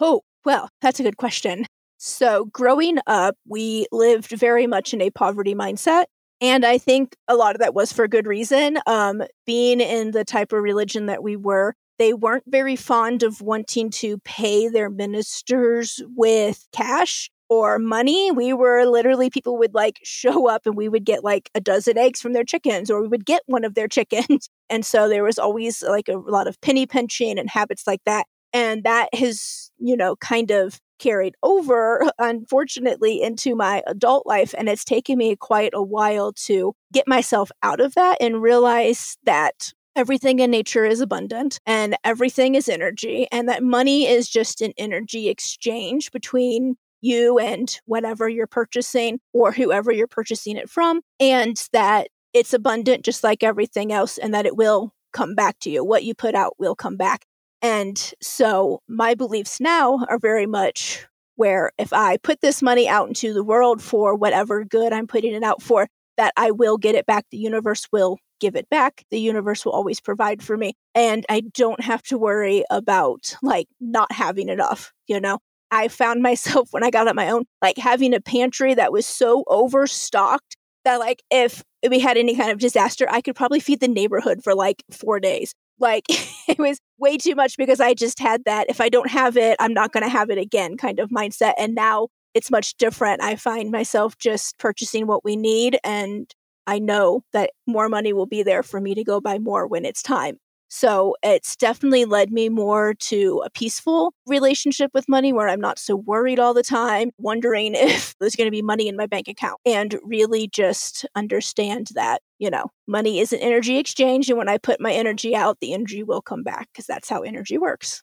Oh, 0.00 0.22
well, 0.46 0.70
that's 0.80 0.98
a 0.98 1.02
good 1.02 1.18
question. 1.18 1.66
So, 1.98 2.44
growing 2.46 2.98
up, 3.08 3.36
we 3.46 3.86
lived 3.90 4.30
very 4.30 4.66
much 4.66 4.94
in 4.94 5.02
a 5.02 5.10
poverty 5.10 5.54
mindset. 5.54 6.04
And 6.40 6.64
I 6.64 6.78
think 6.78 7.16
a 7.26 7.34
lot 7.34 7.56
of 7.56 7.60
that 7.60 7.74
was 7.74 7.92
for 7.92 8.06
good 8.06 8.26
reason. 8.26 8.78
Um, 8.86 9.22
being 9.44 9.80
in 9.80 10.12
the 10.12 10.24
type 10.24 10.52
of 10.52 10.62
religion 10.62 11.06
that 11.06 11.24
we 11.24 11.36
were, 11.36 11.74
they 11.98 12.14
weren't 12.14 12.44
very 12.46 12.76
fond 12.76 13.24
of 13.24 13.40
wanting 13.40 13.90
to 13.90 14.18
pay 14.18 14.68
their 14.68 14.88
ministers 14.88 16.00
with 16.14 16.64
cash 16.72 17.28
or 17.48 17.80
money. 17.80 18.30
We 18.30 18.52
were 18.52 18.84
literally, 18.84 19.30
people 19.30 19.58
would 19.58 19.74
like 19.74 19.98
show 20.04 20.48
up 20.48 20.66
and 20.66 20.76
we 20.76 20.88
would 20.88 21.04
get 21.04 21.24
like 21.24 21.50
a 21.56 21.60
dozen 21.60 21.98
eggs 21.98 22.20
from 22.20 22.32
their 22.32 22.44
chickens 22.44 22.90
or 22.90 23.02
we 23.02 23.08
would 23.08 23.26
get 23.26 23.42
one 23.46 23.64
of 23.64 23.74
their 23.74 23.88
chickens. 23.88 24.48
And 24.70 24.84
so 24.84 25.08
there 25.08 25.24
was 25.24 25.38
always 25.38 25.82
like 25.82 26.08
a 26.08 26.18
lot 26.18 26.46
of 26.46 26.60
penny 26.60 26.84
pinching 26.84 27.38
and 27.38 27.48
habits 27.48 27.86
like 27.86 28.02
that. 28.04 28.26
And 28.52 28.84
that 28.84 29.08
has, 29.14 29.70
you 29.78 29.96
know, 29.96 30.14
kind 30.16 30.50
of 30.50 30.78
carried 30.98 31.34
over, 31.42 32.02
unfortunately, 32.18 33.22
into 33.22 33.54
my 33.54 33.82
adult 33.86 34.26
life. 34.26 34.54
And 34.56 34.68
it's 34.68 34.84
taken 34.84 35.18
me 35.18 35.36
quite 35.36 35.72
a 35.74 35.82
while 35.82 36.32
to 36.44 36.74
get 36.92 37.08
myself 37.08 37.50
out 37.62 37.80
of 37.80 37.94
that 37.94 38.18
and 38.20 38.42
realize 38.42 39.16
that 39.24 39.72
everything 39.96 40.38
in 40.38 40.50
nature 40.50 40.84
is 40.84 41.00
abundant 41.00 41.58
and 41.66 41.96
everything 42.04 42.54
is 42.54 42.68
energy, 42.68 43.26
and 43.32 43.48
that 43.48 43.62
money 43.62 44.06
is 44.06 44.28
just 44.28 44.62
an 44.62 44.72
energy 44.78 45.28
exchange 45.28 46.12
between 46.12 46.76
you 47.00 47.38
and 47.38 47.80
whatever 47.86 48.28
you're 48.28 48.46
purchasing 48.46 49.18
or 49.32 49.52
whoever 49.52 49.90
you're 49.90 50.06
purchasing 50.06 50.56
it 50.56 50.70
from, 50.70 51.00
and 51.18 51.68
that 51.72 52.08
it's 52.32 52.52
abundant 52.52 53.04
just 53.04 53.24
like 53.24 53.42
everything 53.42 53.92
else, 53.92 54.18
and 54.18 54.34
that 54.34 54.46
it 54.46 54.56
will 54.56 54.92
come 55.12 55.34
back 55.34 55.58
to 55.60 55.70
you. 55.70 55.82
What 55.82 56.04
you 56.04 56.14
put 56.14 56.34
out 56.34 56.54
will 56.58 56.74
come 56.76 56.96
back. 56.96 57.24
And 57.62 58.12
so 58.20 58.80
my 58.88 59.14
beliefs 59.14 59.60
now 59.60 60.04
are 60.08 60.18
very 60.18 60.46
much 60.46 61.06
where 61.36 61.70
if 61.78 61.92
I 61.92 62.16
put 62.18 62.40
this 62.40 62.62
money 62.62 62.88
out 62.88 63.08
into 63.08 63.32
the 63.32 63.44
world 63.44 63.80
for 63.82 64.14
whatever 64.14 64.64
good 64.64 64.92
I'm 64.92 65.06
putting 65.06 65.34
it 65.34 65.42
out 65.42 65.62
for, 65.62 65.88
that 66.16 66.32
I 66.36 66.50
will 66.50 66.76
get 66.76 66.96
it 66.96 67.06
back. 67.06 67.26
The 67.30 67.38
universe 67.38 67.86
will 67.92 68.18
give 68.40 68.56
it 68.56 68.68
back. 68.68 69.04
The 69.10 69.20
universe 69.20 69.64
will 69.64 69.72
always 69.72 70.00
provide 70.00 70.42
for 70.42 70.56
me. 70.56 70.74
And 70.94 71.24
I 71.28 71.40
don't 71.54 71.80
have 71.80 72.02
to 72.04 72.18
worry 72.18 72.64
about 72.70 73.36
like 73.42 73.68
not 73.80 74.10
having 74.12 74.48
enough, 74.48 74.92
you 75.06 75.20
know? 75.20 75.38
I 75.70 75.88
found 75.88 76.22
myself 76.22 76.68
when 76.72 76.84
I 76.84 76.90
got 76.90 77.08
on 77.08 77.16
my 77.16 77.30
own, 77.30 77.44
like 77.62 77.78
having 77.78 78.14
a 78.14 78.20
pantry 78.20 78.74
that 78.74 78.92
was 78.92 79.06
so 79.06 79.44
overstocked 79.46 80.56
that 80.84 80.98
like 80.98 81.22
if 81.30 81.62
we 81.88 81.98
had 81.98 82.16
any 82.16 82.34
kind 82.36 82.50
of 82.50 82.58
disaster, 82.58 83.06
I 83.10 83.20
could 83.20 83.36
probably 83.36 83.60
feed 83.60 83.80
the 83.80 83.88
neighborhood 83.88 84.42
for 84.42 84.54
like 84.54 84.82
four 84.90 85.20
days. 85.20 85.54
Like 85.78 86.04
it 86.48 86.58
was 86.58 86.78
way 86.98 87.16
too 87.16 87.34
much 87.34 87.56
because 87.56 87.80
I 87.80 87.94
just 87.94 88.18
had 88.18 88.44
that 88.44 88.66
if 88.68 88.80
I 88.80 88.88
don't 88.88 89.10
have 89.10 89.36
it, 89.36 89.56
I'm 89.60 89.74
not 89.74 89.92
going 89.92 90.04
to 90.04 90.10
have 90.10 90.30
it 90.30 90.38
again 90.38 90.76
kind 90.76 90.98
of 90.98 91.10
mindset. 91.10 91.54
And 91.58 91.74
now 91.74 92.08
it's 92.34 92.50
much 92.50 92.76
different. 92.76 93.22
I 93.22 93.36
find 93.36 93.70
myself 93.70 94.18
just 94.18 94.58
purchasing 94.58 95.06
what 95.06 95.24
we 95.24 95.36
need 95.36 95.78
and 95.84 96.32
I 96.66 96.78
know 96.78 97.22
that 97.32 97.50
more 97.66 97.88
money 97.88 98.12
will 98.12 98.26
be 98.26 98.42
there 98.42 98.62
for 98.62 98.78
me 98.78 98.94
to 98.94 99.02
go 99.02 99.22
buy 99.22 99.38
more 99.38 99.66
when 99.66 99.86
it's 99.86 100.02
time. 100.02 100.38
So 100.68 101.16
it's 101.22 101.56
definitely 101.56 102.04
led 102.04 102.30
me 102.30 102.48
more 102.48 102.94
to 102.94 103.42
a 103.44 103.50
peaceful 103.50 104.12
relationship 104.26 104.90
with 104.94 105.08
money 105.08 105.32
where 105.32 105.48
I'm 105.48 105.60
not 105.60 105.78
so 105.78 105.96
worried 105.96 106.38
all 106.38 106.54
the 106.54 106.62
time, 106.62 107.10
wondering 107.18 107.74
if 107.74 108.14
there's 108.20 108.36
going 108.36 108.46
to 108.46 108.52
be 108.52 108.62
money 108.62 108.88
in 108.88 108.96
my 108.96 109.06
bank 109.06 109.28
account, 109.28 109.60
and 109.64 109.98
really 110.02 110.48
just 110.48 111.06
understand 111.14 111.88
that, 111.94 112.22
you 112.38 112.50
know, 112.50 112.66
money 112.86 113.18
is 113.18 113.32
an 113.32 113.40
energy 113.40 113.78
exchange. 113.78 114.28
And 114.28 114.38
when 114.38 114.48
I 114.48 114.58
put 114.58 114.80
my 114.80 114.92
energy 114.92 115.34
out, 115.34 115.58
the 115.60 115.72
energy 115.72 116.02
will 116.02 116.22
come 116.22 116.42
back 116.42 116.68
because 116.72 116.86
that's 116.86 117.08
how 117.08 117.22
energy 117.22 117.58
works. 117.58 118.02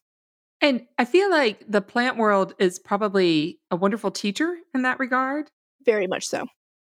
And 0.61 0.85
I 0.97 1.05
feel 1.05 1.29
like 1.29 1.63
the 1.67 1.81
plant 1.81 2.17
world 2.17 2.55
is 2.59 2.79
probably 2.79 3.59
a 3.69 3.75
wonderful 3.75 4.09
teacher 4.09 4.55
in 4.73 4.81
that 4.83 4.99
regard. 4.99 5.51
Very 5.85 6.07
much 6.07 6.25
so. 6.27 6.47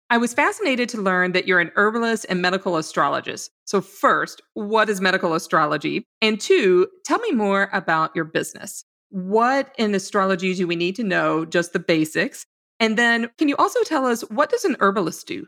I 0.09 0.17
was 0.17 0.33
fascinated 0.33 0.87
to 0.89 1.01
learn 1.01 1.33
that 1.33 1.47
you're 1.47 1.59
an 1.59 1.71
herbalist 1.75 2.25
and 2.29 2.41
medical 2.41 2.77
astrologist. 2.77 3.51
So, 3.65 3.81
first, 3.81 4.41
what 4.53 4.89
is 4.89 5.01
medical 5.01 5.33
astrology? 5.33 6.05
And 6.21 6.39
two, 6.39 6.87
tell 7.05 7.19
me 7.19 7.31
more 7.31 7.69
about 7.73 8.15
your 8.15 8.23
business. 8.23 8.85
What 9.09 9.73
in 9.77 9.93
astrology 9.93 10.53
do 10.53 10.65
we 10.65 10.77
need 10.77 10.95
to 10.95 11.03
know, 11.03 11.43
just 11.43 11.73
the 11.73 11.79
basics? 11.79 12.45
And 12.79 12.97
then, 12.97 13.29
can 13.37 13.49
you 13.49 13.57
also 13.57 13.83
tell 13.83 14.05
us 14.05 14.21
what 14.21 14.49
does 14.49 14.63
an 14.63 14.77
herbalist 14.79 15.27
do? 15.27 15.47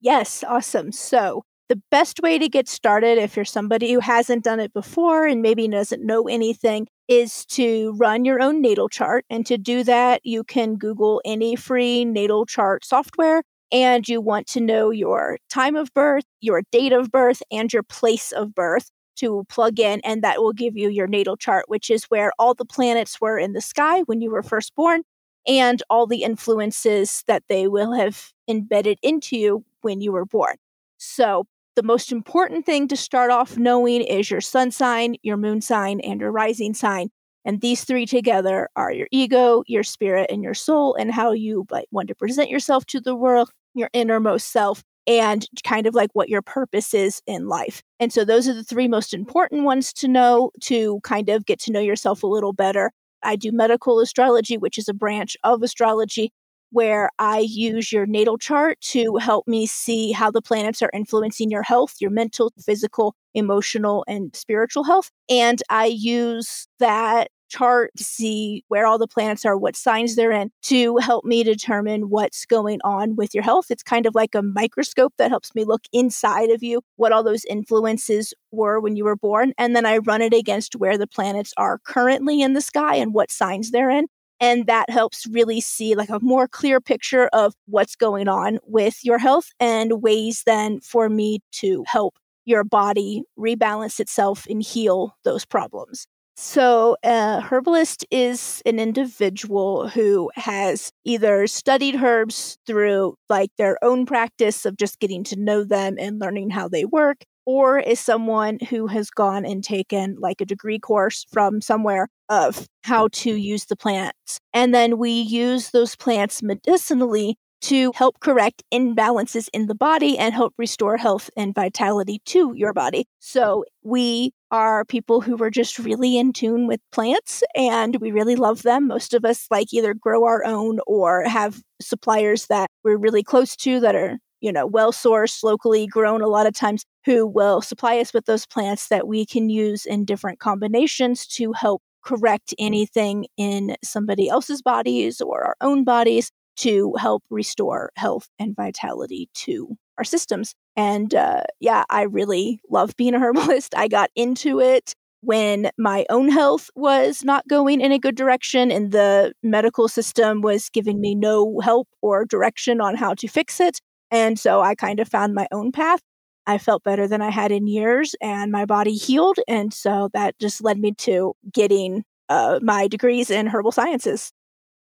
Yes, 0.00 0.44
awesome. 0.46 0.92
So, 0.92 1.42
the 1.68 1.82
best 1.90 2.20
way 2.22 2.38
to 2.38 2.48
get 2.48 2.68
started 2.68 3.18
if 3.18 3.34
you're 3.34 3.44
somebody 3.44 3.92
who 3.92 4.00
hasn't 4.00 4.44
done 4.44 4.60
it 4.60 4.72
before 4.72 5.26
and 5.26 5.42
maybe 5.42 5.66
doesn't 5.66 6.06
know 6.06 6.28
anything 6.28 6.86
is 7.08 7.44
to 7.46 7.94
run 7.96 8.24
your 8.24 8.40
own 8.40 8.60
natal 8.60 8.88
chart. 8.88 9.24
And 9.28 9.44
to 9.46 9.58
do 9.58 9.82
that, 9.84 10.20
you 10.22 10.44
can 10.44 10.76
Google 10.76 11.20
any 11.24 11.56
free 11.56 12.04
natal 12.04 12.46
chart 12.46 12.84
software 12.84 13.42
and 13.72 14.06
you 14.08 14.20
want 14.20 14.46
to 14.48 14.60
know 14.60 14.90
your 14.90 15.38
time 15.48 15.76
of 15.76 15.92
birth, 15.94 16.24
your 16.40 16.62
date 16.70 16.92
of 16.92 17.10
birth, 17.10 17.42
and 17.50 17.72
your 17.72 17.82
place 17.82 18.30
of 18.32 18.54
birth 18.54 18.90
to 19.16 19.44
plug 19.48 19.80
in, 19.80 20.00
and 20.04 20.22
that 20.22 20.42
will 20.42 20.52
give 20.52 20.76
you 20.76 20.88
your 20.88 21.06
natal 21.06 21.36
chart, 21.36 21.64
which 21.68 21.90
is 21.90 22.04
where 22.04 22.32
all 22.38 22.54
the 22.54 22.64
planets 22.64 23.20
were 23.20 23.38
in 23.38 23.52
the 23.52 23.60
sky 23.60 24.02
when 24.02 24.20
you 24.20 24.30
were 24.30 24.42
first 24.42 24.74
born, 24.74 25.02
and 25.46 25.82
all 25.90 26.06
the 26.06 26.22
influences 26.22 27.24
that 27.26 27.42
they 27.48 27.66
will 27.68 27.92
have 27.92 28.30
embedded 28.48 28.98
into 29.02 29.36
you 29.36 29.64
when 29.80 30.00
you 30.00 30.12
were 30.12 30.24
born. 30.26 30.56
So, 30.98 31.46
the 31.74 31.82
most 31.82 32.12
important 32.12 32.66
thing 32.66 32.86
to 32.88 32.96
start 32.96 33.30
off 33.30 33.56
knowing 33.56 34.02
is 34.02 34.30
your 34.30 34.42
sun 34.42 34.70
sign, 34.70 35.16
your 35.22 35.38
moon 35.38 35.62
sign, 35.62 36.00
and 36.00 36.20
your 36.20 36.30
rising 36.30 36.74
sign. 36.74 37.08
And 37.44 37.60
these 37.60 37.84
three 37.84 38.06
together 38.06 38.68
are 38.76 38.92
your 38.92 39.08
ego, 39.10 39.64
your 39.66 39.82
spirit, 39.82 40.30
and 40.30 40.42
your 40.42 40.54
soul, 40.54 40.94
and 40.94 41.10
how 41.10 41.32
you 41.32 41.66
like, 41.70 41.86
want 41.90 42.08
to 42.08 42.14
present 42.14 42.50
yourself 42.50 42.84
to 42.86 43.00
the 43.00 43.16
world 43.16 43.50
your 43.74 43.90
innermost 43.92 44.50
self 44.50 44.82
and 45.06 45.46
kind 45.64 45.86
of 45.86 45.94
like 45.94 46.10
what 46.12 46.28
your 46.28 46.42
purpose 46.42 46.94
is 46.94 47.22
in 47.26 47.48
life. 47.48 47.82
And 47.98 48.12
so 48.12 48.24
those 48.24 48.48
are 48.48 48.54
the 48.54 48.64
three 48.64 48.88
most 48.88 49.12
important 49.12 49.64
ones 49.64 49.92
to 49.94 50.08
know 50.08 50.50
to 50.62 51.00
kind 51.02 51.28
of 51.28 51.44
get 51.44 51.58
to 51.60 51.72
know 51.72 51.80
yourself 51.80 52.22
a 52.22 52.28
little 52.28 52.52
better. 52.52 52.92
I 53.22 53.36
do 53.36 53.52
medical 53.52 54.00
astrology, 54.00 54.58
which 54.58 54.78
is 54.78 54.88
a 54.88 54.94
branch 54.94 55.36
of 55.44 55.62
astrology 55.62 56.32
where 56.70 57.10
I 57.18 57.40
use 57.40 57.92
your 57.92 58.06
natal 58.06 58.38
chart 58.38 58.80
to 58.80 59.16
help 59.16 59.46
me 59.46 59.66
see 59.66 60.10
how 60.10 60.30
the 60.30 60.40
planets 60.40 60.80
are 60.80 60.90
influencing 60.94 61.50
your 61.50 61.62
health, 61.62 61.96
your 62.00 62.10
mental, 62.10 62.50
physical, 62.64 63.14
emotional, 63.34 64.04
and 64.08 64.34
spiritual 64.34 64.84
health. 64.84 65.10
And 65.28 65.62
I 65.68 65.86
use 65.86 66.66
that 66.78 67.30
chart 67.52 67.90
to 67.96 68.04
see 68.04 68.64
where 68.68 68.86
all 68.86 68.98
the 68.98 69.06
planets 69.06 69.44
are, 69.44 69.56
what 69.56 69.76
signs 69.76 70.16
they're 70.16 70.32
in 70.32 70.50
to 70.62 70.96
help 70.96 71.24
me 71.24 71.44
determine 71.44 72.08
what's 72.08 72.46
going 72.46 72.80
on 72.82 73.14
with 73.14 73.34
your 73.34 73.44
health. 73.44 73.66
It's 73.70 73.82
kind 73.82 74.06
of 74.06 74.14
like 74.14 74.34
a 74.34 74.42
microscope 74.42 75.12
that 75.18 75.30
helps 75.30 75.54
me 75.54 75.64
look 75.64 75.82
inside 75.92 76.50
of 76.50 76.62
you, 76.62 76.80
what 76.96 77.12
all 77.12 77.22
those 77.22 77.44
influences 77.44 78.32
were 78.50 78.80
when 78.80 78.96
you 78.96 79.04
were 79.04 79.16
born. 79.16 79.52
And 79.58 79.76
then 79.76 79.84
I 79.84 79.98
run 79.98 80.22
it 80.22 80.32
against 80.32 80.76
where 80.76 80.96
the 80.96 81.06
planets 81.06 81.52
are 81.56 81.78
currently 81.84 82.40
in 82.40 82.54
the 82.54 82.60
sky 82.60 82.96
and 82.96 83.12
what 83.12 83.30
signs 83.30 83.70
they're 83.70 83.90
in. 83.90 84.06
And 84.40 84.66
that 84.66 84.90
helps 84.90 85.26
really 85.28 85.60
see 85.60 85.94
like 85.94 86.08
a 86.08 86.18
more 86.20 86.48
clear 86.48 86.80
picture 86.80 87.28
of 87.32 87.54
what's 87.66 87.94
going 87.94 88.28
on 88.28 88.58
with 88.66 89.04
your 89.04 89.18
health 89.18 89.50
and 89.60 90.02
ways 90.02 90.42
then 90.46 90.80
for 90.80 91.08
me 91.08 91.40
to 91.52 91.84
help 91.86 92.14
your 92.44 92.64
body 92.64 93.22
rebalance 93.38 94.00
itself 94.00 94.46
and 94.50 94.62
heal 94.62 95.14
those 95.22 95.44
problems. 95.44 96.08
So, 96.44 96.96
a 97.04 97.40
herbalist 97.40 98.04
is 98.10 98.62
an 98.66 98.80
individual 98.80 99.86
who 99.88 100.28
has 100.34 100.90
either 101.04 101.46
studied 101.46 102.02
herbs 102.02 102.58
through 102.66 103.14
like 103.28 103.50
their 103.58 103.78
own 103.80 104.06
practice 104.06 104.66
of 104.66 104.76
just 104.76 104.98
getting 104.98 105.22
to 105.24 105.36
know 105.36 105.62
them 105.62 105.94
and 106.00 106.18
learning 106.18 106.50
how 106.50 106.66
they 106.66 106.84
work, 106.84 107.18
or 107.46 107.78
is 107.78 108.00
someone 108.00 108.58
who 108.70 108.88
has 108.88 109.08
gone 109.08 109.44
and 109.46 109.62
taken 109.62 110.16
like 110.18 110.40
a 110.40 110.44
degree 110.44 110.80
course 110.80 111.24
from 111.30 111.60
somewhere 111.60 112.08
of 112.28 112.66
how 112.82 113.06
to 113.12 113.36
use 113.36 113.66
the 113.66 113.76
plants. 113.76 114.40
And 114.52 114.74
then 114.74 114.98
we 114.98 115.12
use 115.12 115.70
those 115.70 115.94
plants 115.94 116.42
medicinally 116.42 117.36
to 117.62 117.92
help 117.94 118.18
correct 118.18 118.64
imbalances 118.74 119.48
in 119.52 119.68
the 119.68 119.74
body 119.74 120.18
and 120.18 120.34
help 120.34 120.54
restore 120.58 120.96
health 120.96 121.30
and 121.36 121.54
vitality 121.54 122.20
to 122.24 122.52
your 122.56 122.72
body. 122.72 123.06
So 123.20 123.64
we 123.84 124.32
are 124.52 124.84
people 124.84 125.22
who 125.22 125.36
were 125.36 125.50
just 125.50 125.78
really 125.78 126.18
in 126.18 126.32
tune 126.32 126.66
with 126.66 126.80
plants 126.92 127.42
and 127.56 127.96
we 127.96 128.12
really 128.12 128.36
love 128.36 128.62
them. 128.62 128.86
Most 128.86 129.14
of 129.14 129.24
us 129.24 129.46
like 129.50 129.72
either 129.72 129.94
grow 129.94 130.24
our 130.24 130.44
own 130.44 130.78
or 130.86 131.24
have 131.24 131.62
suppliers 131.80 132.46
that 132.46 132.68
we're 132.84 132.98
really 132.98 133.22
close 133.22 133.56
to 133.56 133.80
that 133.80 133.96
are, 133.96 134.18
you 134.42 134.52
know, 134.52 134.66
well 134.66 134.92
sourced, 134.92 135.42
locally 135.42 135.86
grown 135.86 136.20
a 136.20 136.28
lot 136.28 136.46
of 136.46 136.54
times 136.54 136.84
who 137.06 137.26
will 137.26 137.62
supply 137.62 137.98
us 137.98 138.12
with 138.12 138.26
those 138.26 138.46
plants 138.46 138.88
that 138.88 139.08
we 139.08 139.24
can 139.24 139.48
use 139.48 139.86
in 139.86 140.04
different 140.04 140.38
combinations 140.38 141.26
to 141.26 141.52
help 141.52 141.82
correct 142.04 142.54
anything 142.58 143.26
in 143.38 143.74
somebody 143.82 144.28
else's 144.28 144.60
bodies 144.60 145.20
or 145.20 145.44
our 145.44 145.56
own 145.62 145.82
bodies 145.82 146.30
to 146.56 146.94
help 146.98 147.22
restore 147.30 147.90
health 147.96 148.28
and 148.38 148.54
vitality 148.54 149.28
to 149.34 149.76
our 150.02 150.04
systems. 150.04 150.56
And 150.74 151.14
uh, 151.14 151.44
yeah, 151.60 151.84
I 151.88 152.02
really 152.02 152.60
love 152.68 152.96
being 152.96 153.14
a 153.14 153.20
herbalist. 153.20 153.72
I 153.76 153.86
got 153.86 154.10
into 154.16 154.58
it 154.58 154.94
when 155.20 155.70
my 155.78 156.04
own 156.10 156.28
health 156.28 156.68
was 156.74 157.22
not 157.22 157.46
going 157.46 157.80
in 157.80 157.92
a 157.92 158.00
good 158.00 158.16
direction 158.16 158.72
and 158.72 158.90
the 158.90 159.32
medical 159.44 159.86
system 159.86 160.40
was 160.40 160.68
giving 160.70 161.00
me 161.00 161.14
no 161.14 161.60
help 161.60 161.86
or 162.00 162.24
direction 162.24 162.80
on 162.80 162.96
how 162.96 163.14
to 163.14 163.28
fix 163.28 163.60
it. 163.60 163.80
And 164.10 164.40
so 164.40 164.60
I 164.60 164.74
kind 164.74 164.98
of 164.98 165.06
found 165.06 165.34
my 165.34 165.46
own 165.52 165.70
path. 165.70 166.00
I 166.48 166.58
felt 166.58 166.82
better 166.82 167.06
than 167.06 167.22
I 167.22 167.30
had 167.30 167.52
in 167.52 167.68
years 167.68 168.16
and 168.20 168.50
my 168.50 168.64
body 168.64 168.94
healed. 168.94 169.38
And 169.46 169.72
so 169.72 170.10
that 170.14 170.36
just 170.40 170.64
led 170.64 170.78
me 170.78 170.92
to 170.98 171.34
getting 171.52 172.02
uh, 172.28 172.58
my 172.60 172.88
degrees 172.88 173.30
in 173.30 173.46
herbal 173.46 173.70
sciences. 173.70 174.32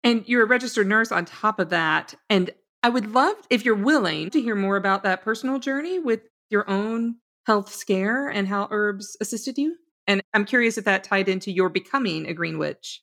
And 0.04 0.22
you're 0.28 0.44
a 0.44 0.46
registered 0.46 0.86
nurse 0.86 1.10
on 1.10 1.24
top 1.24 1.58
of 1.58 1.70
that. 1.70 2.14
And 2.30 2.52
I 2.82 2.88
would 2.88 3.12
love, 3.12 3.36
if 3.48 3.64
you're 3.64 3.74
willing, 3.74 4.30
to 4.30 4.40
hear 4.40 4.56
more 4.56 4.76
about 4.76 5.04
that 5.04 5.22
personal 5.22 5.58
journey 5.58 5.98
with 5.98 6.22
your 6.50 6.68
own 6.68 7.16
health 7.46 7.72
scare 7.72 8.28
and 8.28 8.48
how 8.48 8.68
herbs 8.70 9.16
assisted 9.20 9.56
you. 9.56 9.76
And 10.06 10.20
I'm 10.34 10.44
curious 10.44 10.78
if 10.78 10.84
that 10.84 11.04
tied 11.04 11.28
into 11.28 11.52
your 11.52 11.68
becoming 11.68 12.26
a 12.26 12.34
green 12.34 12.58
witch. 12.58 13.02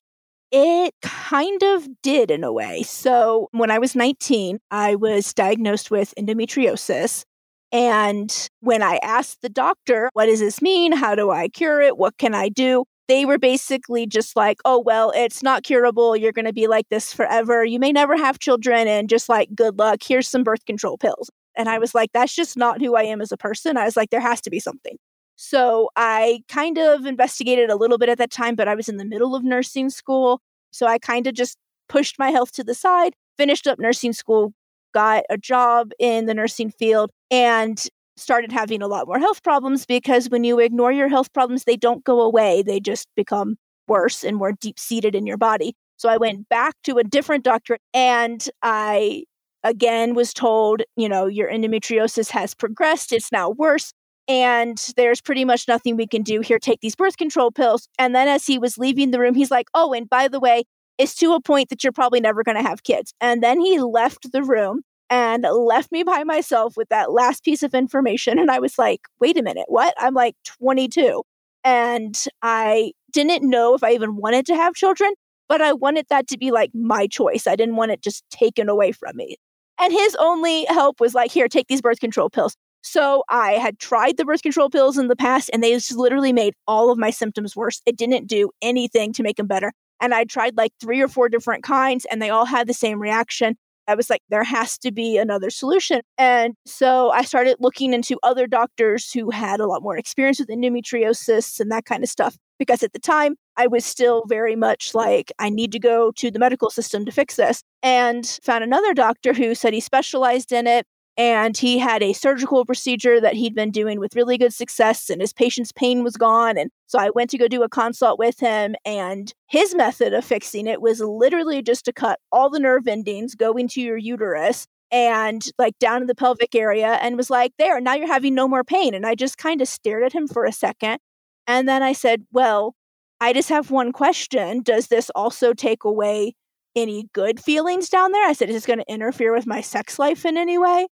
It 0.51 0.93
kind 1.01 1.61
of 1.63 1.87
did 2.01 2.31
in 2.31 2.43
a 2.43 2.51
way. 2.51 2.83
So, 2.83 3.47
when 3.51 3.71
I 3.71 3.77
was 3.77 3.95
19, 3.95 4.59
I 4.71 4.95
was 4.95 5.33
diagnosed 5.33 5.91
with 5.91 6.13
endometriosis. 6.17 7.23
And 7.71 8.49
when 8.61 8.81
I 8.81 8.99
asked 9.03 9.41
the 9.41 9.49
doctor, 9.49 10.09
what 10.13 10.25
does 10.25 10.39
this 10.39 10.61
mean? 10.61 10.91
How 10.91 11.13
do 11.13 11.29
I 11.29 11.49
cure 11.49 11.81
it? 11.81 11.97
What 11.97 12.17
can 12.17 12.33
I 12.33 12.49
do? 12.49 12.85
They 13.09 13.25
were 13.25 13.39
basically 13.39 14.05
just 14.05 14.35
like, 14.35 14.59
oh, 14.65 14.79
well, 14.79 15.11
it's 15.15 15.41
not 15.41 15.63
curable. 15.63 16.15
You're 16.15 16.31
going 16.31 16.45
to 16.45 16.53
be 16.53 16.67
like 16.67 16.87
this 16.89 17.11
forever. 17.11 17.65
You 17.65 17.79
may 17.79 17.91
never 17.91 18.15
have 18.15 18.37
children. 18.37 18.87
And 18.87 19.09
just 19.09 19.27
like, 19.27 19.49
good 19.55 19.79
luck. 19.79 20.03
Here's 20.03 20.27
some 20.27 20.43
birth 20.43 20.63
control 20.65 20.95
pills. 20.97 21.29
And 21.57 21.67
I 21.67 21.79
was 21.79 21.95
like, 21.95 22.11
that's 22.13 22.35
just 22.35 22.55
not 22.55 22.79
who 22.79 22.95
I 22.95 23.03
am 23.03 23.19
as 23.19 23.31
a 23.31 23.37
person. 23.37 23.77
I 23.77 23.85
was 23.85 23.97
like, 23.97 24.11
there 24.11 24.21
has 24.21 24.39
to 24.41 24.51
be 24.51 24.59
something. 24.59 24.95
So 25.35 25.89
I 25.95 26.43
kind 26.47 26.77
of 26.77 27.05
investigated 27.05 27.71
a 27.71 27.75
little 27.75 27.97
bit 27.97 28.09
at 28.09 28.19
that 28.19 28.29
time, 28.29 28.55
but 28.55 28.67
I 28.67 28.75
was 28.75 28.87
in 28.87 28.97
the 28.97 29.05
middle 29.05 29.35
of 29.35 29.43
nursing 29.43 29.89
school. 29.89 30.39
So 30.71 30.85
I 30.85 30.99
kind 30.99 31.25
of 31.25 31.33
just 31.33 31.57
pushed 31.87 32.19
my 32.19 32.29
health 32.29 32.51
to 32.53 32.63
the 32.63 32.75
side, 32.75 33.13
finished 33.37 33.65
up 33.65 33.79
nursing 33.79 34.13
school, 34.13 34.53
got 34.93 35.23
a 35.31 35.37
job 35.37 35.91
in 35.97 36.27
the 36.27 36.35
nursing 36.35 36.69
field, 36.69 37.09
and 37.31 37.83
started 38.19 38.51
having 38.51 38.81
a 38.81 38.87
lot 38.87 39.07
more 39.07 39.19
health 39.19 39.43
problems 39.43 39.85
because 39.85 40.29
when 40.29 40.43
you 40.43 40.59
ignore 40.59 40.91
your 40.91 41.07
health 41.07 41.31
problems, 41.33 41.63
they 41.63 41.77
don't 41.77 42.03
go 42.03 42.21
away. 42.21 42.61
They 42.61 42.79
just 42.79 43.07
become 43.15 43.57
worse 43.87 44.23
and 44.23 44.37
more 44.37 44.53
deep 44.53 44.79
seated 44.79 45.15
in 45.15 45.25
your 45.25 45.37
body. 45.37 45.75
So 45.97 46.07
I 46.09 46.17
went 46.17 46.47
back 46.47 46.75
to 46.85 46.97
a 46.97 47.03
different 47.03 47.43
doctor 47.43 47.77
and 47.93 48.47
I 48.61 49.23
again 49.63 50.15
was 50.15 50.33
told, 50.33 50.81
you 50.95 51.09
know, 51.09 51.25
your 51.25 51.49
endometriosis 51.51 52.29
has 52.29 52.53
progressed. 52.53 53.11
It's 53.11 53.31
now 53.31 53.49
worse. 53.49 53.91
And 54.27 54.77
there's 54.95 55.21
pretty 55.21 55.43
much 55.43 55.67
nothing 55.67 55.97
we 55.97 56.07
can 56.07 56.21
do 56.21 56.39
here. 56.39 56.59
Take 56.59 56.81
these 56.81 56.95
birth 56.95 57.17
control 57.17 57.51
pills. 57.51 57.89
And 57.97 58.13
then 58.13 58.27
as 58.27 58.45
he 58.45 58.59
was 58.59 58.77
leaving 58.77 59.11
the 59.11 59.19
room, 59.19 59.33
he's 59.33 59.51
like, 59.51 59.67
oh, 59.73 59.91
and 59.91 60.07
by 60.07 60.27
the 60.27 60.39
way, 60.39 60.63
it's 60.99 61.15
to 61.15 61.33
a 61.33 61.41
point 61.41 61.69
that 61.69 61.83
you're 61.83 61.93
probably 61.93 62.19
never 62.19 62.43
going 62.43 62.57
to 62.57 62.61
have 62.61 62.83
kids. 62.83 63.13
And 63.19 63.41
then 63.41 63.59
he 63.59 63.79
left 63.79 64.31
the 64.31 64.43
room 64.43 64.83
and 65.09 65.45
left 65.51 65.91
me 65.91 66.03
by 66.03 66.23
myself 66.23 66.77
with 66.77 66.89
that 66.89 67.11
last 67.11 67.43
piece 67.43 67.63
of 67.63 67.73
information. 67.73 68.37
And 68.37 68.51
I 68.51 68.59
was 68.59 68.77
like, 68.77 69.01
wait 69.19 69.37
a 69.37 69.43
minute, 69.43 69.65
what? 69.67 69.93
I'm 69.97 70.13
like 70.13 70.35
22. 70.45 71.23
And 71.63 72.23
I 72.41 72.93
didn't 73.11 73.47
know 73.47 73.73
if 73.73 73.83
I 73.83 73.91
even 73.91 74.15
wanted 74.15 74.45
to 74.47 74.55
have 74.55 74.75
children, 74.75 75.11
but 75.47 75.61
I 75.61 75.73
wanted 75.73 76.05
that 76.09 76.27
to 76.27 76.37
be 76.37 76.51
like 76.51 76.71
my 76.73 77.07
choice. 77.07 77.47
I 77.47 77.55
didn't 77.55 77.75
want 77.75 77.91
it 77.91 78.01
just 78.01 78.23
taken 78.29 78.69
away 78.69 78.91
from 78.91 79.15
me. 79.15 79.35
And 79.81 79.91
his 79.91 80.15
only 80.19 80.65
help 80.65 80.99
was 80.99 81.15
like, 81.15 81.31
here, 81.31 81.47
take 81.47 81.67
these 81.67 81.81
birth 81.81 81.99
control 81.99 82.29
pills. 82.29 82.55
So 82.81 83.23
I 83.29 83.53
had 83.53 83.79
tried 83.79 84.17
the 84.17 84.25
birth 84.25 84.41
control 84.41 84.69
pills 84.69 84.97
in 84.97 85.07
the 85.07 85.15
past 85.15 85.49
and 85.51 85.61
they 85.61 85.73
just 85.73 85.95
literally 85.95 86.31
made 86.31 86.53
all 86.67 86.91
of 86.91 86.97
my 86.97 87.09
symptoms 87.09 87.55
worse. 87.55 87.81
It 87.85 87.97
didn't 87.97 88.27
do 88.27 88.51
anything 88.61 89.11
to 89.13 89.23
make 89.23 89.37
them 89.37 89.47
better. 89.47 89.73
And 90.01 90.13
I 90.13 90.23
tried 90.23 90.55
like 90.55 90.71
three 90.79 91.01
or 91.01 91.07
four 91.07 91.27
different 91.27 91.63
kinds 91.63 92.05
and 92.09 92.21
they 92.21 92.29
all 92.29 92.45
had 92.45 92.67
the 92.67 92.73
same 92.73 93.01
reaction. 93.01 93.57
I 93.89 93.95
was 93.95 94.09
like, 94.09 94.21
there 94.29 94.43
has 94.43 94.77
to 94.79 94.91
be 94.91 95.17
another 95.17 95.49
solution. 95.49 96.01
And 96.17 96.53
so 96.65 97.09
I 97.09 97.23
started 97.23 97.57
looking 97.59 97.93
into 97.93 98.19
other 98.23 98.45
doctors 98.45 99.11
who 99.11 99.31
had 99.31 99.59
a 99.59 99.65
lot 99.65 99.81
more 99.81 99.97
experience 99.97 100.39
with 100.39 100.49
endometriosis 100.49 101.59
and 101.59 101.71
that 101.71 101.85
kind 101.85 102.03
of 102.03 102.09
stuff. 102.09 102.37
Because 102.59 102.83
at 102.83 102.93
the 102.93 102.99
time, 102.99 103.35
I 103.57 103.67
was 103.67 103.85
still 103.85 104.25
very 104.27 104.55
much 104.55 104.93
like, 104.93 105.31
I 105.39 105.49
need 105.49 105.71
to 105.71 105.79
go 105.79 106.11
to 106.17 106.29
the 106.29 106.39
medical 106.39 106.69
system 106.69 107.05
to 107.05 107.11
fix 107.11 107.35
this. 107.35 107.63
And 107.81 108.39
found 108.43 108.63
another 108.63 108.93
doctor 108.93 109.33
who 109.33 109.55
said 109.55 109.73
he 109.73 109.79
specialized 109.79 110.51
in 110.51 110.67
it 110.67 110.85
and 111.19 111.57
he 111.57 111.77
had 111.77 112.01
a 112.01 112.13
surgical 112.13 112.65
procedure 112.65 113.19
that 113.19 113.33
he'd 113.33 113.53
been 113.53 113.71
doing 113.71 113.99
with 113.99 114.15
really 114.15 114.37
good 114.37 114.53
success 114.53 115.09
and 115.09 115.19
his 115.19 115.33
patient's 115.33 115.73
pain 115.73 116.01
was 116.03 116.15
gone 116.15 116.57
and 116.57 116.71
so 116.87 116.97
i 116.97 117.09
went 117.11 117.29
to 117.29 117.37
go 117.37 117.47
do 117.47 117.61
a 117.61 117.69
consult 117.69 118.17
with 118.17 118.39
him 118.39 118.75
and 118.85 119.33
his 119.47 119.75
method 119.75 120.13
of 120.13 120.23
fixing 120.23 120.65
it 120.65 120.81
was 120.81 121.01
literally 121.01 121.61
just 121.61 121.85
to 121.85 121.93
cut 121.93 122.19
all 122.31 122.49
the 122.49 122.59
nerve 122.59 122.87
endings 122.87 123.35
going 123.35 123.67
to 123.67 123.81
your 123.81 123.97
uterus 123.97 124.65
and 124.91 125.51
like 125.59 125.77
down 125.77 126.01
in 126.01 126.07
the 126.07 126.15
pelvic 126.15 126.55
area 126.55 126.93
and 127.01 127.17
was 127.17 127.29
like 127.29 127.51
there 127.59 127.81
now 127.81 127.93
you're 127.93 128.07
having 128.07 128.33
no 128.33 128.47
more 128.47 128.63
pain 128.63 128.93
and 128.93 129.05
i 129.05 129.13
just 129.13 129.37
kind 129.37 129.61
of 129.61 129.67
stared 129.67 130.03
at 130.03 130.13
him 130.13 130.27
for 130.27 130.45
a 130.45 130.53
second 130.53 130.99
and 131.47 131.67
then 131.67 131.83
i 131.83 131.91
said 131.91 132.23
well 132.31 132.73
i 133.19 133.33
just 133.33 133.49
have 133.49 133.69
one 133.71 133.91
question. 133.91 134.61
Does 134.63 134.87
this 134.87 135.11
also 135.13 135.53
take 135.53 135.83
away 135.83 136.33
any 136.75 137.09
good 137.13 137.39
feelings 137.39 137.89
down 137.89 138.13
there? 138.13 138.25
I 138.25 138.33
said 138.33 138.49
is 138.49 138.55
this 138.55 138.65
going 138.65 138.79
to 138.79 138.91
interfere 138.91 139.33
with 139.33 139.45
my 139.45 139.59
sex 139.61 139.99
life 139.99 140.25
in 140.25 140.37
any 140.37 140.57
way 140.57 140.87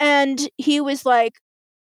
and 0.00 0.48
he 0.56 0.80
was 0.80 1.06
like, 1.06 1.34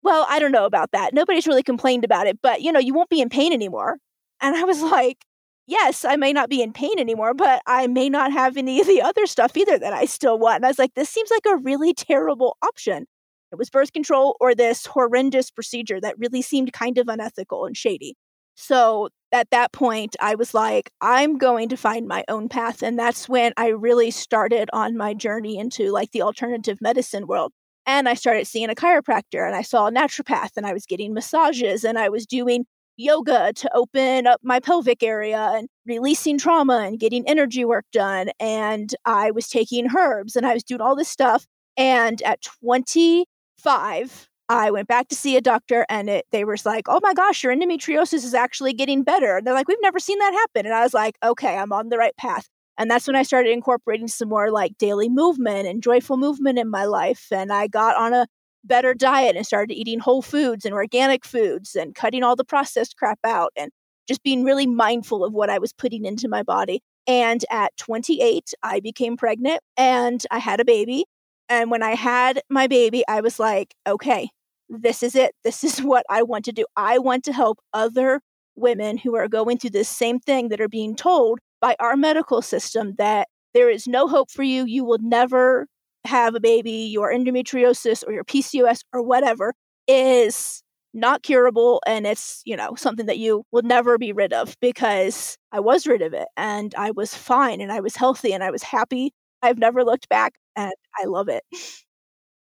Well, 0.03 0.27
I 0.29 0.39
don't 0.39 0.53
know 0.53 0.67
about 0.67 0.93
that. 0.93 1.15
Nobody's 1.15 1.47
really 1.47 1.63
complained 1.63 2.05
about 2.05 2.27
it, 2.27 2.39
but 2.43 2.63
you 2.63 2.73
know, 2.73 2.81
you 2.81 2.95
won't 2.95 3.11
be 3.11 3.21
in 3.21 3.29
pain 3.29 3.53
anymore. 3.53 3.99
And 4.41 4.57
I 4.57 4.65
was 4.65 4.83
like, 4.83 5.19
Yes, 5.67 6.05
I 6.05 6.17
may 6.17 6.33
not 6.33 6.51
be 6.51 6.63
in 6.63 6.73
pain 6.73 6.99
anymore, 6.99 7.35
but 7.35 7.63
I 7.67 7.87
may 7.87 8.09
not 8.09 8.33
have 8.33 8.57
any 8.57 8.81
of 8.81 8.87
the 8.87 9.01
other 9.03 9.27
stuff 9.27 9.57
either 9.57 9.79
that 9.79 9.93
I 9.93 10.07
still 10.07 10.39
want. 10.39 10.57
And 10.57 10.67
I 10.67 10.69
was 10.69 10.79
like, 10.79 10.95
This 10.95 11.11
seems 11.11 11.31
like 11.31 11.47
a 11.47 11.57
really 11.57 11.95
terrible 11.95 12.57
option. 12.63 13.07
It 13.53 13.59
was 13.59 13.71
birth 13.71 13.93
control 13.93 14.37
or 14.41 14.55
this 14.55 14.87
horrendous 14.87 15.51
procedure 15.51 16.01
that 16.01 16.19
really 16.19 16.43
seemed 16.43 16.73
kind 16.73 16.99
of 16.99 17.09
unethical 17.09 17.67
and 17.67 17.77
shady. 17.77 18.17
So 18.55 19.09
at 19.33 19.51
that 19.51 19.73
point, 19.73 20.17
I 20.21 20.35
was 20.35 20.55
like, 20.55 20.91
I'm 21.01 21.39
going 21.39 21.69
to 21.71 21.77
find 21.77 22.07
my 22.07 22.25
own 22.29 22.49
path. 22.49 22.83
And 22.83 22.99
that's 22.99 23.29
when 23.29 23.53
I 23.57 23.69
really 23.69 24.11
started 24.11 24.69
on 24.73 24.97
my 24.97 25.15
journey 25.15 25.59
into 25.59 25.91
like 25.91 26.13
the 26.13 26.23
alternative 26.23 26.79
medicine 26.81 27.27
world. 27.27 27.53
And 27.87 28.09
I 28.09 28.15
started 28.15 28.47
seeing 28.47 28.71
a 28.71 28.75
chiropractor 28.75 29.47
and 29.47 29.57
I 29.57 29.63
saw 29.63 29.89
a 29.89 29.91
naturopath 29.91 30.51
and 30.57 30.67
I 30.67 30.73
was 30.73 30.87
getting 30.87 31.13
massages 31.15 31.85
and 31.85 31.99
I 31.99 32.09
was 32.09 32.27
doing 32.27 32.65
yoga 32.97 33.53
to 33.55 33.75
open 33.75 34.27
up 34.27 34.41
my 34.43 34.61
pelvic 34.61 35.03
area 35.03 35.51
and 35.55 35.69
releasing 35.87 36.39
trauma 36.39 36.79
and 36.87 37.01
getting 37.01 37.27
energy 37.27 37.65
work 37.65 37.85
done. 37.93 38.31
And 38.39 38.95
I 39.05 39.31
was 39.31 39.49
taking 39.49 39.89
herbs 39.97 40.37
and 40.37 40.47
I 40.47 40.55
was 40.55 40.63
doing 40.63 40.81
all 40.81 40.95
this 40.95 41.09
stuff. 41.09 41.47
And 41.77 42.21
at 42.23 42.43
25, 42.43 44.29
I 44.49 44.71
went 44.71 44.89
back 44.89 45.09
to 45.09 45.15
see 45.15 45.37
a 45.37 45.41
doctor 45.41 45.87
and 45.89 46.11
it, 46.11 46.27
they 46.31 46.45
were 46.45 46.57
like, 46.65 46.85
oh 46.89 47.01
my 47.03 47.15
gosh, 47.15 47.43
your 47.43 47.55
endometriosis 47.55 48.25
is 48.25 48.35
actually 48.35 48.75
getting 48.75 49.03
better. 49.03 49.39
And 49.39 49.47
they're 49.47 49.55
like, 49.55 49.69
we've 49.69 49.79
never 49.83 49.99
seen 49.99 50.19
that 50.19 50.33
happen. 50.35 50.67
And 50.67 50.75
I 50.75 50.83
was 50.83 50.95
like, 50.95 51.17
okay, 51.25 51.57
I'm 51.57 51.73
on 51.73 51.89
the 51.89 51.99
right 51.99 52.17
path. 52.17 52.49
And 52.79 52.91
that's 52.91 53.07
when 53.07 53.17
I 53.17 53.23
started 53.23 53.51
incorporating 53.51 54.09
some 54.09 54.29
more 54.29 54.51
like 54.51 54.79
daily 54.79 55.09
movement 55.09 55.67
and 55.67 55.83
joyful 55.83 56.17
movement 56.17 56.59
in 56.59 56.71
my 56.71 56.85
life. 56.85 57.27
And 57.31 57.53
I 57.53 57.67
got 57.67 57.97
on 57.97 58.15
a 58.15 58.27
better 58.65 58.95
diet 58.95 59.37
and 59.37 59.47
started 59.47 59.75
eating 59.75 59.99
whole 59.99 60.23
foods 60.23 60.65
and 60.65 60.75
organic 60.75 61.25
foods 61.25 61.75
and 61.75 61.95
cutting 61.95 62.23
all 62.23 62.37
the 62.37 62.45
processed 62.45 62.97
crap 62.97 63.19
out 63.25 63.53
and 63.57 63.71
just 64.09 64.23
being 64.23 64.45
really 64.45 64.67
mindful 64.67 65.25
of 65.25 65.33
what 65.33 65.51
I 65.51 65.59
was 65.59 65.73
putting 65.73 66.05
into 66.05 66.29
my 66.29 66.43
body. 66.43 66.81
And 67.07 67.45
at 67.51 67.77
28, 67.77 68.53
I 68.63 68.81
became 68.81 69.17
pregnant 69.17 69.61
and 69.77 70.25
I 70.31 70.39
had 70.39 70.61
a 70.61 70.65
baby. 70.65 71.05
And 71.49 71.71
when 71.71 71.83
I 71.83 71.95
had 71.95 72.41
my 72.49 72.67
baby, 72.67 73.05
I 73.09 73.21
was 73.21 73.39
like, 73.39 73.75
okay, 73.87 74.31
this 74.69 75.03
is 75.03 75.15
it. 75.15 75.35
This 75.45 75.65
is 75.65 75.79
what 75.83 76.07
I 76.09 76.23
want 76.23 76.45
to 76.47 76.53
do. 76.53 76.65
I 76.77 76.99
want 76.99 77.25
to 77.25 77.33
help 77.33 77.59
other 77.73 78.21
women 78.55 78.99
who 78.99 79.17
are 79.17 79.29
going 79.29 79.59
through 79.59 79.71
this 79.71 79.89
same 79.89 80.21
thing 80.21 80.49
that 80.49 80.61
are 80.61 80.69
being 80.69 80.95
told 80.95 81.41
by 81.63 81.77
our 81.81 81.97
medical 81.97 82.43
system 82.43 82.95
that 82.99 83.29
there 83.55 83.71
is 83.71 83.87
no 83.87 84.09
hope 84.09 84.31
for 84.31 84.43
you. 84.43 84.67
You 84.67 84.85
will 84.85 84.99
never 85.01 85.67
have 86.05 86.35
a 86.35 86.41
baby. 86.41 86.73
Your 86.73 87.11
endometriosis 87.11 88.03
or 88.07 88.13
your 88.13 88.25
PCOS 88.25 88.81
or 88.93 89.03
whatever 89.03 89.55
is 89.89 90.63
not 90.93 91.23
curable 91.23 91.81
and 91.87 92.07
it's, 92.07 92.43
you 92.45 92.57
know, 92.57 92.75
something 92.75 93.07
that 93.07 93.19
you 93.19 93.45
will 93.51 93.63
never 93.63 93.97
be 93.97 94.13
rid 94.13 94.33
of 94.33 94.57
because 94.61 95.39
I 95.51 95.61
was 95.61 95.87
rid 95.87 96.03
of 96.03 96.13
it 96.13 96.29
and 96.37 96.75
I 96.75 96.91
was 96.91 97.15
fine 97.15 97.61
and 97.61 97.73
I 97.73 97.81
was 97.81 97.97
healthy 97.97 98.33
and 98.33 98.45
I 98.45 98.51
was 98.51 98.63
happy. 98.63 99.13
I've 99.41 99.59
never 99.59 99.85
looked 99.85 100.09
back 100.09 100.35
and 100.55 100.73
I 101.01 101.07
love 101.07 101.29
it. 101.29 101.45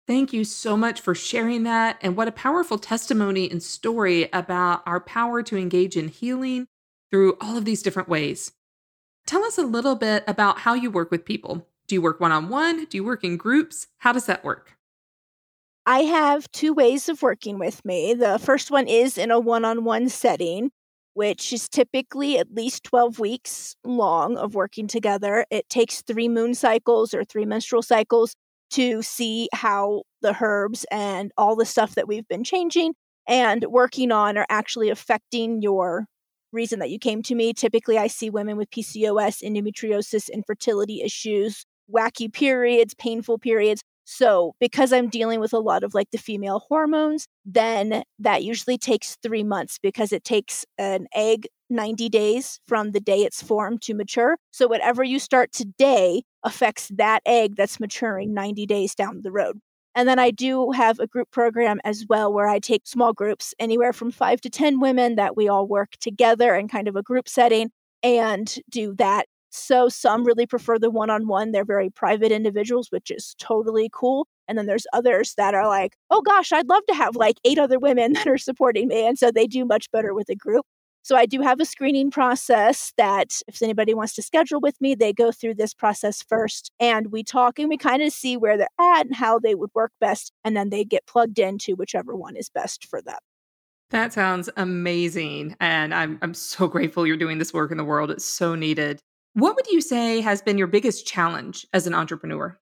Thank 0.08 0.34
you 0.34 0.44
so 0.44 0.78
much 0.78 1.02
for 1.02 1.14
sharing 1.14 1.64
that. 1.64 1.98
And 2.02 2.16
what 2.16 2.28
a 2.28 2.32
powerful 2.32 2.80
testimony 2.80 3.50
and 3.50 3.62
story 3.62 4.30
about 4.32 4.84
our 4.86 5.00
power 5.00 5.44
to 5.44 5.58
engage 5.58 5.98
in 5.98 6.08
healing 6.08 6.68
through 7.12 7.38
all 7.42 7.58
of 7.58 7.66
these 7.66 7.84
different 7.84 8.10
ways. 8.10 8.52
Tell 9.30 9.46
us 9.46 9.60
a 9.60 9.64
little 9.64 9.94
bit 9.94 10.24
about 10.26 10.58
how 10.58 10.74
you 10.74 10.90
work 10.90 11.12
with 11.12 11.24
people. 11.24 11.68
Do 11.88 11.94
you 11.94 12.02
work 12.02 12.20
one 12.20 12.32
on 12.32 12.50
one? 12.50 12.86
Do 12.86 12.98
you 12.98 13.04
work 13.04 13.24
in 13.24 13.38
groups? 13.38 13.86
How 14.00 14.12
does 14.12 14.26
that 14.26 14.44
work? 14.44 14.76
I 15.86 16.00
have 16.00 16.50
two 16.52 16.74
ways 16.74 17.08
of 17.10 17.22
working 17.22 17.60
with 17.60 17.86
me. 17.86 18.16
The 18.16 18.40
first 18.40 18.72
one 18.72 18.88
is 18.88 19.20
in 19.20 19.30
a 19.30 19.40
one 19.40 19.66
on 19.66 19.84
one 19.84 20.10
setting, 20.10 20.72
which 21.14 21.54
is 21.54 21.70
typically 21.70 22.40
at 22.40 22.56
least 22.56 22.84
12 22.86 23.20
weeks 23.20 23.76
long 23.84 24.36
of 24.36 24.56
working 24.56 24.88
together. 24.88 25.46
It 25.52 25.70
takes 25.70 26.02
three 26.02 26.28
moon 26.28 26.56
cycles 26.56 27.14
or 27.14 27.24
three 27.24 27.46
menstrual 27.46 27.84
cycles 27.84 28.36
to 28.72 29.04
see 29.04 29.48
how 29.54 30.02
the 30.24 30.36
herbs 30.42 30.88
and 30.90 31.32
all 31.38 31.56
the 31.56 31.68
stuff 31.68 31.94
that 31.94 32.08
we've 32.08 32.28
been 32.30 32.44
changing 32.44 32.96
and 33.28 33.64
working 33.66 34.12
on 34.12 34.40
are 34.40 34.48
actually 34.50 34.90
affecting 34.90 35.62
your 35.62 36.08
reason 36.52 36.80
that 36.80 36.90
you 36.90 37.00
came 37.00 37.22
to 37.24 37.36
me. 37.36 37.54
Typically, 37.54 37.98
I 37.98 38.08
see 38.08 38.30
women 38.30 38.58
with 38.58 38.70
PCOS, 38.72 39.44
endometriosis, 39.44 40.30
infertility 40.32 41.02
issues, 41.02 41.66
wacky 41.94 42.32
periods, 42.32 42.94
painful 42.94 43.40
periods. 43.40 43.82
So, 44.06 44.54
because 44.60 44.92
I'm 44.92 45.08
dealing 45.08 45.40
with 45.40 45.54
a 45.54 45.60
lot 45.60 45.84
of 45.84 45.94
like 45.94 46.10
the 46.12 46.18
female 46.18 46.64
hormones, 46.68 47.28
then 47.46 48.02
that 48.18 48.44
usually 48.44 48.78
takes 48.78 49.16
three 49.22 49.44
months 49.44 49.78
because 49.78 50.12
it 50.12 50.24
takes 50.24 50.66
an 50.80 51.06
egg 51.14 51.48
90 51.70 52.10
days 52.10 52.60
from 52.68 52.92
the 52.92 53.00
day 53.00 53.20
it's 53.20 53.44
formed 53.44 53.84
to 53.84 53.94
mature. 53.94 54.38
So, 54.50 54.68
whatever 54.68 55.04
you 55.04 55.20
start 55.20 55.52
today 55.52 56.24
affects 56.44 56.90
that 56.96 57.22
egg 57.26 57.56
that's 57.56 57.80
maturing 57.80 58.34
90 58.34 58.66
days 58.66 58.96
down 58.96 59.22
the 59.24 59.32
road. 59.32 59.60
And 60.00 60.08
then 60.08 60.18
I 60.18 60.32
do 60.32 60.72
have 60.72 60.98
a 61.02 61.08
group 61.08 61.30
program 61.30 61.82
as 61.84 62.06
well 62.08 62.32
where 62.32 62.48
I 62.48 62.60
take 62.60 62.88
small 62.88 63.12
groups, 63.12 63.54
anywhere 63.60 63.92
from 63.92 64.12
five 64.12 64.40
to 64.40 64.50
10 64.50 64.80
women 64.80 65.16
that 65.16 65.36
we 65.36 65.50
all 65.50 65.68
work 65.68 65.92
together 66.00 66.56
in 66.56 66.70
kind 66.70 66.88
of 66.88 66.96
a 66.96 67.04
group 67.04 67.28
setting 67.28 67.70
and 68.02 68.56
do 68.70 68.96
that 68.96 69.26
so 69.50 69.90
some 69.90 70.24
really 70.24 70.46
prefer 70.46 70.80
the 70.80 70.90
one 70.90 71.10
on 71.10 71.28
one. 71.28 71.52
They're 71.52 71.66
very 71.66 71.90
private 71.90 72.32
individuals, 72.32 72.88
which 72.92 73.12
is 73.12 73.36
totally 73.40 73.90
cool. 73.92 74.26
And 74.48 74.58
then 74.58 74.68
there's 74.68 74.88
others 74.94 75.34
that 75.36 75.54
are 75.54 75.68
like, 75.68 75.98
oh 76.12 76.22
gosh, 76.22 76.54
I'd 76.54 76.70
love 76.70 76.86
to 76.88 76.96
have 76.96 77.18
like 77.18 77.36
eight 77.44 77.60
other 77.60 77.78
women 77.78 78.14
that 78.14 78.28
are 78.28 78.38
supporting 78.38 78.88
me. 78.88 79.06
And 79.06 79.20
so 79.20 79.32
they 79.32 79.48
do 79.48 79.66
much 79.66 79.92
better 79.92 80.14
with 80.14 80.30
a 80.30 80.36
group. 80.36 80.66
So 81.10 81.16
I 81.16 81.26
do 81.26 81.42
have 81.42 81.60
a 81.60 81.66
screening 81.66 82.12
process 82.12 82.94
that 82.96 83.42
if 83.48 83.64
anybody 83.64 83.96
wants 83.96 84.14
to 84.14 84.22
schedule 84.22 84.60
with 84.60 84.80
me, 84.80 84.94
they 84.94 85.12
go 85.12 85.32
through 85.32 85.56
this 85.56 85.74
process 85.74 86.22
first 86.22 86.72
and 86.80 87.12
we 87.12 87.24
talk 87.24 87.58
and 87.58 87.68
we 87.68 87.78
kind 87.78 88.04
of 88.04 88.14
see 88.14 88.38
where 88.38 88.60
they're 88.60 88.68
at 88.80 89.08
and 89.08 89.16
how 89.16 89.40
they 89.40 89.56
would 89.56 89.72
work 89.74 89.92
best. 90.00 90.32
And 90.44 90.56
then 90.56 90.70
they 90.70 90.86
get 90.86 91.08
plugged 91.08 91.40
into 91.40 91.74
whichever 91.76 92.16
one 92.16 92.36
is 92.36 92.52
best 92.52 92.86
for 92.86 93.02
them. 93.02 93.18
That 93.90 94.14
sounds 94.14 94.52
amazing. 94.56 95.56
And 95.60 95.96
I'm, 95.96 96.20
I'm 96.22 96.36
so 96.36 96.68
grateful 96.68 97.08
you're 97.08 97.18
doing 97.18 97.40
this 97.40 97.56
work 97.56 97.72
in 97.72 97.78
the 97.78 97.84
world. 97.84 98.12
It's 98.12 98.24
so 98.24 98.54
needed. 98.54 99.00
What 99.34 99.56
would 99.56 99.66
you 99.66 99.82
say 99.82 100.22
has 100.22 100.44
been 100.44 100.60
your 100.60 100.68
biggest 100.68 101.08
challenge 101.08 101.66
as 101.74 101.88
an 101.88 101.96
entrepreneur? 101.96 102.56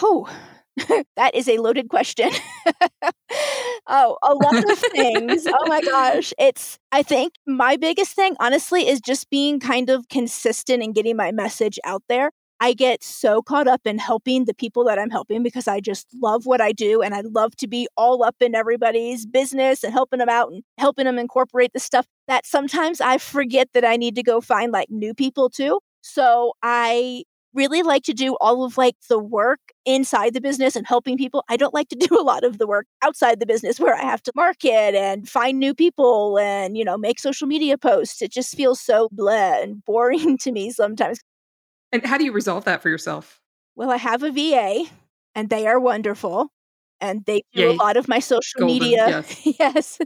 Oh, 0.00 0.32
that 1.16 1.34
is 1.34 1.48
a 1.48 1.58
loaded 1.58 1.88
question. 1.88 2.30
oh, 3.90 4.16
a 4.22 4.34
lot 4.34 4.70
of 4.70 4.78
things. 4.92 5.46
oh 5.46 5.66
my 5.66 5.82
gosh. 5.82 6.32
It's, 6.38 6.78
I 6.92 7.02
think 7.02 7.34
my 7.46 7.76
biggest 7.76 8.12
thing, 8.12 8.36
honestly, 8.40 8.88
is 8.88 9.00
just 9.00 9.28
being 9.30 9.60
kind 9.60 9.90
of 9.90 10.08
consistent 10.08 10.82
and 10.82 10.94
getting 10.94 11.16
my 11.16 11.32
message 11.32 11.78
out 11.84 12.02
there. 12.08 12.30
I 12.62 12.74
get 12.74 13.02
so 13.02 13.40
caught 13.40 13.66
up 13.66 13.80
in 13.86 13.98
helping 13.98 14.44
the 14.44 14.52
people 14.52 14.84
that 14.84 14.98
I'm 14.98 15.08
helping 15.08 15.42
because 15.42 15.66
I 15.66 15.80
just 15.80 16.06
love 16.22 16.44
what 16.44 16.60
I 16.60 16.72
do 16.72 17.00
and 17.00 17.14
I 17.14 17.22
love 17.22 17.56
to 17.56 17.66
be 17.66 17.88
all 17.96 18.22
up 18.22 18.36
in 18.40 18.54
everybody's 18.54 19.24
business 19.24 19.82
and 19.82 19.94
helping 19.94 20.18
them 20.18 20.28
out 20.28 20.52
and 20.52 20.62
helping 20.76 21.06
them 21.06 21.18
incorporate 21.18 21.72
the 21.72 21.80
stuff 21.80 22.06
that 22.28 22.44
sometimes 22.44 23.00
I 23.00 23.16
forget 23.16 23.68
that 23.72 23.84
I 23.84 23.96
need 23.96 24.14
to 24.16 24.22
go 24.22 24.42
find 24.42 24.72
like 24.72 24.90
new 24.90 25.14
people 25.14 25.48
too. 25.48 25.80
So 26.02 26.52
I 26.62 27.24
really 27.54 27.82
like 27.82 28.02
to 28.04 28.12
do 28.12 28.36
all 28.40 28.64
of 28.64 28.78
like 28.78 28.96
the 29.08 29.18
work 29.18 29.60
inside 29.84 30.34
the 30.34 30.40
business 30.40 30.76
and 30.76 30.86
helping 30.86 31.16
people. 31.16 31.44
I 31.48 31.56
don't 31.56 31.74
like 31.74 31.88
to 31.88 31.96
do 32.08 32.18
a 32.18 32.22
lot 32.22 32.44
of 32.44 32.58
the 32.58 32.66
work 32.66 32.86
outside 33.02 33.40
the 33.40 33.46
business 33.46 33.80
where 33.80 33.94
I 33.94 34.02
have 34.02 34.22
to 34.24 34.32
market 34.34 34.94
and 34.94 35.28
find 35.28 35.58
new 35.58 35.74
people 35.74 36.38
and, 36.38 36.76
you 36.76 36.84
know, 36.84 36.96
make 36.96 37.18
social 37.18 37.46
media 37.46 37.78
posts. 37.78 38.22
It 38.22 38.32
just 38.32 38.54
feels 38.56 38.80
so 38.80 39.08
blah 39.12 39.60
and 39.60 39.84
boring 39.84 40.38
to 40.42 40.52
me 40.52 40.70
sometimes. 40.70 41.20
And 41.92 42.04
how 42.04 42.18
do 42.18 42.24
you 42.24 42.32
resolve 42.32 42.64
that 42.64 42.82
for 42.82 42.88
yourself? 42.88 43.40
Well, 43.74 43.90
I 43.90 43.96
have 43.96 44.22
a 44.22 44.30
VA 44.30 44.84
and 45.34 45.50
they 45.50 45.66
are 45.66 45.80
wonderful 45.80 46.50
and 47.00 47.24
they 47.26 47.42
do 47.54 47.62
Yay. 47.62 47.68
a 47.68 47.72
lot 47.72 47.96
of 47.96 48.08
my 48.08 48.18
social 48.18 48.60
Golden, 48.60 48.78
media. 48.78 49.08
Yes. 49.08 49.46
yes. 49.58 49.98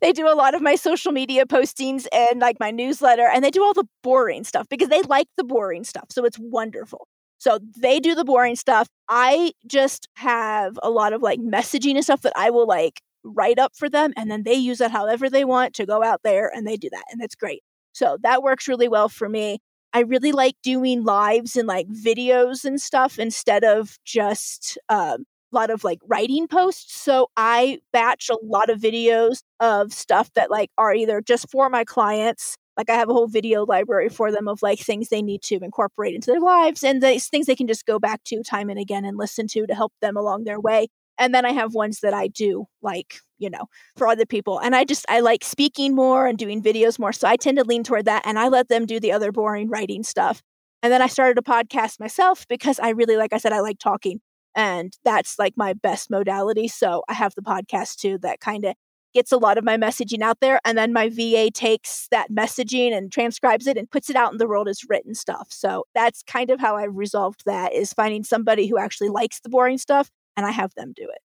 they 0.00 0.12
do 0.12 0.28
a 0.28 0.34
lot 0.34 0.54
of 0.54 0.62
my 0.62 0.74
social 0.74 1.12
media 1.12 1.46
postings 1.46 2.06
and 2.12 2.40
like 2.40 2.58
my 2.60 2.70
newsletter 2.70 3.28
and 3.32 3.44
they 3.44 3.50
do 3.50 3.62
all 3.62 3.74
the 3.74 3.86
boring 4.02 4.44
stuff 4.44 4.68
because 4.68 4.88
they 4.88 5.02
like 5.02 5.28
the 5.36 5.44
boring 5.44 5.84
stuff. 5.84 6.06
So 6.10 6.24
it's 6.24 6.38
wonderful. 6.38 7.06
So 7.38 7.60
they 7.76 8.00
do 8.00 8.14
the 8.14 8.24
boring 8.24 8.56
stuff. 8.56 8.88
I 9.08 9.52
just 9.66 10.08
have 10.16 10.78
a 10.82 10.90
lot 10.90 11.12
of 11.12 11.22
like 11.22 11.38
messaging 11.40 11.94
and 11.94 12.04
stuff 12.04 12.22
that 12.22 12.32
I 12.34 12.50
will 12.50 12.66
like 12.66 13.00
write 13.24 13.58
up 13.58 13.72
for 13.76 13.88
them 13.88 14.12
and 14.16 14.30
then 14.30 14.42
they 14.42 14.54
use 14.54 14.80
it 14.80 14.90
however 14.90 15.28
they 15.28 15.44
want 15.44 15.74
to 15.74 15.86
go 15.86 16.02
out 16.02 16.20
there 16.24 16.50
and 16.54 16.66
they 16.66 16.76
do 16.76 16.88
that 16.90 17.04
and 17.10 17.20
that's 17.20 17.34
great. 17.34 17.62
So 17.92 18.16
that 18.22 18.42
works 18.42 18.68
really 18.68 18.88
well 18.88 19.08
for 19.08 19.28
me. 19.28 19.58
I 19.92 20.00
really 20.00 20.32
like 20.32 20.54
doing 20.62 21.04
lives 21.04 21.56
and 21.56 21.66
like 21.66 21.88
videos 21.88 22.64
and 22.64 22.80
stuff 22.80 23.18
instead 23.18 23.64
of 23.64 23.98
just 24.04 24.76
um, 24.88 25.24
lot 25.52 25.70
of 25.70 25.84
like 25.84 25.98
writing 26.06 26.46
posts. 26.46 27.00
So 27.00 27.28
I 27.36 27.78
batch 27.92 28.28
a 28.28 28.36
lot 28.42 28.70
of 28.70 28.80
videos 28.80 29.42
of 29.60 29.92
stuff 29.92 30.30
that 30.34 30.50
like 30.50 30.70
are 30.78 30.94
either 30.94 31.20
just 31.20 31.50
for 31.50 31.68
my 31.68 31.84
clients. 31.84 32.56
Like 32.76 32.90
I 32.90 32.94
have 32.94 33.08
a 33.08 33.12
whole 33.12 33.26
video 33.26 33.64
library 33.64 34.08
for 34.08 34.30
them 34.30 34.46
of 34.46 34.62
like 34.62 34.78
things 34.78 35.08
they 35.08 35.22
need 35.22 35.42
to 35.42 35.58
incorporate 35.62 36.14
into 36.14 36.30
their 36.30 36.40
lives 36.40 36.84
and 36.84 37.02
these 37.02 37.28
things 37.28 37.46
they 37.46 37.56
can 37.56 37.66
just 37.66 37.86
go 37.86 37.98
back 37.98 38.22
to 38.24 38.42
time 38.42 38.70
and 38.70 38.78
again 38.78 39.04
and 39.04 39.18
listen 39.18 39.48
to 39.48 39.66
to 39.66 39.74
help 39.74 39.92
them 40.00 40.16
along 40.16 40.44
their 40.44 40.60
way. 40.60 40.88
And 41.18 41.34
then 41.34 41.44
I 41.44 41.50
have 41.50 41.74
ones 41.74 42.00
that 42.00 42.14
I 42.14 42.28
do 42.28 42.66
like, 42.80 43.16
you 43.38 43.50
know, 43.50 43.66
for 43.96 44.06
other 44.06 44.24
people. 44.24 44.60
And 44.60 44.76
I 44.76 44.84
just, 44.84 45.04
I 45.08 45.20
like 45.20 45.42
speaking 45.42 45.94
more 45.94 46.28
and 46.28 46.38
doing 46.38 46.62
videos 46.62 46.98
more. 46.98 47.12
So 47.12 47.26
I 47.26 47.34
tend 47.34 47.58
to 47.58 47.64
lean 47.64 47.82
toward 47.82 48.04
that 48.04 48.22
and 48.24 48.38
I 48.38 48.46
let 48.48 48.68
them 48.68 48.86
do 48.86 49.00
the 49.00 49.10
other 49.10 49.32
boring 49.32 49.68
writing 49.68 50.04
stuff. 50.04 50.40
And 50.80 50.92
then 50.92 51.02
I 51.02 51.08
started 51.08 51.38
a 51.38 51.42
podcast 51.42 51.98
myself 51.98 52.46
because 52.48 52.78
I 52.78 52.90
really, 52.90 53.16
like 53.16 53.32
I 53.32 53.38
said, 53.38 53.52
I 53.52 53.58
like 53.60 53.80
talking 53.80 54.20
and 54.58 54.98
that's 55.04 55.38
like 55.38 55.54
my 55.56 55.72
best 55.72 56.10
modality 56.10 56.68
so 56.68 57.02
i 57.08 57.14
have 57.14 57.34
the 57.34 57.42
podcast 57.42 57.96
too 57.96 58.18
that 58.18 58.40
kind 58.40 58.64
of 58.64 58.74
gets 59.14 59.32
a 59.32 59.38
lot 59.38 59.56
of 59.56 59.64
my 59.64 59.78
messaging 59.78 60.20
out 60.20 60.38
there 60.40 60.60
and 60.66 60.76
then 60.76 60.92
my 60.92 61.08
va 61.08 61.50
takes 61.50 62.08
that 62.10 62.30
messaging 62.30 62.94
and 62.94 63.10
transcribes 63.10 63.66
it 63.66 63.78
and 63.78 63.90
puts 63.90 64.10
it 64.10 64.16
out 64.16 64.32
in 64.32 64.38
the 64.38 64.48
world 64.48 64.68
as 64.68 64.82
written 64.88 65.14
stuff 65.14 65.46
so 65.50 65.84
that's 65.94 66.22
kind 66.24 66.50
of 66.50 66.60
how 66.60 66.76
i 66.76 66.84
resolved 66.84 67.42
that 67.46 67.72
is 67.72 67.94
finding 67.94 68.24
somebody 68.24 68.66
who 68.66 68.76
actually 68.76 69.08
likes 69.08 69.40
the 69.40 69.48
boring 69.48 69.78
stuff 69.78 70.10
and 70.36 70.44
i 70.44 70.50
have 70.50 70.74
them 70.74 70.92
do 70.94 71.04
it 71.04 71.22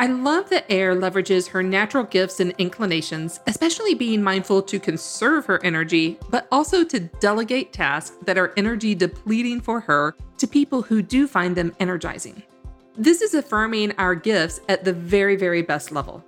I 0.00 0.06
love 0.06 0.48
that 0.50 0.68
Eir 0.68 0.96
leverages 0.96 1.48
her 1.48 1.60
natural 1.60 2.04
gifts 2.04 2.38
and 2.38 2.54
inclinations, 2.58 3.40
especially 3.48 3.94
being 3.94 4.22
mindful 4.22 4.62
to 4.62 4.78
conserve 4.78 5.44
her 5.46 5.60
energy, 5.64 6.20
but 6.30 6.46
also 6.52 6.84
to 6.84 7.00
delegate 7.00 7.72
tasks 7.72 8.16
that 8.24 8.38
are 8.38 8.52
energy 8.56 8.94
depleting 8.94 9.60
for 9.60 9.80
her 9.80 10.14
to 10.36 10.46
people 10.46 10.82
who 10.82 11.02
do 11.02 11.26
find 11.26 11.56
them 11.56 11.74
energizing. 11.80 12.44
This 12.96 13.22
is 13.22 13.34
affirming 13.34 13.90
our 13.98 14.14
gifts 14.14 14.60
at 14.68 14.84
the 14.84 14.92
very, 14.92 15.34
very 15.34 15.62
best 15.62 15.90
level. 15.90 16.24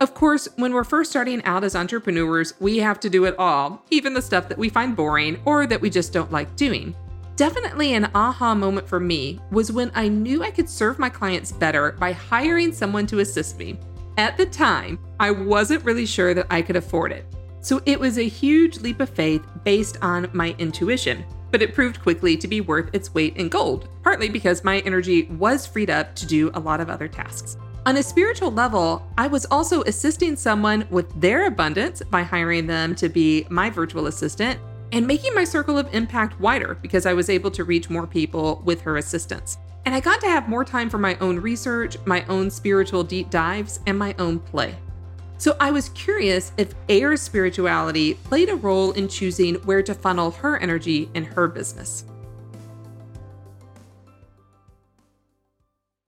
Of 0.00 0.12
course, 0.12 0.46
when 0.56 0.74
we're 0.74 0.84
first 0.84 1.08
starting 1.08 1.42
out 1.44 1.64
as 1.64 1.74
entrepreneurs, 1.74 2.52
we 2.60 2.76
have 2.78 3.00
to 3.00 3.08
do 3.08 3.24
it 3.24 3.38
all, 3.38 3.82
even 3.88 4.12
the 4.12 4.20
stuff 4.20 4.50
that 4.50 4.58
we 4.58 4.68
find 4.68 4.94
boring 4.94 5.40
or 5.46 5.66
that 5.66 5.80
we 5.80 5.88
just 5.88 6.12
don't 6.12 6.30
like 6.30 6.56
doing. 6.56 6.94
Definitely 7.36 7.94
an 7.94 8.10
aha 8.14 8.54
moment 8.54 8.88
for 8.88 9.00
me 9.00 9.40
was 9.50 9.72
when 9.72 9.90
I 9.96 10.06
knew 10.06 10.44
I 10.44 10.52
could 10.52 10.68
serve 10.68 11.00
my 11.00 11.08
clients 11.08 11.50
better 11.50 11.92
by 11.92 12.12
hiring 12.12 12.72
someone 12.72 13.08
to 13.08 13.18
assist 13.18 13.58
me. 13.58 13.76
At 14.16 14.36
the 14.36 14.46
time, 14.46 15.00
I 15.18 15.32
wasn't 15.32 15.84
really 15.84 16.06
sure 16.06 16.32
that 16.34 16.46
I 16.48 16.62
could 16.62 16.76
afford 16.76 17.10
it. 17.10 17.26
So 17.60 17.80
it 17.86 17.98
was 17.98 18.18
a 18.18 18.28
huge 18.28 18.78
leap 18.78 19.00
of 19.00 19.10
faith 19.10 19.42
based 19.64 19.98
on 20.00 20.30
my 20.32 20.54
intuition, 20.58 21.24
but 21.50 21.60
it 21.60 21.74
proved 21.74 22.00
quickly 22.00 22.36
to 22.36 22.46
be 22.46 22.60
worth 22.60 22.94
its 22.94 23.12
weight 23.12 23.36
in 23.36 23.48
gold, 23.48 23.88
partly 24.04 24.28
because 24.28 24.62
my 24.62 24.78
energy 24.80 25.24
was 25.24 25.66
freed 25.66 25.90
up 25.90 26.14
to 26.14 26.26
do 26.26 26.52
a 26.54 26.60
lot 26.60 26.80
of 26.80 26.88
other 26.88 27.08
tasks. 27.08 27.56
On 27.84 27.96
a 27.96 28.02
spiritual 28.02 28.52
level, 28.52 29.10
I 29.18 29.26
was 29.26 29.44
also 29.46 29.82
assisting 29.82 30.36
someone 30.36 30.86
with 30.88 31.20
their 31.20 31.46
abundance 31.46 32.00
by 32.00 32.22
hiring 32.22 32.68
them 32.68 32.94
to 32.94 33.08
be 33.08 33.44
my 33.50 33.70
virtual 33.70 34.06
assistant 34.06 34.60
and 34.94 35.08
making 35.08 35.34
my 35.34 35.42
circle 35.42 35.76
of 35.76 35.92
impact 35.92 36.38
wider 36.38 36.78
because 36.80 37.04
I 37.04 37.14
was 37.14 37.28
able 37.28 37.50
to 37.50 37.64
reach 37.64 37.90
more 37.90 38.06
people 38.06 38.62
with 38.64 38.80
her 38.82 38.96
assistance. 38.96 39.58
and 39.86 39.94
I 39.94 40.00
got 40.00 40.18
to 40.22 40.28
have 40.28 40.48
more 40.48 40.64
time 40.64 40.88
for 40.88 40.96
my 40.96 41.14
own 41.16 41.38
research, 41.38 41.98
my 42.06 42.24
own 42.24 42.50
spiritual 42.50 43.04
deep 43.04 43.28
dives, 43.28 43.80
and 43.86 43.98
my 43.98 44.14
own 44.18 44.38
play. 44.38 44.76
So 45.36 45.56
I 45.60 45.72
was 45.72 45.90
curious 45.90 46.52
if 46.56 46.74
Eir's 46.88 47.20
spirituality 47.20 48.14
played 48.14 48.48
a 48.48 48.54
role 48.54 48.92
in 48.92 49.08
choosing 49.08 49.56
where 49.66 49.82
to 49.82 49.92
funnel 49.92 50.30
her 50.30 50.56
energy 50.56 51.10
in 51.12 51.24
her 51.24 51.48
business. 51.48 52.06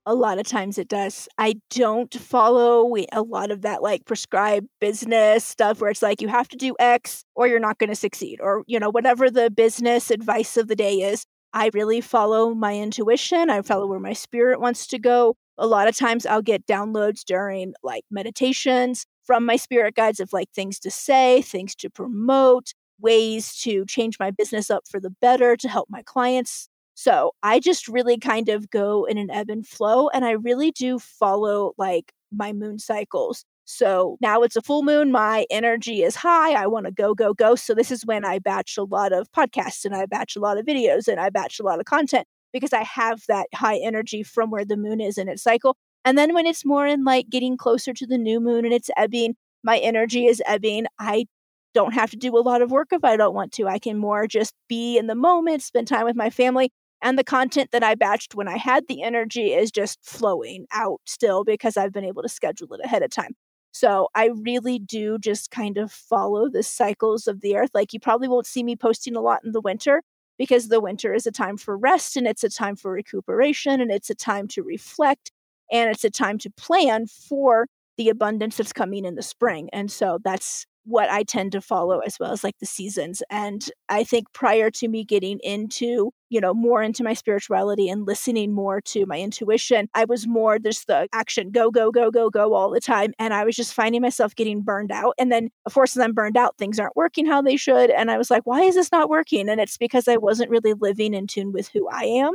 A 0.06 0.14
lot 0.14 0.38
of 0.38 0.46
times 0.46 0.78
it 0.78 0.88
does. 0.88 1.28
I 1.36 1.56
don't 1.70 2.14
follow 2.14 2.94
a 3.12 3.22
lot 3.22 3.50
of 3.50 3.62
that 3.62 3.82
like 3.82 4.04
prescribed 4.04 4.68
business 4.80 5.44
stuff 5.44 5.80
where 5.80 5.90
it's 5.90 6.00
like 6.00 6.22
you 6.22 6.28
have 6.28 6.48
to 6.48 6.56
do 6.56 6.76
X 6.78 7.24
or 7.34 7.48
you're 7.48 7.58
not 7.58 7.78
going 7.78 7.90
to 7.90 7.96
succeed 7.96 8.40
or 8.40 8.62
you 8.68 8.78
know 8.78 8.88
whatever 8.88 9.30
the 9.30 9.50
business 9.50 10.10
advice 10.10 10.56
of 10.56 10.68
the 10.68 10.76
day 10.76 11.00
is. 11.00 11.24
I 11.52 11.70
really 11.74 12.00
follow 12.00 12.54
my 12.54 12.76
intuition. 12.76 13.50
I 13.50 13.62
follow 13.62 13.86
where 13.86 13.98
my 13.98 14.12
spirit 14.12 14.60
wants 14.60 14.86
to 14.88 14.98
go. 14.98 15.36
A 15.58 15.66
lot 15.66 15.88
of 15.88 15.96
times 15.96 16.24
I'll 16.24 16.42
get 16.42 16.66
downloads 16.66 17.24
during 17.24 17.74
like 17.82 18.04
meditations 18.10 19.06
from 19.24 19.44
my 19.44 19.56
spirit 19.56 19.94
guides 19.94 20.20
of 20.20 20.32
like 20.32 20.50
things 20.52 20.78
to 20.80 20.90
say, 20.90 21.42
things 21.42 21.74
to 21.76 21.90
promote, 21.90 22.74
ways 23.00 23.56
to 23.62 23.84
change 23.86 24.18
my 24.20 24.30
business 24.30 24.70
up 24.70 24.84
for 24.88 25.00
the 25.00 25.10
better 25.10 25.56
to 25.56 25.68
help 25.68 25.88
my 25.90 26.02
clients 26.02 26.68
so 26.98 27.32
I 27.42 27.60
just 27.60 27.88
really 27.88 28.16
kind 28.18 28.48
of 28.48 28.70
go 28.70 29.04
in 29.04 29.18
an 29.18 29.30
ebb 29.30 29.50
and 29.50 29.66
flow, 29.66 30.08
and 30.08 30.24
I 30.24 30.30
really 30.30 30.70
do 30.70 30.98
follow 30.98 31.74
like 31.76 32.10
my 32.32 32.54
moon 32.54 32.78
cycles. 32.78 33.44
So 33.66 34.16
now 34.22 34.40
it's 34.42 34.56
a 34.56 34.62
full 34.62 34.82
moon. 34.82 35.12
My 35.12 35.44
energy 35.50 36.02
is 36.02 36.16
high. 36.16 36.52
I 36.52 36.66
want 36.66 36.86
to 36.86 36.92
go, 36.92 37.14
go, 37.14 37.34
go. 37.34 37.54
So 37.54 37.74
this 37.74 37.90
is 37.90 38.06
when 38.06 38.24
I 38.24 38.38
batch 38.38 38.78
a 38.78 38.84
lot 38.84 39.12
of 39.12 39.30
podcasts 39.32 39.84
and 39.84 39.94
I 39.94 40.06
batch 40.06 40.36
a 40.36 40.40
lot 40.40 40.56
of 40.56 40.64
videos 40.64 41.06
and 41.06 41.20
I 41.20 41.28
batch 41.28 41.60
a 41.60 41.64
lot 41.64 41.80
of 41.80 41.84
content 41.84 42.26
because 42.50 42.72
I 42.72 42.84
have 42.84 43.22
that 43.28 43.48
high 43.54 43.76
energy 43.76 44.22
from 44.22 44.50
where 44.50 44.64
the 44.64 44.76
moon 44.78 45.00
is 45.00 45.18
in 45.18 45.28
its 45.28 45.42
cycle. 45.42 45.76
And 46.04 46.16
then 46.16 46.32
when 46.32 46.46
it's 46.46 46.64
more 46.64 46.86
in 46.86 47.04
like 47.04 47.28
getting 47.28 47.58
closer 47.58 47.92
to 47.92 48.06
the 48.06 48.16
new 48.16 48.40
moon 48.40 48.64
and 48.64 48.72
it's 48.72 48.90
ebbing, 48.96 49.34
my 49.62 49.78
energy 49.78 50.26
is 50.26 50.42
ebbing. 50.46 50.86
I 50.98 51.26
don't 51.74 51.92
have 51.92 52.10
to 52.12 52.16
do 52.16 52.38
a 52.38 52.40
lot 52.40 52.62
of 52.62 52.70
work 52.70 52.88
if 52.92 53.04
I 53.04 53.18
don't 53.18 53.34
want 53.34 53.52
to. 53.52 53.68
I 53.68 53.78
can 53.78 53.98
more 53.98 54.26
just 54.26 54.54
be 54.66 54.96
in 54.96 55.08
the 55.08 55.14
moment, 55.14 55.62
spend 55.62 55.88
time 55.88 56.04
with 56.06 56.16
my 56.16 56.30
family, 56.30 56.70
and 57.02 57.18
the 57.18 57.24
content 57.24 57.70
that 57.72 57.82
I 57.82 57.94
batched 57.94 58.34
when 58.34 58.48
I 58.48 58.56
had 58.56 58.84
the 58.88 59.02
energy 59.02 59.52
is 59.52 59.70
just 59.70 59.98
flowing 60.02 60.66
out 60.72 61.00
still 61.04 61.44
because 61.44 61.76
I've 61.76 61.92
been 61.92 62.04
able 62.04 62.22
to 62.22 62.28
schedule 62.28 62.72
it 62.74 62.80
ahead 62.84 63.02
of 63.02 63.10
time. 63.10 63.34
So 63.72 64.08
I 64.14 64.30
really 64.42 64.78
do 64.78 65.18
just 65.18 65.50
kind 65.50 65.76
of 65.76 65.92
follow 65.92 66.48
the 66.48 66.62
cycles 66.62 67.26
of 67.26 67.42
the 67.42 67.56
earth. 67.56 67.70
Like 67.74 67.92
you 67.92 68.00
probably 68.00 68.26
won't 68.28 68.46
see 68.46 68.62
me 68.62 68.74
posting 68.74 69.16
a 69.16 69.20
lot 69.20 69.44
in 69.44 69.52
the 69.52 69.60
winter 69.60 70.02
because 70.38 70.68
the 70.68 70.80
winter 70.80 71.12
is 71.12 71.26
a 71.26 71.32
time 71.32 71.58
for 71.58 71.76
rest 71.76 72.16
and 72.16 72.26
it's 72.26 72.42
a 72.42 72.48
time 72.48 72.76
for 72.76 72.90
recuperation 72.90 73.80
and 73.80 73.90
it's 73.90 74.08
a 74.08 74.14
time 74.14 74.48
to 74.48 74.62
reflect 74.62 75.30
and 75.70 75.90
it's 75.90 76.04
a 76.04 76.10
time 76.10 76.38
to 76.38 76.50
plan 76.50 77.06
for 77.06 77.66
the 77.96 78.08
abundance 78.08 78.56
that's 78.56 78.72
coming 78.72 79.04
in 79.04 79.14
the 79.14 79.22
spring. 79.22 79.68
And 79.72 79.90
so 79.90 80.18
that's 80.24 80.66
what 80.86 81.10
I 81.10 81.24
tend 81.24 81.52
to 81.52 81.60
follow 81.60 81.98
as 81.98 82.18
well 82.18 82.30
as 82.30 82.44
like 82.44 82.58
the 82.60 82.66
seasons. 82.66 83.22
And 83.28 83.68
I 83.88 84.04
think 84.04 84.32
prior 84.32 84.70
to 84.70 84.88
me 84.88 85.04
getting 85.04 85.40
into, 85.42 86.12
you 86.30 86.40
know, 86.40 86.54
more 86.54 86.80
into 86.80 87.02
my 87.02 87.12
spirituality 87.12 87.88
and 87.88 88.06
listening 88.06 88.54
more 88.54 88.80
to 88.82 89.04
my 89.04 89.18
intuition, 89.18 89.88
I 89.94 90.04
was 90.04 90.28
more 90.28 90.60
just 90.60 90.86
the 90.86 91.08
action, 91.12 91.50
go, 91.50 91.72
go, 91.72 91.90
go, 91.90 92.10
go, 92.12 92.30
go 92.30 92.54
all 92.54 92.70
the 92.70 92.80
time. 92.80 93.12
And 93.18 93.34
I 93.34 93.44
was 93.44 93.56
just 93.56 93.74
finding 93.74 94.00
myself 94.00 94.36
getting 94.36 94.62
burned 94.62 94.92
out. 94.92 95.14
And 95.18 95.32
then, 95.32 95.50
of 95.66 95.74
course, 95.74 95.96
as 95.96 96.02
I'm 96.02 96.12
burned 96.12 96.36
out, 96.36 96.56
things 96.56 96.78
aren't 96.78 96.96
working 96.96 97.26
how 97.26 97.42
they 97.42 97.56
should. 97.56 97.90
And 97.90 98.10
I 98.10 98.16
was 98.16 98.30
like, 98.30 98.46
why 98.46 98.62
is 98.62 98.76
this 98.76 98.92
not 98.92 99.08
working? 99.08 99.48
And 99.48 99.60
it's 99.60 99.76
because 99.76 100.06
I 100.06 100.16
wasn't 100.16 100.50
really 100.50 100.74
living 100.74 101.14
in 101.14 101.26
tune 101.26 101.52
with 101.52 101.68
who 101.68 101.88
I 101.88 102.04
am 102.04 102.34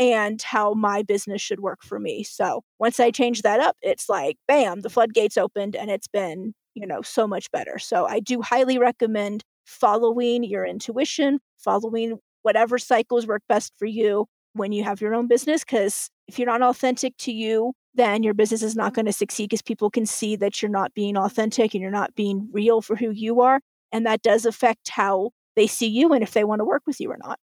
and 0.00 0.42
how 0.42 0.74
my 0.74 1.04
business 1.04 1.40
should 1.40 1.60
work 1.60 1.84
for 1.84 2.00
me. 2.00 2.24
So 2.24 2.62
once 2.80 2.98
I 2.98 3.12
changed 3.12 3.44
that 3.44 3.60
up, 3.60 3.76
it's 3.82 4.08
like, 4.08 4.36
bam, 4.48 4.80
the 4.80 4.90
floodgates 4.90 5.38
opened 5.38 5.76
and 5.76 5.90
it's 5.90 6.08
been 6.08 6.54
you 6.74 6.86
know, 6.86 7.02
so 7.02 7.26
much 7.26 7.50
better. 7.50 7.78
So 7.78 8.06
I 8.06 8.20
do 8.20 8.42
highly 8.42 8.78
recommend 8.78 9.44
following 9.64 10.44
your 10.44 10.64
intuition, 10.64 11.40
following 11.58 12.18
whatever 12.42 12.78
cycles 12.78 13.26
work 13.26 13.42
best 13.48 13.72
for 13.78 13.86
you 13.86 14.26
when 14.52 14.72
you 14.72 14.84
have 14.84 15.00
your 15.00 15.14
own 15.14 15.26
business. 15.26 15.64
Because 15.64 16.10
if 16.28 16.38
you're 16.38 16.46
not 16.46 16.62
authentic 16.62 17.16
to 17.18 17.32
you, 17.32 17.72
then 17.94 18.22
your 18.22 18.34
business 18.34 18.62
is 18.62 18.76
not 18.76 18.94
going 18.94 19.06
to 19.06 19.12
succeed 19.12 19.50
because 19.50 19.62
people 19.62 19.90
can 19.90 20.06
see 20.06 20.36
that 20.36 20.60
you're 20.60 20.70
not 20.70 20.94
being 20.94 21.16
authentic 21.16 21.74
and 21.74 21.80
you're 21.80 21.90
not 21.90 22.14
being 22.14 22.48
real 22.52 22.82
for 22.82 22.96
who 22.96 23.10
you 23.10 23.40
are. 23.40 23.60
And 23.92 24.04
that 24.06 24.22
does 24.22 24.44
affect 24.44 24.88
how 24.88 25.30
they 25.54 25.66
see 25.66 25.86
you 25.86 26.12
and 26.12 26.22
if 26.22 26.32
they 26.32 26.44
want 26.44 26.58
to 26.58 26.64
work 26.64 26.82
with 26.86 27.00
you 27.00 27.10
or 27.10 27.18
not. 27.22 27.38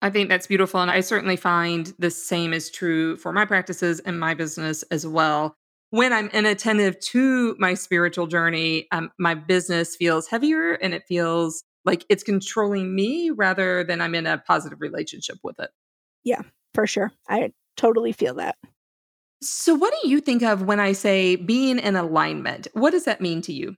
I 0.00 0.10
think 0.10 0.28
that's 0.28 0.46
beautiful. 0.46 0.80
And 0.80 0.90
I 0.90 1.00
certainly 1.00 1.36
find 1.36 1.92
the 1.98 2.10
same 2.10 2.52
is 2.52 2.70
true 2.70 3.16
for 3.16 3.32
my 3.32 3.44
practices 3.44 3.98
and 4.00 4.20
my 4.20 4.34
business 4.34 4.84
as 4.84 5.06
well 5.06 5.56
when 5.90 6.12
I'm 6.12 6.28
inattentive 6.28 7.00
to 7.00 7.56
my 7.58 7.74
spiritual 7.74 8.26
journey, 8.26 8.86
um, 8.92 9.10
my 9.18 9.34
business 9.34 9.96
feels 9.96 10.28
heavier 10.28 10.72
and 10.72 10.94
it 10.94 11.04
feels 11.08 11.64
like 11.84 12.04
it's 12.08 12.22
controlling 12.22 12.94
me 12.94 13.30
rather 13.30 13.84
than 13.84 14.00
I'm 14.00 14.14
in 14.14 14.26
a 14.26 14.38
positive 14.38 14.80
relationship 14.80 15.38
with 15.42 15.58
it. 15.58 15.70
Yeah, 16.24 16.42
for 16.74 16.86
sure. 16.86 17.12
I 17.28 17.52
totally 17.76 18.12
feel 18.12 18.34
that. 18.34 18.56
So, 19.40 19.74
what 19.74 19.94
do 20.02 20.08
you 20.08 20.20
think 20.20 20.42
of 20.42 20.62
when 20.62 20.80
I 20.80 20.92
say 20.92 21.36
being 21.36 21.78
in 21.78 21.96
alignment? 21.96 22.66
What 22.72 22.90
does 22.90 23.04
that 23.04 23.20
mean 23.20 23.40
to 23.42 23.52
you? 23.52 23.76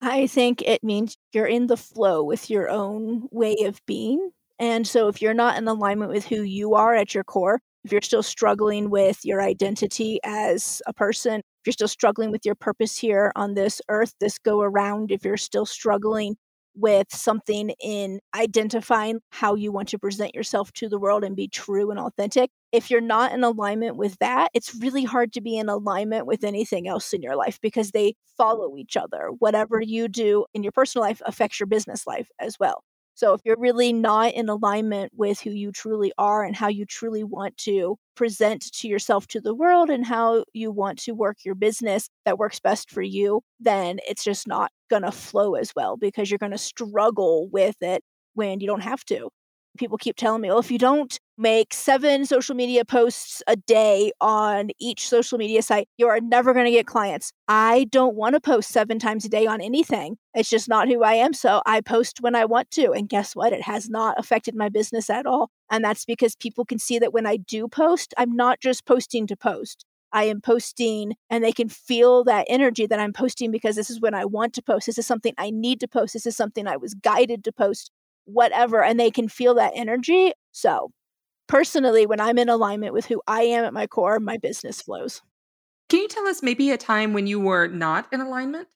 I 0.00 0.28
think 0.28 0.62
it 0.62 0.82
means 0.82 1.16
you're 1.32 1.46
in 1.46 1.66
the 1.66 1.76
flow 1.76 2.22
with 2.22 2.48
your 2.48 2.70
own 2.70 3.28
way 3.30 3.56
of 3.64 3.84
being. 3.86 4.30
And 4.58 4.86
so, 4.86 5.08
if 5.08 5.20
you're 5.20 5.34
not 5.34 5.58
in 5.58 5.66
alignment 5.66 6.12
with 6.12 6.26
who 6.26 6.42
you 6.42 6.74
are 6.74 6.94
at 6.94 7.12
your 7.12 7.24
core, 7.24 7.60
if 7.84 7.92
you're 7.92 8.02
still 8.02 8.22
struggling 8.22 8.90
with 8.90 9.24
your 9.24 9.40
identity 9.42 10.20
as 10.24 10.82
a 10.86 10.92
person, 10.92 11.38
if 11.38 11.66
you're 11.66 11.72
still 11.72 11.88
struggling 11.88 12.30
with 12.30 12.44
your 12.44 12.54
purpose 12.54 12.98
here 12.98 13.32
on 13.36 13.54
this 13.54 13.80
earth, 13.88 14.14
this 14.20 14.38
go 14.38 14.60
around, 14.60 15.12
if 15.12 15.24
you're 15.24 15.36
still 15.36 15.66
struggling 15.66 16.36
with 16.74 17.06
something 17.10 17.70
in 17.82 18.20
identifying 18.34 19.20
how 19.30 19.54
you 19.54 19.72
want 19.72 19.88
to 19.88 19.98
present 19.98 20.34
yourself 20.34 20.72
to 20.72 20.88
the 20.88 20.98
world 20.98 21.24
and 21.24 21.34
be 21.36 21.48
true 21.48 21.90
and 21.90 21.98
authentic. 21.98 22.50
If 22.72 22.90
you're 22.90 23.00
not 23.00 23.32
in 23.32 23.42
alignment 23.42 23.96
with 23.96 24.16
that, 24.20 24.50
it's 24.54 24.74
really 24.76 25.04
hard 25.04 25.32
to 25.32 25.40
be 25.40 25.56
in 25.58 25.68
alignment 25.68 26.26
with 26.26 26.44
anything 26.44 26.86
else 26.86 27.12
in 27.12 27.22
your 27.22 27.36
life 27.36 27.58
because 27.60 27.90
they 27.90 28.14
follow 28.38 28.76
each 28.76 28.96
other. 28.96 29.30
Whatever 29.38 29.80
you 29.80 30.08
do 30.08 30.46
in 30.54 30.62
your 30.62 30.72
personal 30.72 31.04
life 31.04 31.20
affects 31.26 31.58
your 31.58 31.66
business 31.66 32.06
life 32.06 32.28
as 32.38 32.56
well. 32.60 32.84
So 33.20 33.34
if 33.34 33.42
you're 33.44 33.58
really 33.58 33.92
not 33.92 34.32
in 34.32 34.48
alignment 34.48 35.12
with 35.14 35.40
who 35.40 35.50
you 35.50 35.72
truly 35.72 36.10
are 36.16 36.42
and 36.42 36.56
how 36.56 36.68
you 36.68 36.86
truly 36.86 37.22
want 37.22 37.58
to 37.58 37.98
present 38.14 38.72
to 38.72 38.88
yourself 38.88 39.26
to 39.28 39.42
the 39.42 39.54
world 39.54 39.90
and 39.90 40.06
how 40.06 40.44
you 40.54 40.70
want 40.72 40.98
to 41.00 41.12
work 41.12 41.44
your 41.44 41.54
business 41.54 42.08
that 42.24 42.38
works 42.38 42.60
best 42.60 42.90
for 42.90 43.02
you, 43.02 43.42
then 43.60 43.98
it's 44.08 44.24
just 44.24 44.48
not 44.48 44.72
going 44.88 45.02
to 45.02 45.12
flow 45.12 45.54
as 45.54 45.70
well 45.76 45.98
because 45.98 46.30
you're 46.30 46.38
going 46.38 46.52
to 46.52 46.56
struggle 46.58 47.46
with 47.50 47.76
it 47.82 48.02
when 48.32 48.58
you 48.60 48.66
don't 48.66 48.80
have 48.80 49.04
to 49.04 49.28
people 49.78 49.98
keep 49.98 50.16
telling 50.16 50.42
me, 50.42 50.48
well, 50.48 50.58
if 50.58 50.70
you 50.70 50.78
don't 50.78 51.18
make 51.38 51.72
seven 51.72 52.26
social 52.26 52.54
media 52.54 52.84
posts 52.84 53.42
a 53.46 53.56
day 53.56 54.12
on 54.20 54.70
each 54.78 55.08
social 55.08 55.38
media 55.38 55.62
site, 55.62 55.88
you 55.96 56.06
are 56.06 56.20
never 56.20 56.52
going 56.52 56.66
to 56.66 56.70
get 56.70 56.86
clients. 56.86 57.32
I 57.48 57.84
don't 57.90 58.14
want 58.14 58.34
to 58.34 58.40
post 58.40 58.70
seven 58.70 58.98
times 58.98 59.24
a 59.24 59.28
day 59.28 59.46
on 59.46 59.60
anything. 59.60 60.18
It's 60.34 60.50
just 60.50 60.68
not 60.68 60.88
who 60.88 61.02
I 61.02 61.14
am. 61.14 61.32
So 61.32 61.62
I 61.64 61.80
post 61.80 62.18
when 62.20 62.34
I 62.34 62.44
want 62.44 62.70
to. 62.72 62.92
And 62.92 63.08
guess 63.08 63.34
what? 63.34 63.52
It 63.52 63.62
has 63.62 63.88
not 63.88 64.18
affected 64.18 64.54
my 64.54 64.68
business 64.68 65.08
at 65.08 65.26
all. 65.26 65.50
And 65.70 65.82
that's 65.84 66.04
because 66.04 66.36
people 66.36 66.64
can 66.64 66.78
see 66.78 66.98
that 66.98 67.14
when 67.14 67.26
I 67.26 67.36
do 67.36 67.68
post, 67.68 68.12
I'm 68.18 68.32
not 68.32 68.60
just 68.60 68.84
posting 68.84 69.26
to 69.28 69.36
post. 69.36 69.84
I 70.12 70.24
am 70.24 70.40
posting 70.40 71.14
and 71.28 71.44
they 71.44 71.52
can 71.52 71.68
feel 71.68 72.24
that 72.24 72.46
energy 72.48 72.86
that 72.86 72.98
I'm 72.98 73.12
posting 73.12 73.50
because 73.50 73.76
this 73.76 73.90
is 73.90 74.00
when 74.00 74.14
I 74.14 74.24
want 74.24 74.54
to 74.54 74.62
post. 74.62 74.86
This 74.86 74.98
is 74.98 75.06
something 75.06 75.34
I 75.38 75.50
need 75.50 75.80
to 75.80 75.88
post. 75.88 76.14
This 76.14 76.26
is 76.26 76.36
something 76.36 76.66
I 76.66 76.76
was 76.76 76.94
guided 76.94 77.44
to 77.44 77.52
post 77.52 77.90
whatever, 78.24 78.82
and 78.82 78.98
they 78.98 79.10
can 79.10 79.28
feel 79.28 79.54
that 79.54 79.72
energy. 79.74 80.32
So, 80.52 80.90
personally, 81.48 82.06
when 82.06 82.20
I'm 82.20 82.38
in 82.38 82.48
alignment 82.48 82.92
with 82.92 83.06
who 83.06 83.20
I 83.26 83.42
am 83.42 83.64
at 83.64 83.72
my 83.72 83.86
core, 83.86 84.20
my 84.20 84.36
business 84.36 84.80
flows. 84.82 85.22
Can 85.88 86.00
you 86.00 86.08
tell 86.08 86.28
us 86.28 86.42
maybe 86.42 86.70
a 86.70 86.76
time 86.76 87.12
when 87.12 87.26
you 87.26 87.40
were 87.40 87.66
not 87.66 88.06
in 88.12 88.20
alignment? 88.20 88.68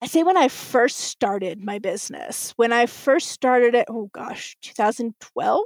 I 0.00 0.06
say 0.06 0.22
when 0.22 0.36
I 0.36 0.48
first 0.48 0.98
started 0.98 1.62
my 1.62 1.78
business, 1.78 2.52
when 2.56 2.72
I 2.72 2.86
first 2.86 3.28
started 3.28 3.74
it, 3.74 3.86
oh 3.88 4.10
gosh, 4.12 4.56
2012, 4.62 5.64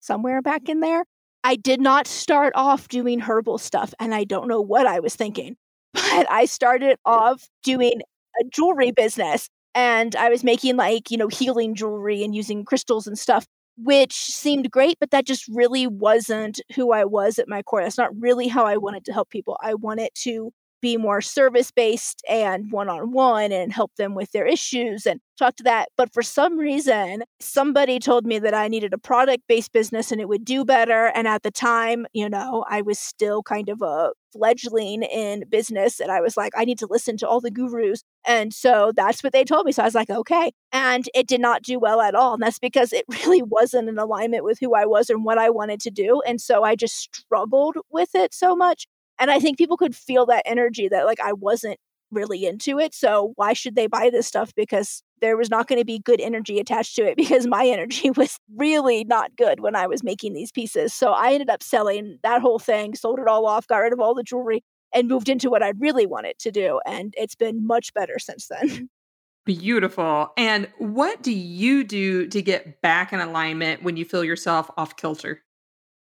somewhere 0.00 0.40
back 0.40 0.68
in 0.68 0.80
there, 0.80 1.04
I 1.44 1.56
did 1.56 1.80
not 1.80 2.06
start 2.06 2.54
off 2.56 2.88
doing 2.88 3.20
herbal 3.20 3.58
stuff. 3.58 3.94
And 4.00 4.14
I 4.14 4.24
don't 4.24 4.48
know 4.48 4.60
what 4.60 4.86
I 4.86 5.00
was 5.00 5.14
thinking, 5.14 5.56
but 5.94 6.30
I 6.30 6.46
started 6.46 6.98
off 7.04 7.48
doing 7.62 8.00
a 8.40 8.44
jewelry 8.50 8.92
business 8.92 9.48
and 9.76 10.16
I 10.16 10.30
was 10.30 10.42
making 10.42 10.76
like, 10.76 11.10
you 11.10 11.18
know, 11.18 11.28
healing 11.28 11.74
jewelry 11.74 12.24
and 12.24 12.34
using 12.34 12.64
crystals 12.64 13.06
and 13.06 13.18
stuff, 13.18 13.46
which 13.76 14.14
seemed 14.14 14.70
great, 14.70 14.96
but 14.98 15.10
that 15.10 15.26
just 15.26 15.46
really 15.48 15.86
wasn't 15.86 16.60
who 16.74 16.92
I 16.92 17.04
was 17.04 17.38
at 17.38 17.46
my 17.46 17.62
core. 17.62 17.82
That's 17.82 17.98
not 17.98 18.10
really 18.18 18.48
how 18.48 18.64
I 18.64 18.78
wanted 18.78 19.04
to 19.04 19.12
help 19.12 19.28
people. 19.28 19.58
I 19.62 19.74
wanted 19.74 20.10
to 20.22 20.50
be 20.80 20.96
more 20.96 21.20
service 21.20 21.70
based 21.70 22.22
and 22.28 22.70
one 22.70 22.88
on 22.88 23.12
one 23.12 23.52
and 23.52 23.72
help 23.72 23.94
them 23.96 24.14
with 24.14 24.30
their 24.32 24.46
issues 24.46 25.06
and 25.06 25.20
talk 25.38 25.56
to 25.56 25.62
that. 25.64 25.88
But 25.96 26.12
for 26.12 26.22
some 26.22 26.58
reason, 26.58 27.24
somebody 27.40 27.98
told 27.98 28.26
me 28.26 28.38
that 28.38 28.54
I 28.54 28.68
needed 28.68 28.94
a 28.94 28.98
product 28.98 29.42
based 29.46 29.72
business 29.72 30.10
and 30.10 30.20
it 30.20 30.28
would 30.28 30.44
do 30.44 30.64
better. 30.64 31.06
And 31.14 31.28
at 31.28 31.42
the 31.42 31.50
time, 31.50 32.06
you 32.14 32.30
know, 32.30 32.64
I 32.68 32.82
was 32.82 32.98
still 32.98 33.42
kind 33.42 33.68
of 33.68 33.82
a 33.82 34.12
fledgling 34.36 35.02
in 35.02 35.44
business. 35.48 36.00
And 36.00 36.10
I 36.10 36.20
was 36.20 36.36
like, 36.36 36.52
I 36.56 36.64
need 36.64 36.78
to 36.78 36.86
listen 36.88 37.16
to 37.18 37.28
all 37.28 37.40
the 37.40 37.50
gurus. 37.50 38.02
And 38.26 38.52
so 38.52 38.92
that's 38.94 39.22
what 39.22 39.32
they 39.32 39.44
told 39.44 39.66
me. 39.66 39.72
So 39.72 39.82
I 39.82 39.86
was 39.86 39.94
like, 39.94 40.10
okay. 40.10 40.52
And 40.72 41.04
it 41.14 41.26
did 41.26 41.40
not 41.40 41.62
do 41.62 41.78
well 41.78 42.00
at 42.00 42.14
all. 42.14 42.34
And 42.34 42.42
that's 42.42 42.58
because 42.58 42.92
it 42.92 43.04
really 43.26 43.42
wasn't 43.42 43.88
in 43.88 43.98
alignment 43.98 44.44
with 44.44 44.58
who 44.60 44.74
I 44.74 44.86
was 44.86 45.10
and 45.10 45.24
what 45.24 45.38
I 45.38 45.50
wanted 45.50 45.80
to 45.80 45.90
do. 45.90 46.22
And 46.26 46.40
so 46.40 46.62
I 46.62 46.76
just 46.76 47.14
struggled 47.14 47.76
with 47.90 48.14
it 48.14 48.34
so 48.34 48.54
much. 48.54 48.86
And 49.18 49.30
I 49.30 49.38
think 49.38 49.58
people 49.58 49.76
could 49.76 49.96
feel 49.96 50.26
that 50.26 50.42
energy 50.44 50.88
that 50.88 51.06
like 51.06 51.20
I 51.20 51.32
wasn't 51.32 51.78
really 52.10 52.44
into 52.44 52.78
it. 52.78 52.94
So 52.94 53.32
why 53.36 53.52
should 53.52 53.74
they 53.74 53.86
buy 53.86 54.10
this 54.10 54.26
stuff? 54.26 54.54
Because 54.54 55.02
there 55.20 55.36
was 55.36 55.50
not 55.50 55.66
going 55.66 55.80
to 55.80 55.84
be 55.84 55.98
good 55.98 56.20
energy 56.20 56.58
attached 56.58 56.96
to 56.96 57.02
it 57.02 57.16
because 57.16 57.46
my 57.46 57.66
energy 57.66 58.10
was 58.16 58.38
really 58.56 59.04
not 59.04 59.36
good 59.36 59.60
when 59.60 59.76
I 59.76 59.86
was 59.86 60.02
making 60.02 60.32
these 60.32 60.52
pieces. 60.52 60.94
So 60.94 61.12
I 61.12 61.32
ended 61.32 61.50
up 61.50 61.62
selling 61.62 62.18
that 62.22 62.40
whole 62.40 62.58
thing, 62.58 62.94
sold 62.94 63.18
it 63.18 63.28
all 63.28 63.46
off, 63.46 63.66
got 63.66 63.78
rid 63.78 63.92
of 63.92 64.00
all 64.00 64.14
the 64.14 64.22
jewelry, 64.22 64.62
and 64.94 65.08
moved 65.08 65.28
into 65.28 65.50
what 65.50 65.62
I 65.62 65.72
really 65.78 66.06
wanted 66.06 66.38
to 66.40 66.50
do. 66.50 66.80
And 66.86 67.14
it's 67.16 67.34
been 67.34 67.66
much 67.66 67.92
better 67.94 68.18
since 68.18 68.48
then. 68.48 68.88
Beautiful. 69.44 70.32
And 70.36 70.68
what 70.78 71.22
do 71.22 71.32
you 71.32 71.84
do 71.84 72.26
to 72.26 72.42
get 72.42 72.82
back 72.82 73.12
in 73.12 73.20
alignment 73.20 73.84
when 73.84 73.96
you 73.96 74.04
feel 74.04 74.24
yourself 74.24 74.68
off 74.76 74.96
kilter? 74.96 75.44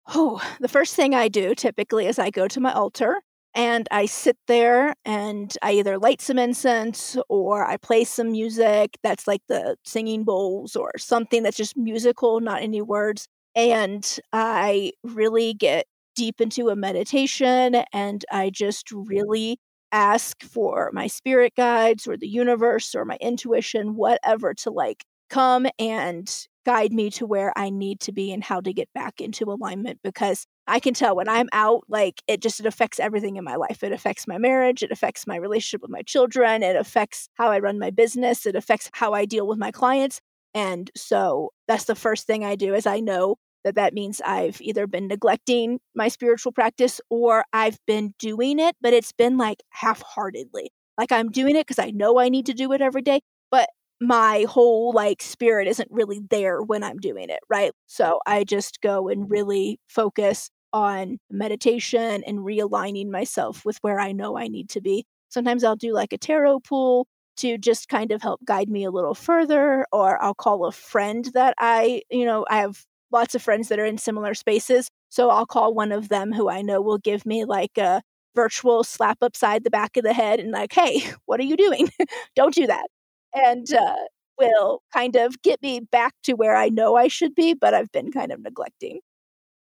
Oh, 0.10 0.42
the 0.60 0.68
first 0.68 0.96
thing 0.96 1.16
I 1.16 1.30
do 1.30 1.56
typically 1.56 2.08
is 2.08 2.20
I 2.20 2.30
go 2.30 2.50
to 2.50 2.60
my 2.60 2.74
altar 2.74 3.22
and 3.54 3.88
I 3.92 4.06
sit 4.06 4.38
there 4.48 4.96
and 5.06 5.56
I 5.62 5.74
either 5.74 5.98
light 5.98 6.22
some 6.22 6.40
incense 6.40 7.18
or 7.30 7.66
I 7.66 7.78
play 7.78 8.04
some 8.06 8.32
music 8.32 8.98
that's 9.04 9.28
like 9.28 9.42
the 9.50 9.76
singing 9.86 10.24
bowls 10.24 10.76
or 10.76 10.92
something 10.98 11.44
that's 11.44 11.58
just 11.58 11.76
musical, 11.78 12.40
not 12.40 12.62
any 12.62 12.82
words. 12.82 13.28
And 13.56 14.08
I 14.32 14.94
really 15.04 15.54
get 15.54 15.86
deep 16.16 16.40
into 16.40 16.70
a 16.70 16.76
meditation 16.76 17.84
and 17.94 18.24
I 18.32 18.50
just 18.50 18.92
really 18.92 19.58
ask 19.92 20.42
for 20.44 20.90
my 20.94 21.08
spirit 21.08 21.54
guides 21.58 22.08
or 22.08 22.16
the 22.18 22.28
universe 22.30 22.96
or 22.96 23.04
my 23.06 23.18
intuition, 23.20 23.96
whatever, 23.96 24.54
to 24.54 24.70
like 24.72 25.04
come 25.30 25.68
and 25.80 26.48
guide 26.66 26.94
me 26.94 27.10
to 27.10 27.26
where 27.26 27.52
I 27.58 27.70
need 27.70 28.00
to 28.02 28.12
be 28.12 28.32
and 28.32 28.44
how 28.44 28.62
to 28.62 28.74
get 28.74 28.90
back 28.94 29.20
into 29.20 29.46
alignment 29.46 30.00
because 30.04 30.46
I 30.68 30.80
can 30.80 30.94
tell 30.94 31.16
when 31.16 31.28
I'm 31.28 31.50
out, 31.52 31.84
like 31.90 32.22
it 32.28 32.42
just 32.42 32.60
it 32.60 32.66
affects 32.66 33.00
everything 33.00 33.36
in 33.36 33.44
my 33.44 33.56
life. 33.56 33.84
It 33.84 33.92
affects 33.92 34.28
my 34.28 34.38
marriage, 34.38 34.84
it 34.84 34.92
affects 34.92 35.28
my 35.28 35.36
relationship 35.36 35.82
with 35.82 35.92
my 35.92 36.02
children, 36.04 36.64
it 36.64 36.76
affects 36.76 37.30
how 37.36 37.52
I 37.52 37.60
run 37.60 37.80
my 37.80 37.90
business, 37.90 38.46
it 38.46 38.56
affects 38.56 38.90
how 38.94 39.14
I 39.14 39.26
deal 39.26 39.48
with 39.48 39.58
my 39.58 39.72
clients. 39.72 40.22
And 40.54 40.92
so 40.96 41.52
that's 41.68 41.86
the 41.86 41.96
first 41.96 42.28
thing 42.28 42.44
I 42.44 42.56
do 42.56 42.74
is 42.74 42.86
I 42.86 43.00
know 43.00 43.38
that 43.64 43.76
that 43.76 43.94
means 43.94 44.22
I've 44.26 44.60
either 44.62 44.88
been 44.88 45.08
neglecting 45.08 45.80
my 45.96 46.08
spiritual 46.08 46.52
practice 46.52 47.00
or 47.10 47.46
I've 47.54 47.78
been 47.86 48.14
doing 48.20 48.60
it, 48.60 48.76
but 48.82 48.94
it's 48.94 49.12
been 49.12 49.38
like 49.38 49.62
half-heartedly. 49.70 50.72
Like 50.98 51.12
I'm 51.12 51.30
doing 51.30 51.56
it 51.56 51.68
because 51.68 51.80
I 51.80 51.92
know 51.92 52.20
I 52.20 52.30
need 52.30 52.48
to 52.48 52.54
do 52.54 52.72
it 52.74 52.82
every 52.82 53.02
day, 53.02 53.22
but 53.50 53.70
my 54.02 54.46
whole 54.50 54.94
like 54.94 55.22
spirit 55.22 55.68
isn't 55.68 55.90
really 55.92 56.22
there 56.32 56.62
when 56.62 56.84
I'm 56.84 56.98
doing 56.98 57.30
it, 57.30 57.40
right? 57.50 57.72
So 57.88 58.20
I 58.26 58.44
just 58.44 58.82
go 58.82 59.10
and 59.10 59.30
really 59.30 59.80
focus 59.90 60.50
on 60.74 61.20
meditation 61.30 62.24
and 62.26 62.40
realigning 62.40 63.10
myself 63.10 63.64
with 63.66 63.78
where 63.82 64.00
I 64.00 64.12
know 64.12 64.38
I 64.38 64.48
need 64.48 64.70
to 64.72 64.82
be. 64.82 65.06
Sometimes 65.30 65.64
I'll 65.64 65.76
do 65.76 65.94
like 65.94 66.14
a 66.14 66.18
tarot 66.18 66.62
pool 66.62 67.08
to 67.38 67.58
just 67.58 67.90
kind 67.90 68.12
of 68.12 68.22
help 68.22 68.42
guide 68.46 68.70
me 68.70 68.84
a 68.86 68.92
little 68.92 69.14
further, 69.16 69.86
or 69.92 70.22
I'll 70.22 70.34
call 70.36 70.66
a 70.66 70.72
friend 70.72 71.30
that 71.34 71.54
I, 71.60 72.02
you 72.10 72.26
know, 72.26 72.46
I 72.50 72.58
have 72.58 72.84
lots 73.12 73.36
of 73.36 73.42
friends 73.42 73.70
that 73.70 73.80
are 73.80 73.86
in 73.86 73.98
similar 73.98 74.34
spaces. 74.34 74.90
So 75.10 75.30
I'll 75.30 75.46
call 75.46 75.74
one 75.74 75.92
of 75.92 76.10
them 76.10 76.32
who 76.34 76.50
I 76.50 76.62
know 76.62 76.82
will 76.82 76.98
give 76.98 77.26
me 77.26 77.46
like 77.46 77.78
a 77.78 78.02
virtual 78.36 78.84
slap 78.84 79.18
upside 79.22 79.64
the 79.64 79.70
back 79.70 79.98
of 79.98 80.04
the 80.04 80.14
head 80.14 80.40
and 80.40 80.52
like, 80.52 80.74
hey, 80.74 81.04
what 81.26 81.40
are 81.40 81.44
you 81.44 81.58
doing? 81.58 81.90
Don't 82.36 82.54
do 82.56 82.68
that 82.68 82.88
and 83.34 83.72
uh, 83.74 83.96
will 84.38 84.82
kind 84.94 85.16
of 85.16 85.42
get 85.42 85.62
me 85.62 85.80
back 85.80 86.14
to 86.24 86.34
where 86.34 86.56
I 86.56 86.70
know 86.70 86.96
I 86.96 87.08
should 87.08 87.36
be, 87.36 87.54
but 87.54 87.74
I've 87.74 87.92
been 87.92 88.12
kind 88.12 88.32
of 88.32 88.42
neglecting. 88.42 89.00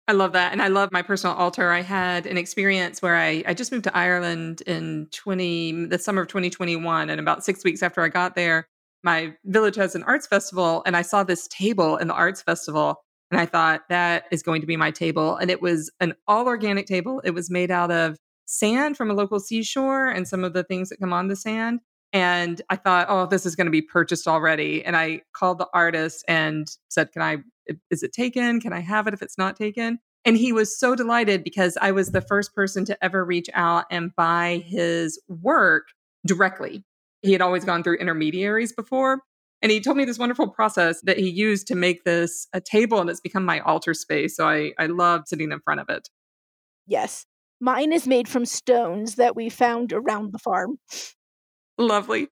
I 0.09 0.13
love 0.13 0.31
that. 0.33 0.53
And 0.53 0.61
I 0.61 0.69
love 0.69 0.91
my 0.93 1.01
personal 1.01 1.35
altar. 1.35 1.71
I 1.71 1.81
had 1.81 2.25
an 2.25 2.37
experience 2.37 3.01
where 3.01 3.17
I, 3.17 3.43
I 3.45 3.53
just 3.53 3.73
moved 3.73 3.83
to 3.85 3.97
Ireland 3.97 4.61
in 4.61 5.07
20, 5.11 5.87
the 5.87 5.99
summer 5.99 6.21
of 6.21 6.29
2021. 6.29 7.09
And 7.09 7.19
about 7.19 7.43
six 7.43 7.65
weeks 7.65 7.83
after 7.83 8.01
I 8.01 8.07
got 8.07 8.35
there, 8.35 8.69
my 9.03 9.33
village 9.43 9.75
has 9.75 9.95
an 9.95 10.03
arts 10.03 10.25
festival. 10.25 10.81
And 10.85 10.95
I 10.95 11.01
saw 11.01 11.23
this 11.23 11.47
table 11.49 11.97
in 11.97 12.07
the 12.07 12.13
arts 12.13 12.41
festival. 12.41 13.03
And 13.31 13.41
I 13.41 13.45
thought, 13.45 13.81
that 13.89 14.23
is 14.31 14.41
going 14.41 14.61
to 14.61 14.67
be 14.67 14.77
my 14.77 14.91
table. 14.91 15.35
And 15.35 15.51
it 15.51 15.61
was 15.61 15.91
an 15.99 16.13
all 16.25 16.47
organic 16.47 16.85
table. 16.85 17.21
It 17.25 17.31
was 17.31 17.49
made 17.49 17.69
out 17.69 17.91
of 17.91 18.15
sand 18.45 18.95
from 18.95 19.11
a 19.11 19.13
local 19.13 19.41
seashore 19.41 20.07
and 20.07 20.25
some 20.25 20.45
of 20.45 20.53
the 20.53 20.63
things 20.63 20.87
that 20.87 21.01
come 21.01 21.11
on 21.11 21.27
the 21.27 21.35
sand. 21.35 21.81
And 22.13 22.61
I 22.69 22.75
thought, 22.77 23.07
oh, 23.09 23.25
this 23.25 23.45
is 23.45 23.55
going 23.55 23.65
to 23.65 23.71
be 23.71 23.81
purchased 23.81 24.27
already. 24.27 24.83
And 24.83 24.95
I 24.95 25.21
called 25.33 25.57
the 25.57 25.67
artist 25.73 26.23
and 26.27 26.67
said, 26.89 27.11
can 27.11 27.21
I, 27.21 27.37
is 27.91 28.01
it 28.03 28.13
taken? 28.13 28.61
Can 28.61 28.73
I 28.73 28.79
have 28.79 29.07
it 29.07 29.13
if 29.13 29.21
it's 29.21 29.37
not 29.37 29.55
taken? 29.57 29.99
And 30.25 30.37
he 30.37 30.51
was 30.51 30.77
so 30.77 30.95
delighted 30.95 31.43
because 31.43 31.77
I 31.81 31.91
was 31.91 32.11
the 32.11 32.21
first 32.21 32.53
person 32.55 32.85
to 32.85 33.03
ever 33.03 33.23
reach 33.23 33.49
out 33.53 33.85
and 33.91 34.15
buy 34.15 34.63
his 34.65 35.21
work 35.27 35.87
directly. 36.25 36.83
He 37.21 37.31
had 37.31 37.41
always 37.41 37.65
gone 37.65 37.83
through 37.83 37.97
intermediaries 37.97 38.73
before. 38.73 39.21
And 39.61 39.71
he 39.71 39.79
told 39.79 39.97
me 39.97 40.05
this 40.05 40.19
wonderful 40.19 40.49
process 40.49 41.01
that 41.01 41.17
he 41.17 41.29
used 41.29 41.67
to 41.67 41.75
make 41.75 42.03
this 42.03 42.47
a 42.53 42.61
table 42.61 43.01
and 43.01 43.09
it's 43.09 43.19
become 43.19 43.43
my 43.43 43.59
altar 43.61 43.93
space. 43.93 44.35
So 44.35 44.47
I, 44.47 44.71
I 44.77 44.85
love 44.85 45.23
sitting 45.25 45.51
in 45.51 45.59
front 45.61 45.79
of 45.79 45.89
it. 45.89 46.09
Yes. 46.85 47.25
Mine 47.59 47.91
is 47.91 48.05
made 48.05 48.27
from 48.27 48.45
stones 48.45 49.15
that 49.15 49.35
we 49.35 49.49
found 49.49 49.91
around 49.93 50.31
the 50.31 50.39
farm. 50.39 50.77
Lovely. 51.77 52.27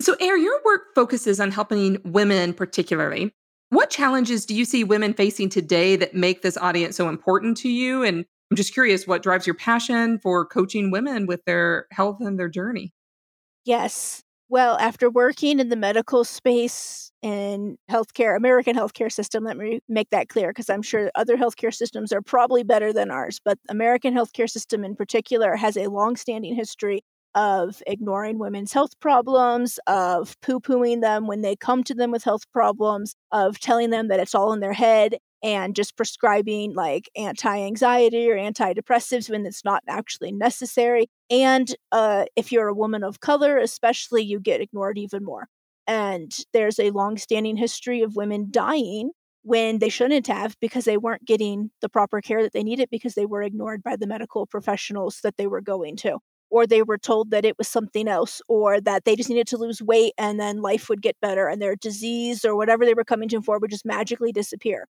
So, 0.00 0.14
Eir, 0.16 0.42
your 0.42 0.60
work 0.64 0.94
focuses 0.94 1.40
on 1.40 1.50
helping 1.50 1.98
women 2.04 2.54
particularly. 2.54 3.32
What 3.70 3.90
challenges 3.90 4.46
do 4.46 4.54
you 4.54 4.64
see 4.64 4.84
women 4.84 5.12
facing 5.12 5.48
today 5.48 5.96
that 5.96 6.14
make 6.14 6.42
this 6.42 6.56
audience 6.56 6.96
so 6.96 7.08
important 7.08 7.56
to 7.58 7.68
you? 7.68 8.02
And 8.02 8.24
I'm 8.50 8.56
just 8.56 8.72
curious 8.72 9.06
what 9.06 9.22
drives 9.22 9.46
your 9.46 9.54
passion 9.54 10.18
for 10.18 10.46
coaching 10.46 10.90
women 10.90 11.26
with 11.26 11.44
their 11.44 11.86
health 11.90 12.18
and 12.20 12.38
their 12.38 12.48
journey? 12.48 12.94
Yes. 13.64 14.22
Well, 14.48 14.78
after 14.78 15.10
working 15.10 15.60
in 15.60 15.68
the 15.68 15.76
medical 15.76 16.24
space 16.24 17.12
in 17.20 17.76
healthcare, 17.90 18.34
American 18.34 18.74
healthcare 18.74 19.12
system, 19.12 19.44
let 19.44 19.58
me 19.58 19.80
make 19.88 20.08
that 20.10 20.30
clear 20.30 20.48
because 20.48 20.70
I'm 20.70 20.80
sure 20.80 21.10
other 21.14 21.36
healthcare 21.36 21.74
systems 21.74 22.10
are 22.10 22.22
probably 22.22 22.62
better 22.62 22.90
than 22.94 23.10
ours, 23.10 23.40
but 23.44 23.58
American 23.68 24.14
healthcare 24.14 24.48
system 24.48 24.84
in 24.84 24.96
particular 24.96 25.56
has 25.56 25.76
a 25.76 25.90
long-standing 25.90 26.54
history 26.54 27.02
of 27.34 27.82
ignoring 27.86 28.38
women's 28.38 28.72
health 28.72 28.98
problems, 29.00 29.78
of 29.86 30.40
poo 30.40 30.60
pooing 30.60 31.00
them 31.00 31.26
when 31.26 31.42
they 31.42 31.56
come 31.56 31.84
to 31.84 31.94
them 31.94 32.10
with 32.10 32.24
health 32.24 32.50
problems, 32.52 33.14
of 33.32 33.58
telling 33.60 33.90
them 33.90 34.08
that 34.08 34.20
it's 34.20 34.34
all 34.34 34.52
in 34.52 34.60
their 34.60 34.72
head 34.72 35.16
and 35.42 35.76
just 35.76 35.96
prescribing 35.96 36.74
like 36.74 37.08
anti 37.16 37.60
anxiety 37.60 38.30
or 38.30 38.36
antidepressives 38.36 39.30
when 39.30 39.46
it's 39.46 39.64
not 39.64 39.82
actually 39.88 40.32
necessary. 40.32 41.08
And 41.30 41.74
uh, 41.92 42.24
if 42.36 42.50
you're 42.50 42.68
a 42.68 42.74
woman 42.74 43.04
of 43.04 43.20
color, 43.20 43.58
especially, 43.58 44.22
you 44.22 44.40
get 44.40 44.60
ignored 44.60 44.98
even 44.98 45.24
more. 45.24 45.48
And 45.86 46.32
there's 46.52 46.78
a 46.78 46.90
long 46.90 47.16
standing 47.16 47.56
history 47.56 48.02
of 48.02 48.16
women 48.16 48.48
dying 48.50 49.10
when 49.42 49.78
they 49.78 49.88
shouldn't 49.88 50.26
have 50.26 50.56
because 50.60 50.84
they 50.84 50.98
weren't 50.98 51.24
getting 51.24 51.70
the 51.80 51.88
proper 51.88 52.20
care 52.20 52.42
that 52.42 52.52
they 52.52 52.62
needed 52.62 52.88
because 52.90 53.14
they 53.14 53.24
were 53.24 53.42
ignored 53.42 53.82
by 53.82 53.96
the 53.96 54.06
medical 54.06 54.46
professionals 54.46 55.20
that 55.22 55.36
they 55.36 55.46
were 55.46 55.62
going 55.62 55.96
to 55.96 56.18
or 56.50 56.66
they 56.66 56.82
were 56.82 56.98
told 56.98 57.30
that 57.30 57.44
it 57.44 57.56
was 57.58 57.68
something 57.68 58.08
else 58.08 58.40
or 58.48 58.80
that 58.80 59.04
they 59.04 59.16
just 59.16 59.28
needed 59.28 59.46
to 59.48 59.56
lose 59.56 59.82
weight 59.82 60.14
and 60.18 60.40
then 60.40 60.62
life 60.62 60.88
would 60.88 61.02
get 61.02 61.16
better 61.20 61.48
and 61.48 61.60
their 61.60 61.76
disease 61.76 62.44
or 62.44 62.56
whatever 62.56 62.84
they 62.84 62.94
were 62.94 63.04
coming 63.04 63.28
to 63.28 63.42
for 63.42 63.58
would 63.58 63.70
just 63.70 63.84
magically 63.84 64.32
disappear. 64.32 64.86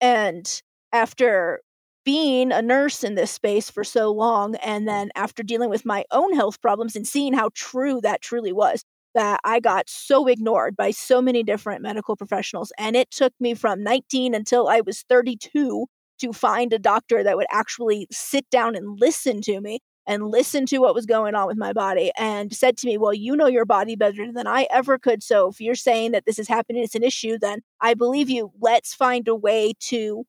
And 0.00 0.62
after 0.92 1.60
being 2.04 2.52
a 2.52 2.62
nurse 2.62 3.04
in 3.04 3.14
this 3.14 3.30
space 3.30 3.70
for 3.70 3.84
so 3.84 4.10
long 4.10 4.56
and 4.56 4.88
then 4.88 5.10
after 5.14 5.42
dealing 5.42 5.70
with 5.70 5.84
my 5.84 6.04
own 6.10 6.34
health 6.34 6.60
problems 6.60 6.96
and 6.96 7.06
seeing 7.06 7.32
how 7.32 7.50
true 7.54 8.00
that 8.02 8.20
truly 8.22 8.52
was 8.52 8.84
that 9.14 9.38
I 9.44 9.60
got 9.60 9.88
so 9.88 10.26
ignored 10.26 10.74
by 10.76 10.90
so 10.90 11.20
many 11.22 11.42
different 11.42 11.82
medical 11.82 12.16
professionals 12.16 12.72
and 12.78 12.96
it 12.96 13.10
took 13.10 13.32
me 13.38 13.54
from 13.54 13.82
19 13.84 14.34
until 14.34 14.68
I 14.68 14.80
was 14.80 15.04
32 15.08 15.86
to 16.20 16.32
find 16.32 16.72
a 16.72 16.78
doctor 16.78 17.22
that 17.22 17.36
would 17.36 17.46
actually 17.50 18.06
sit 18.10 18.48
down 18.50 18.74
and 18.74 18.98
listen 19.00 19.40
to 19.42 19.60
me 19.60 19.78
and 20.06 20.28
listened 20.28 20.68
to 20.68 20.78
what 20.78 20.94
was 20.94 21.06
going 21.06 21.34
on 21.34 21.46
with 21.46 21.56
my 21.56 21.72
body 21.72 22.10
and 22.18 22.54
said 22.54 22.76
to 22.78 22.86
me, 22.86 22.98
Well, 22.98 23.14
you 23.14 23.36
know 23.36 23.46
your 23.46 23.64
body 23.64 23.96
better 23.96 24.30
than 24.32 24.46
I 24.46 24.66
ever 24.70 24.98
could. 24.98 25.22
So 25.22 25.48
if 25.48 25.60
you're 25.60 25.74
saying 25.74 26.12
that 26.12 26.24
this 26.26 26.38
is 26.38 26.48
happening, 26.48 26.82
it's 26.82 26.94
an 26.94 27.04
issue, 27.04 27.38
then 27.38 27.60
I 27.80 27.94
believe 27.94 28.28
you. 28.30 28.52
Let's 28.60 28.94
find 28.94 29.26
a 29.28 29.34
way 29.34 29.74
to 29.80 30.24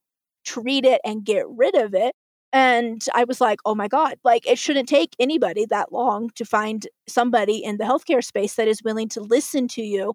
treat 0.45 0.85
it 0.85 1.01
and 1.03 1.23
get 1.23 1.45
rid 1.47 1.75
of 1.75 1.93
it. 1.93 2.15
And 2.51 3.03
I 3.15 3.23
was 3.23 3.41
like, 3.41 3.59
oh 3.65 3.73
my 3.73 3.87
God, 3.87 4.17
like 4.23 4.47
it 4.47 4.59
shouldn't 4.59 4.87
take 4.87 5.15
anybody 5.19 5.65
that 5.65 5.91
long 5.91 6.29
to 6.35 6.45
find 6.45 6.87
somebody 7.07 7.57
in 7.63 7.77
the 7.77 7.83
healthcare 7.83 8.23
space 8.23 8.55
that 8.55 8.67
is 8.67 8.83
willing 8.83 9.09
to 9.09 9.21
listen 9.21 9.67
to 9.69 9.81
you. 9.81 10.13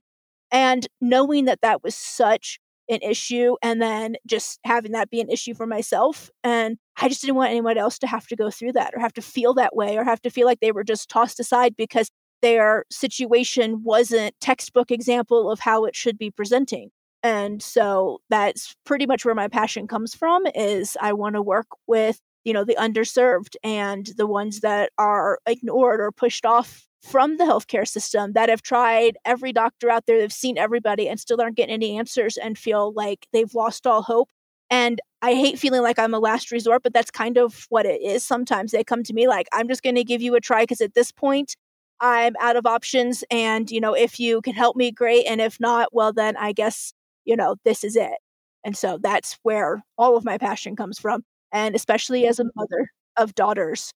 And 0.52 0.86
knowing 1.00 1.46
that 1.46 1.61
that 1.62 1.82
was 1.82 1.96
such 1.96 2.61
an 2.88 3.00
issue 3.02 3.56
and 3.62 3.82
then 3.82 4.16
just 4.26 4.61
having 4.64 4.92
that 4.92 5.11
be 5.11 5.20
an 5.20 5.28
issue 5.28 5.54
for 5.54 5.66
myself. 5.66 6.30
And 6.44 6.78
I 7.01 7.09
just 7.09 7.20
didn't 7.20 7.36
want 7.36 7.51
anyone 7.51 7.78
else 7.78 7.99
to 8.01 8.07
have 8.07 8.26
to 8.28 8.36
go 8.36 8.51
through 8.51 8.72
that 8.72 8.94
or 8.94 9.01
have 9.01 9.12
to 9.14 9.22
feel 9.22 9.55
that 9.55 9.76
way 9.76 9.96
or 9.96 10.05
have 10.05 10.20
to 10.22 10.30
feel 10.30 10.46
like 10.46 10.61
they 10.61 10.72
were 10.72 10.84
just 10.84 11.09
tossed 11.09 11.38
aside 11.40 11.76
because 11.76 12.11
their 12.42 12.84
situation 12.90 13.82
wasn't 13.82 14.34
textbook 14.40 14.90
example 14.90 15.51
of 15.51 15.61
how 15.61 15.84
it 15.84 15.96
should 15.96 16.18
be 16.18 16.30
presenting. 16.30 16.90
And 17.22 17.62
so 17.62 18.20
that's 18.30 18.74
pretty 18.84 19.07
much 19.07 19.24
where 19.24 19.34
my 19.34 19.49
passion 19.49 19.86
comes 19.88 20.14
from 20.14 20.44
is 20.55 20.96
I 21.01 21.12
want 21.12 21.34
to 21.34 21.42
work 21.42 21.66
with, 21.86 22.20
you 22.44 22.53
know, 22.53 22.64
the 22.64 22.76
underserved 22.76 23.57
and 23.64 24.07
the 24.16 24.26
ones 24.26 24.61
that 24.61 24.90
are 24.99 25.38
ignored 25.46 26.01
or 26.01 26.12
pushed 26.12 26.46
off 26.46 26.86
from 27.03 27.36
the 27.36 27.44
healthcare 27.44 27.86
system 27.86 28.32
that 28.32 28.49
have 28.49 28.62
tried 28.62 29.16
every 29.24 29.53
doctor 29.53 29.90
out 29.90 30.07
there, 30.07 30.18
they've 30.18 30.32
seen 30.32 30.59
everybody 30.59 31.09
and 31.09 31.18
still 31.18 31.40
aren't 31.40 31.57
getting 31.57 31.74
any 31.74 31.96
answers 31.99 32.36
and 32.36 32.59
feel 32.59 32.92
like 32.92 33.26
they've 33.32 33.55
lost 33.55 33.86
all 33.86 34.03
hope. 34.03 34.28
And 34.70 35.01
I 35.20 35.34
hate 35.34 35.58
feeling 35.58 35.82
like 35.82 35.98
I'm 35.98 36.14
a 36.14 36.18
last 36.18 36.52
resort, 36.52 36.82
but 36.82 36.94
that's 36.94 37.10
kind 37.10 37.38
of 37.38 37.66
what 37.70 37.86
it 37.86 38.00
is. 38.02 38.24
Sometimes 38.24 38.72
they 38.72 38.84
come 38.84 39.02
to 39.02 39.12
me 39.12 39.26
like, 39.26 39.48
I'm 39.52 39.68
just 39.68 39.82
going 39.82 39.96
to 39.96 40.04
give 40.04 40.22
you 40.22 40.34
a 40.36 40.40
try 40.40 40.62
because 40.62 40.80
at 40.80 40.94
this 40.94 41.10
point, 41.10 41.56
I'm 42.00 42.34
out 42.40 42.56
of 42.56 42.66
options. 42.66 43.24
And, 43.30 43.70
you 43.70 43.80
know, 43.80 43.94
if 43.94 44.20
you 44.20 44.40
can 44.40 44.54
help 44.54 44.76
me, 44.76 44.92
great. 44.92 45.26
And 45.26 45.40
if 45.40 45.58
not, 45.58 45.88
well, 45.92 46.12
then 46.12 46.36
I 46.36 46.52
guess, 46.52 46.92
you 47.24 47.34
know, 47.34 47.56
this 47.64 47.82
is 47.82 47.96
it. 47.96 48.18
And 48.64 48.76
so 48.76 48.98
that's 49.02 49.38
where 49.42 49.82
all 49.96 50.16
of 50.16 50.24
my 50.24 50.38
passion 50.38 50.76
comes 50.76 50.98
from. 50.98 51.24
And 51.52 51.74
especially 51.74 52.26
as 52.26 52.38
a 52.38 52.44
mother 52.54 52.88
of 53.16 53.34
daughters, 53.34 53.92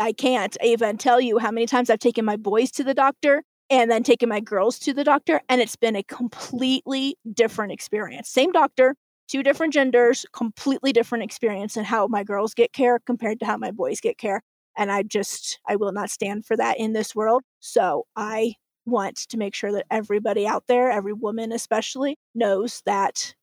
I 0.00 0.12
can't 0.12 0.56
even 0.62 0.98
tell 0.98 1.20
you 1.20 1.38
how 1.38 1.52
many 1.52 1.66
times 1.66 1.90
I've 1.90 2.00
taken 2.00 2.24
my 2.24 2.36
boys 2.36 2.72
to 2.72 2.82
the 2.82 2.94
doctor 2.94 3.44
and 3.70 3.90
then 3.90 4.02
taken 4.02 4.28
my 4.28 4.40
girls 4.40 4.78
to 4.80 4.92
the 4.92 5.04
doctor, 5.04 5.40
and 5.48 5.60
it's 5.60 5.76
been 5.76 5.96
a 5.96 6.02
completely 6.02 7.16
different 7.32 7.72
experience. 7.72 8.28
Same 8.28 8.52
doctor, 8.52 8.94
two 9.34 9.42
different 9.42 9.72
genders, 9.72 10.24
completely 10.32 10.92
different 10.92 11.24
experience 11.24 11.76
in 11.76 11.82
how 11.82 12.06
my 12.06 12.22
girls 12.22 12.54
get 12.54 12.72
care 12.72 13.00
compared 13.00 13.40
to 13.40 13.44
how 13.44 13.56
my 13.56 13.72
boys 13.72 14.00
get 14.00 14.16
care. 14.16 14.40
And 14.78 14.92
I 14.92 15.02
just, 15.02 15.58
I 15.66 15.74
will 15.74 15.90
not 15.90 16.08
stand 16.08 16.46
for 16.46 16.56
that 16.56 16.78
in 16.78 16.92
this 16.92 17.16
world. 17.16 17.42
So 17.58 18.06
I 18.14 18.54
want 18.86 19.16
to 19.16 19.36
make 19.36 19.56
sure 19.56 19.72
that 19.72 19.86
everybody 19.90 20.46
out 20.46 20.68
there, 20.68 20.88
every 20.88 21.12
woman 21.12 21.50
especially, 21.50 22.16
knows 22.32 22.80
that 22.86 23.34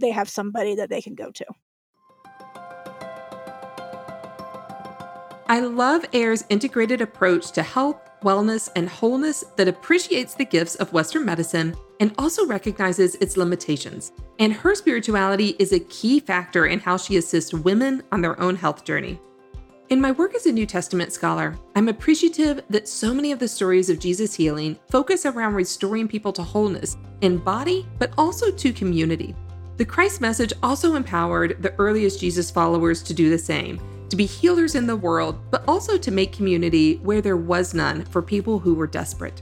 they 0.00 0.10
have 0.10 0.28
somebody 0.28 0.74
that 0.74 0.90
they 0.90 1.00
can 1.00 1.14
go 1.14 1.30
to. 1.30 1.46
I 5.48 5.60
love 5.60 6.04
Eir's 6.12 6.44
integrated 6.50 7.00
approach 7.00 7.52
to 7.52 7.62
health, 7.62 7.96
wellness, 8.22 8.68
and 8.76 8.86
wholeness 8.86 9.44
that 9.56 9.66
appreciates 9.66 10.34
the 10.34 10.44
gifts 10.44 10.74
of 10.74 10.92
Western 10.92 11.24
medicine 11.24 11.74
and 12.02 12.12
also 12.18 12.44
recognizes 12.46 13.14
its 13.14 13.36
limitations. 13.36 14.10
And 14.40 14.52
her 14.52 14.74
spirituality 14.74 15.54
is 15.60 15.72
a 15.72 15.78
key 15.78 16.18
factor 16.18 16.66
in 16.66 16.80
how 16.80 16.96
she 16.96 17.16
assists 17.16 17.54
women 17.54 18.02
on 18.10 18.20
their 18.20 18.38
own 18.40 18.56
health 18.56 18.84
journey. 18.84 19.20
In 19.88 20.00
my 20.00 20.10
work 20.10 20.34
as 20.34 20.46
a 20.46 20.52
New 20.52 20.66
Testament 20.66 21.12
scholar, 21.12 21.56
I'm 21.76 21.88
appreciative 21.88 22.64
that 22.70 22.88
so 22.88 23.14
many 23.14 23.30
of 23.30 23.38
the 23.38 23.46
stories 23.46 23.88
of 23.88 24.00
Jesus' 24.00 24.34
healing 24.34 24.76
focus 24.90 25.26
around 25.26 25.54
restoring 25.54 26.08
people 26.08 26.32
to 26.32 26.42
wholeness 26.42 26.96
in 27.20 27.38
body, 27.38 27.86
but 28.00 28.12
also 28.18 28.50
to 28.50 28.72
community. 28.72 29.36
The 29.76 29.84
Christ 29.84 30.20
message 30.20 30.52
also 30.60 30.96
empowered 30.96 31.62
the 31.62 31.74
earliest 31.78 32.18
Jesus 32.18 32.50
followers 32.50 33.00
to 33.04 33.14
do 33.14 33.30
the 33.30 33.38
same 33.38 33.80
to 34.08 34.16
be 34.16 34.26
healers 34.26 34.74
in 34.74 34.86
the 34.86 34.94
world, 34.96 35.40
but 35.50 35.64
also 35.66 35.96
to 35.96 36.10
make 36.10 36.34
community 36.34 36.96
where 36.96 37.22
there 37.22 37.38
was 37.38 37.72
none 37.72 38.04
for 38.06 38.20
people 38.20 38.58
who 38.58 38.74
were 38.74 38.86
desperate. 38.86 39.40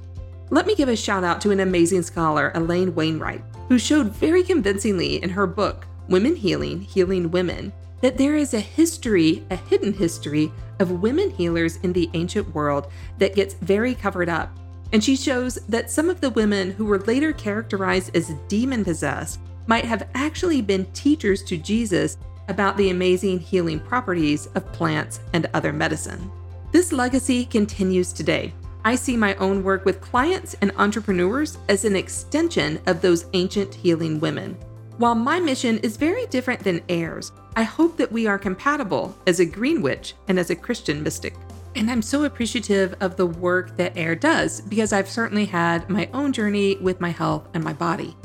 Let 0.53 0.67
me 0.67 0.75
give 0.75 0.89
a 0.89 0.97
shout 0.97 1.23
out 1.23 1.41
to 1.43 1.53
an 1.53 1.61
amazing 1.61 2.03
scholar, 2.03 2.51
Elaine 2.57 2.93
Wainwright, 2.93 3.45
who 3.69 3.79
showed 3.79 4.09
very 4.09 4.43
convincingly 4.43 5.23
in 5.23 5.31
her 5.31 5.47
book, 5.47 5.87
Women 6.09 6.35
Healing, 6.35 6.81
Healing 6.81 7.31
Women, 7.31 7.73
that 8.01 8.19
there 8.19 8.35
is 8.35 8.53
a 8.53 8.59
history, 8.59 9.45
a 9.49 9.55
hidden 9.55 9.93
history, 9.93 10.51
of 10.81 11.03
women 11.03 11.31
healers 11.31 11.77
in 11.85 11.93
the 11.93 12.11
ancient 12.15 12.53
world 12.53 12.91
that 13.19 13.37
gets 13.37 13.55
very 13.55 13.95
covered 13.95 14.29
up. 14.29 14.51
And 14.93 15.05
she 15.05 15.15
shows 15.15 15.55
that 15.69 15.89
some 15.89 16.11
of 16.11 16.21
the 16.21 16.31
women 16.31 16.73
who 16.73 16.85
were 16.85 16.99
later 16.99 17.33
characterized 17.33 18.17
as 18.17 18.33
demon 18.49 18.83
possessed 18.83 19.39
might 19.69 19.85
have 19.85 20.09
actually 20.15 20.63
been 20.63 20.87
teachers 20.87 21.45
to 21.45 21.59
Jesus 21.59 22.19
about 22.49 22.77
the 22.77 22.91
amazing 22.91 23.39
healing 23.39 23.79
properties 23.79 24.47
of 24.57 24.73
plants 24.73 25.21
and 25.33 25.49
other 25.55 25.73
medicine. 25.73 26.29
This 26.73 26.91
legacy 26.91 27.45
continues 27.45 28.13
today. 28.13 28.53
I 28.85 28.95
see 28.95 29.17
my 29.17 29.35
own 29.37 29.63
work 29.63 29.85
with 29.85 30.01
clients 30.01 30.55
and 30.61 30.73
entrepreneurs 30.77 31.59
as 31.69 31.85
an 31.85 31.97
extension 31.97 32.81
of 32.87 33.01
those 33.01 33.27
ancient 33.33 33.75
healing 33.75 34.21
women. 34.21 34.55
While 34.97 35.15
my 35.15 35.41
mission 35.41 35.79
is 35.79 35.97
very 35.97 36.27
different 36.27 36.61
than 36.61 36.81
Eir's, 36.83 37.33
I 37.57 37.63
hope 37.63 37.97
that 37.97 38.13
we 38.13 38.27
are 38.27 38.39
compatible 38.39 39.17
as 39.27 39.41
a 39.41 39.45
green 39.45 39.83
witch 39.83 40.15
and 40.29 40.39
as 40.39 40.51
a 40.51 40.57
Christian 40.57 41.03
mystic. 41.03 41.35
And 41.75 41.91
I'm 41.91 42.03
so 42.03 42.25
appreciative 42.25 42.95
of 43.01 43.17
the 43.17 43.27
work 43.27 43.77
that 43.77 43.95
Eir 43.95 44.19
does 44.19 44.61
because 44.63 44.93
I've 44.93 45.09
certainly 45.09 45.47
had 45.47 45.89
my 45.89 46.09
own 46.13 46.33
journey 46.33 46.77
with 46.77 47.01
my 47.01 47.11
health 47.11 47.49
and 47.55 47.63
my 47.63 47.73
body 47.73 48.17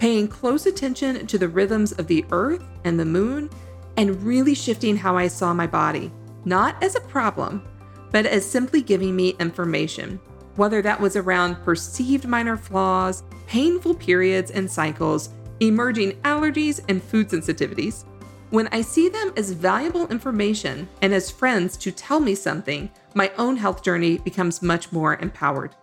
paying 0.00 0.26
close 0.26 0.64
attention 0.64 1.26
to 1.26 1.36
the 1.36 1.46
rhythms 1.46 1.92
of 1.92 2.06
the 2.06 2.24
earth 2.32 2.64
and 2.84 2.98
the 2.98 3.04
moon, 3.04 3.50
and 3.98 4.22
really 4.22 4.54
shifting 4.54 4.96
how 4.96 5.14
I 5.14 5.28
saw 5.28 5.52
my 5.52 5.66
body, 5.66 6.10
not 6.46 6.82
as 6.82 6.96
a 6.96 7.00
problem, 7.02 7.62
but 8.10 8.26
as 8.26 8.48
simply 8.48 8.82
giving 8.82 9.14
me 9.14 9.36
information, 9.40 10.20
whether 10.56 10.82
that 10.82 11.00
was 11.00 11.16
around 11.16 11.62
perceived 11.64 12.26
minor 12.26 12.56
flaws, 12.56 13.22
painful 13.46 13.94
periods 13.94 14.50
and 14.50 14.70
cycles, 14.70 15.30
emerging 15.60 16.12
allergies, 16.22 16.80
and 16.88 17.02
food 17.02 17.28
sensitivities. 17.28 18.04
When 18.50 18.68
I 18.68 18.80
see 18.80 19.08
them 19.08 19.32
as 19.36 19.52
valuable 19.52 20.08
information 20.08 20.88
and 21.02 21.14
as 21.14 21.30
friends 21.30 21.76
to 21.78 21.92
tell 21.92 22.18
me 22.18 22.34
something, 22.34 22.90
my 23.14 23.30
own 23.38 23.56
health 23.56 23.82
journey 23.82 24.18
becomes 24.18 24.60
much 24.60 24.90
more 24.90 25.16
empowered. 25.16 25.76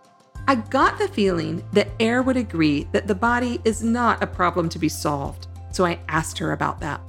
I 0.46 0.56
got 0.56 0.98
the 0.98 1.08
feeling 1.08 1.64
that 1.72 1.96
Eir 1.98 2.24
would 2.24 2.36
agree 2.36 2.88
that 2.92 3.06
the 3.06 3.14
body 3.14 3.60
is 3.64 3.82
not 3.82 4.22
a 4.22 4.26
problem 4.26 4.68
to 4.70 4.78
be 4.78 4.88
solved, 4.88 5.46
so 5.72 5.84
I 5.84 5.98
asked 6.08 6.38
her 6.38 6.52
about 6.52 6.80
that. 6.80 7.00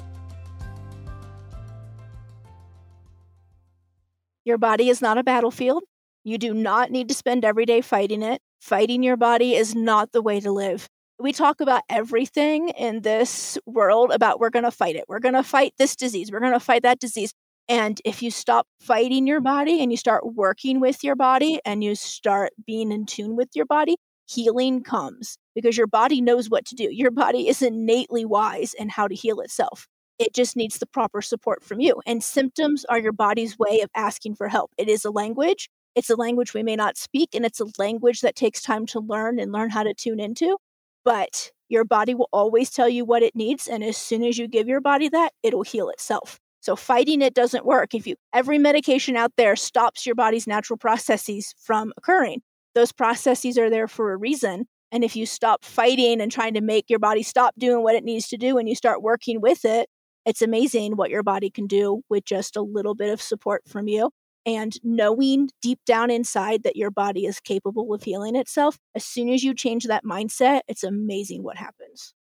Your 4.49 4.57
body 4.57 4.89
is 4.89 4.99
not 4.99 5.19
a 5.19 5.23
battlefield. 5.23 5.83
You 6.23 6.39
do 6.39 6.55
not 6.55 6.89
need 6.89 7.07
to 7.09 7.13
spend 7.13 7.45
every 7.45 7.67
day 7.67 7.81
fighting 7.81 8.23
it. 8.23 8.41
Fighting 8.59 9.03
your 9.03 9.15
body 9.15 9.53
is 9.53 9.75
not 9.75 10.11
the 10.11 10.23
way 10.23 10.39
to 10.39 10.51
live. 10.51 10.89
We 11.19 11.33
talk 11.33 11.61
about 11.61 11.83
everything 11.87 12.69
in 12.69 13.01
this 13.01 13.59
world 13.67 14.09
about 14.11 14.39
we're 14.39 14.49
going 14.49 14.65
to 14.65 14.71
fight 14.71 14.95
it. 14.95 15.05
We're 15.07 15.19
going 15.19 15.35
to 15.35 15.43
fight 15.43 15.73
this 15.77 15.95
disease. 15.95 16.31
We're 16.31 16.39
going 16.39 16.53
to 16.53 16.59
fight 16.59 16.81
that 16.81 16.99
disease. 16.99 17.31
And 17.67 18.01
if 18.03 18.23
you 18.23 18.31
stop 18.31 18.65
fighting 18.79 19.27
your 19.27 19.39
body 19.39 19.83
and 19.83 19.91
you 19.91 19.97
start 19.97 20.33
working 20.33 20.79
with 20.79 21.03
your 21.03 21.15
body 21.15 21.59
and 21.63 21.83
you 21.83 21.93
start 21.93 22.49
being 22.65 22.91
in 22.91 23.05
tune 23.05 23.35
with 23.35 23.49
your 23.53 23.67
body, 23.67 23.97
healing 24.27 24.81
comes 24.81 25.37
because 25.53 25.77
your 25.77 25.85
body 25.85 26.21
knows 26.21 26.49
what 26.49 26.65
to 26.65 26.75
do. 26.75 26.89
Your 26.91 27.11
body 27.11 27.47
is 27.47 27.61
innately 27.61 28.25
wise 28.25 28.73
in 28.73 28.89
how 28.89 29.07
to 29.07 29.13
heal 29.13 29.41
itself. 29.41 29.87
It 30.20 30.34
just 30.36 30.55
needs 30.57 30.78
the 30.78 30.86
proper 30.86 31.22
support 31.22 31.63
from 31.63 31.80
you. 31.80 32.01
And 32.05 32.22
symptoms 32.24 32.86
are 32.86 32.99
your 32.99 33.13
body's 33.13 33.57
way 33.57 33.80
of 33.82 33.89
asking 33.95 34.36
for 34.36 34.49
help. 34.49 34.72
It 34.78 34.89
is 34.89 35.05
a 35.05 35.11
language. 35.11 35.70
It's 35.95 36.09
a 36.09 36.15
language 36.15 36.53
we 36.53 36.61
may 36.61 36.76
not 36.76 36.97
speak, 36.97 37.30
and 37.34 37.45
it's 37.45 37.59
a 37.59 37.65
language 37.78 38.22
that 38.22 38.36
takes 38.36 38.61
time 38.61 38.86
to 38.88 38.99
learn 38.99 39.39
and 39.39 39.51
learn 39.51 39.70
how 39.70 39.84
to 39.84 39.93
tune 39.93 40.20
into. 40.20 40.57
But 41.03 41.51
your 41.70 41.86
body 41.86 42.13
will 42.15 42.30
always 42.34 42.70
tell 42.70 42.89
you 42.89 43.05
what 43.05 43.24
it 43.24 43.36
needs. 43.36 43.67
And 43.67 43.84
as 43.84 43.97
soon 43.97 44.24
as 44.24 44.38
you 44.38 44.47
give 44.47 44.67
your 44.67 44.82
body 44.82 45.09
that, 45.09 45.32
it'll 45.41 45.63
heal 45.63 45.89
itself. 45.89 46.39
So 46.61 46.76
fighting 46.76 47.22
it 47.22 47.34
doesn't 47.34 47.65
work. 47.65 47.93
If 47.93 48.05
you 48.05 48.15
every 48.34 48.57
medication 48.57 49.15
out 49.15 49.32
there 49.38 49.55
stops 49.55 50.05
your 50.05 50.15
body's 50.15 50.47
natural 50.47 50.78
processes 50.78 51.55
from 51.57 51.93
occurring. 51.97 52.41
Those 52.76 52.91
processes 52.91 53.57
are 53.57 53.70
there 53.70 53.88
for 53.88 54.11
a 54.11 54.17
reason. 54.17 54.65
And 54.91 55.03
if 55.03 55.15
you 55.15 55.26
stop 55.26 55.63
fighting 55.63 56.20
and 56.20 56.32
trying 56.32 56.55
to 56.55 56.61
make 56.61 56.89
your 56.89 56.99
body 56.99 57.24
stop 57.24 57.53
doing 57.57 57.84
what 57.84 57.95
it 57.95 58.03
needs 58.03 58.28
to 58.30 58.38
do 58.38 58.57
and 58.57 58.67
you 58.67 58.76
start 58.76 59.01
working 59.01 59.39
with 59.39 59.63
it, 59.63 59.88
it's 60.26 60.41
amazing 60.41 60.95
what 60.95 61.09
your 61.09 61.24
body 61.24 61.49
can 61.49 61.67
do 61.67 62.01
with 62.09 62.26
just 62.26 62.55
a 62.55 62.61
little 62.61 62.95
bit 62.95 63.09
of 63.11 63.22
support 63.22 63.63
from 63.67 63.88
you. 63.88 64.11
And 64.45 64.74
knowing 64.84 65.49
deep 65.61 65.80
down 65.86 66.09
inside 66.09 66.63
that 66.63 66.76
your 66.76 66.91
body 66.91 67.26
is 67.26 67.39
capable 67.39 67.93
of 67.93 68.03
healing 68.03 68.36
itself, 68.36 68.78
as 68.95 69.05
soon 69.05 69.30
as 69.30 69.43
you 69.43 69.53
change 69.53 69.86
that 69.86 70.05
mindset, 70.05 70.61
it's 70.67 70.84
amazing 70.84 71.43
what 71.43 71.57
happens. 71.57 72.13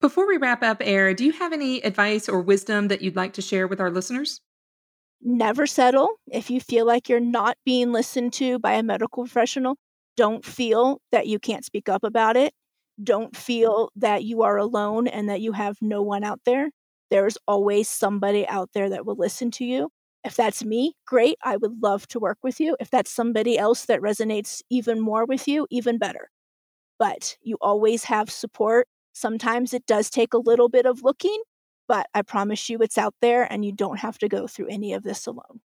Before 0.00 0.26
we 0.26 0.36
wrap 0.36 0.62
up, 0.62 0.80
Eir, 0.80 1.16
do 1.16 1.24
you 1.24 1.32
have 1.32 1.52
any 1.52 1.82
advice 1.82 2.28
or 2.28 2.42
wisdom 2.42 2.88
that 2.88 3.00
you'd 3.00 3.16
like 3.16 3.32
to 3.34 3.42
share 3.42 3.66
with 3.66 3.80
our 3.80 3.90
listeners? 3.90 4.40
Never 5.22 5.66
settle. 5.66 6.10
If 6.30 6.50
you 6.50 6.60
feel 6.60 6.84
like 6.84 7.08
you're 7.08 7.20
not 7.20 7.56
being 7.64 7.90
listened 7.90 8.34
to 8.34 8.58
by 8.58 8.74
a 8.74 8.82
medical 8.82 9.24
professional, 9.24 9.76
don't 10.16 10.44
feel 10.44 11.00
that 11.10 11.26
you 11.26 11.38
can't 11.38 11.64
speak 11.64 11.88
up 11.88 12.04
about 12.04 12.36
it. 12.36 12.52
Don't 13.02 13.34
feel 13.34 13.90
that 13.96 14.24
you 14.24 14.42
are 14.42 14.58
alone 14.58 15.08
and 15.08 15.28
that 15.30 15.40
you 15.40 15.52
have 15.52 15.78
no 15.80 16.02
one 16.02 16.22
out 16.22 16.40
there. 16.44 16.70
There's 17.14 17.38
always 17.46 17.88
somebody 17.88 18.44
out 18.48 18.70
there 18.74 18.90
that 18.90 19.06
will 19.06 19.14
listen 19.14 19.52
to 19.52 19.64
you. 19.64 19.90
If 20.24 20.34
that's 20.34 20.64
me, 20.64 20.94
great. 21.06 21.38
I 21.44 21.56
would 21.56 21.80
love 21.80 22.08
to 22.08 22.18
work 22.18 22.38
with 22.42 22.58
you. 22.58 22.76
If 22.80 22.90
that's 22.90 23.08
somebody 23.08 23.56
else 23.56 23.84
that 23.84 24.00
resonates 24.00 24.62
even 24.68 24.98
more 24.98 25.24
with 25.24 25.46
you, 25.46 25.68
even 25.70 25.96
better. 25.96 26.28
But 26.98 27.36
you 27.40 27.56
always 27.60 28.02
have 28.02 28.30
support. 28.30 28.88
Sometimes 29.12 29.72
it 29.72 29.86
does 29.86 30.10
take 30.10 30.34
a 30.34 30.38
little 30.38 30.68
bit 30.68 30.86
of 30.86 31.04
looking, 31.04 31.40
but 31.86 32.08
I 32.14 32.22
promise 32.22 32.68
you 32.68 32.78
it's 32.80 32.98
out 32.98 33.14
there 33.20 33.44
and 33.44 33.64
you 33.64 33.70
don't 33.70 34.00
have 34.00 34.18
to 34.18 34.28
go 34.28 34.48
through 34.48 34.66
any 34.66 34.92
of 34.92 35.04
this 35.04 35.28
alone. 35.28 35.60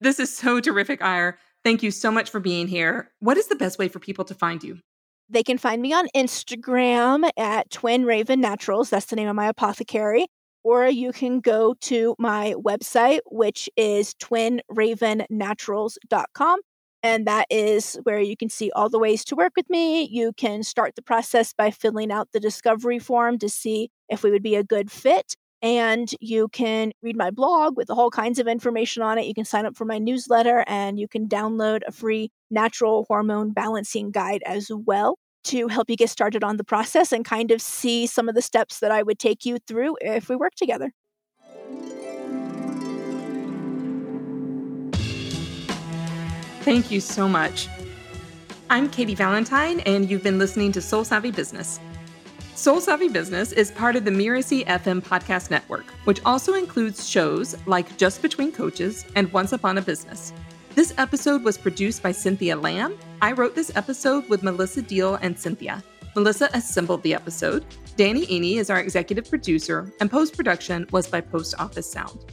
This 0.00 0.18
is 0.18 0.36
so 0.36 0.58
terrific, 0.58 0.98
Eir. 0.98 1.34
Thank 1.62 1.84
you 1.84 1.92
so 1.92 2.10
much 2.10 2.28
for 2.28 2.40
being 2.40 2.66
here. 2.66 3.12
What 3.20 3.36
is 3.36 3.46
the 3.46 3.54
best 3.54 3.78
way 3.78 3.86
for 3.86 4.00
people 4.00 4.24
to 4.24 4.34
find 4.34 4.64
you? 4.64 4.80
They 5.28 5.44
can 5.44 5.58
find 5.58 5.80
me 5.80 5.92
on 5.92 6.08
Instagram 6.08 7.30
at 7.36 7.70
Twin 7.70 8.04
Raven 8.04 8.40
Naturals. 8.40 8.90
That's 8.90 9.06
the 9.06 9.14
name 9.14 9.28
of 9.28 9.36
my 9.36 9.46
apothecary. 9.46 10.26
Or 10.64 10.86
you 10.86 11.12
can 11.12 11.40
go 11.40 11.74
to 11.82 12.14
my 12.18 12.54
website, 12.56 13.20
which 13.26 13.68
is 13.76 14.14
twinravennaturals.com. 14.14 16.60
And 17.04 17.26
that 17.26 17.46
is 17.50 17.98
where 18.04 18.20
you 18.20 18.36
can 18.36 18.48
see 18.48 18.70
all 18.76 18.88
the 18.88 18.98
ways 18.98 19.24
to 19.24 19.34
work 19.34 19.54
with 19.56 19.68
me. 19.68 20.04
You 20.04 20.32
can 20.36 20.62
start 20.62 20.94
the 20.94 21.02
process 21.02 21.52
by 21.52 21.72
filling 21.72 22.12
out 22.12 22.28
the 22.32 22.38
discovery 22.38 23.00
form 23.00 23.38
to 23.38 23.48
see 23.48 23.90
if 24.08 24.22
we 24.22 24.30
would 24.30 24.42
be 24.42 24.54
a 24.54 24.62
good 24.62 24.90
fit. 24.90 25.34
And 25.62 26.12
you 26.20 26.48
can 26.48 26.92
read 27.02 27.16
my 27.16 27.30
blog 27.30 27.76
with 27.76 27.90
all 27.90 28.10
kinds 28.10 28.38
of 28.38 28.48
information 28.48 29.02
on 29.02 29.18
it. 29.18 29.26
You 29.26 29.34
can 29.34 29.44
sign 29.44 29.66
up 29.66 29.76
for 29.76 29.84
my 29.84 29.98
newsletter 29.98 30.64
and 30.66 30.98
you 30.98 31.08
can 31.08 31.28
download 31.28 31.82
a 31.86 31.92
free 31.92 32.30
natural 32.50 33.04
hormone 33.08 33.52
balancing 33.52 34.10
guide 34.10 34.42
as 34.44 34.70
well 34.72 35.18
to 35.44 35.68
help 35.68 35.90
you 35.90 35.96
get 35.96 36.10
started 36.10 36.44
on 36.44 36.56
the 36.56 36.64
process 36.64 37.12
and 37.12 37.24
kind 37.24 37.50
of 37.50 37.60
see 37.60 38.06
some 38.06 38.28
of 38.28 38.34
the 38.34 38.42
steps 38.42 38.80
that 38.80 38.90
I 38.90 39.02
would 39.02 39.18
take 39.18 39.44
you 39.44 39.58
through 39.58 39.96
if 40.00 40.28
we 40.28 40.36
work 40.36 40.54
together. 40.54 40.92
Thank 46.62 46.92
you 46.92 47.00
so 47.00 47.28
much. 47.28 47.68
I'm 48.70 48.88
Katy 48.88 49.16
Valentine, 49.16 49.80
and 49.80 50.08
you've 50.08 50.22
been 50.22 50.38
listening 50.38 50.70
to 50.72 50.80
Soul 50.80 51.04
Savvy 51.04 51.32
Business. 51.32 51.80
Soul 52.54 52.80
Savvy 52.80 53.08
Business 53.08 53.50
is 53.50 53.72
part 53.72 53.96
of 53.96 54.04
the 54.04 54.10
Mirasee 54.10 54.64
FM 54.66 55.02
podcast 55.02 55.50
network, 55.50 55.86
which 56.04 56.20
also 56.24 56.54
includes 56.54 57.08
shows 57.08 57.56
like 57.66 57.96
Just 57.96 58.22
Between 58.22 58.52
Coaches 58.52 59.04
and 59.16 59.32
Once 59.32 59.52
Upon 59.52 59.78
a 59.78 59.82
Business. 59.82 60.32
This 60.74 60.94
episode 60.96 61.44
was 61.44 61.58
produced 61.58 62.02
by 62.02 62.12
Cynthia 62.12 62.56
Lamb. 62.56 62.98
I 63.20 63.32
wrote 63.32 63.54
this 63.54 63.70
episode 63.76 64.26
with 64.30 64.42
Melissa 64.42 64.80
Deal 64.80 65.16
and 65.16 65.38
Cynthia. 65.38 65.84
Melissa 66.16 66.48
assembled 66.54 67.02
the 67.02 67.12
episode. 67.12 67.66
Danny 67.96 68.24
Iny 68.26 68.56
is 68.56 68.70
our 68.70 68.80
executive 68.80 69.28
producer, 69.28 69.92
and 70.00 70.10
post 70.10 70.34
production 70.34 70.86
was 70.90 71.06
by 71.06 71.20
Post 71.20 71.56
Office 71.58 71.92
Sound. 71.92 72.24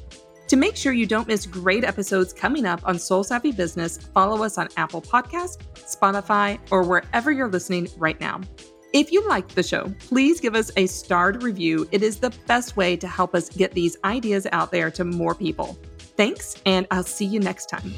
To 0.48 0.56
make 0.56 0.78
sure 0.78 0.94
you 0.94 1.06
don't 1.06 1.28
miss 1.28 1.46
great 1.46 1.84
episodes 1.84 2.32
coming 2.32 2.66
up 2.66 2.80
on 2.86 2.98
Soul 2.98 3.26
Savvy 3.26 3.52
Business, 3.52 3.98
follow 3.98 4.42
us 4.46 4.58
on 4.58 4.70
Apple 4.78 5.02
Podcast, 5.02 5.58
Spotify, 5.76 6.58
or 6.72 6.84
wherever 6.84 7.34
you're 7.34 7.50
listening 7.50 7.90
right 7.98 8.20
now. 8.22 8.40
If 8.94 9.12
you 9.12 9.28
liked 9.28 9.54
the 9.54 9.64
show, 9.64 9.94
please 10.00 10.40
give 10.40 10.56
us 10.56 10.72
a 10.78 10.88
starred 10.88 11.44
review. 11.44 11.90
It 11.92 12.04
is 12.04 12.22
the 12.22 12.34
best 12.48 12.78
way 12.78 12.96
to 12.96 13.08
help 13.08 13.36
us 13.36 13.50
get 13.50 13.74
these 13.74 13.98
ideas 14.06 14.48
out 14.54 14.72
there 14.72 14.90
to 14.92 15.04
more 15.04 15.36
people. 15.36 15.78
Thanks, 16.16 16.56
and 16.66 16.88
I'll 16.90 17.04
see 17.04 17.26
you 17.26 17.42
next 17.42 17.66
time. 17.68 17.94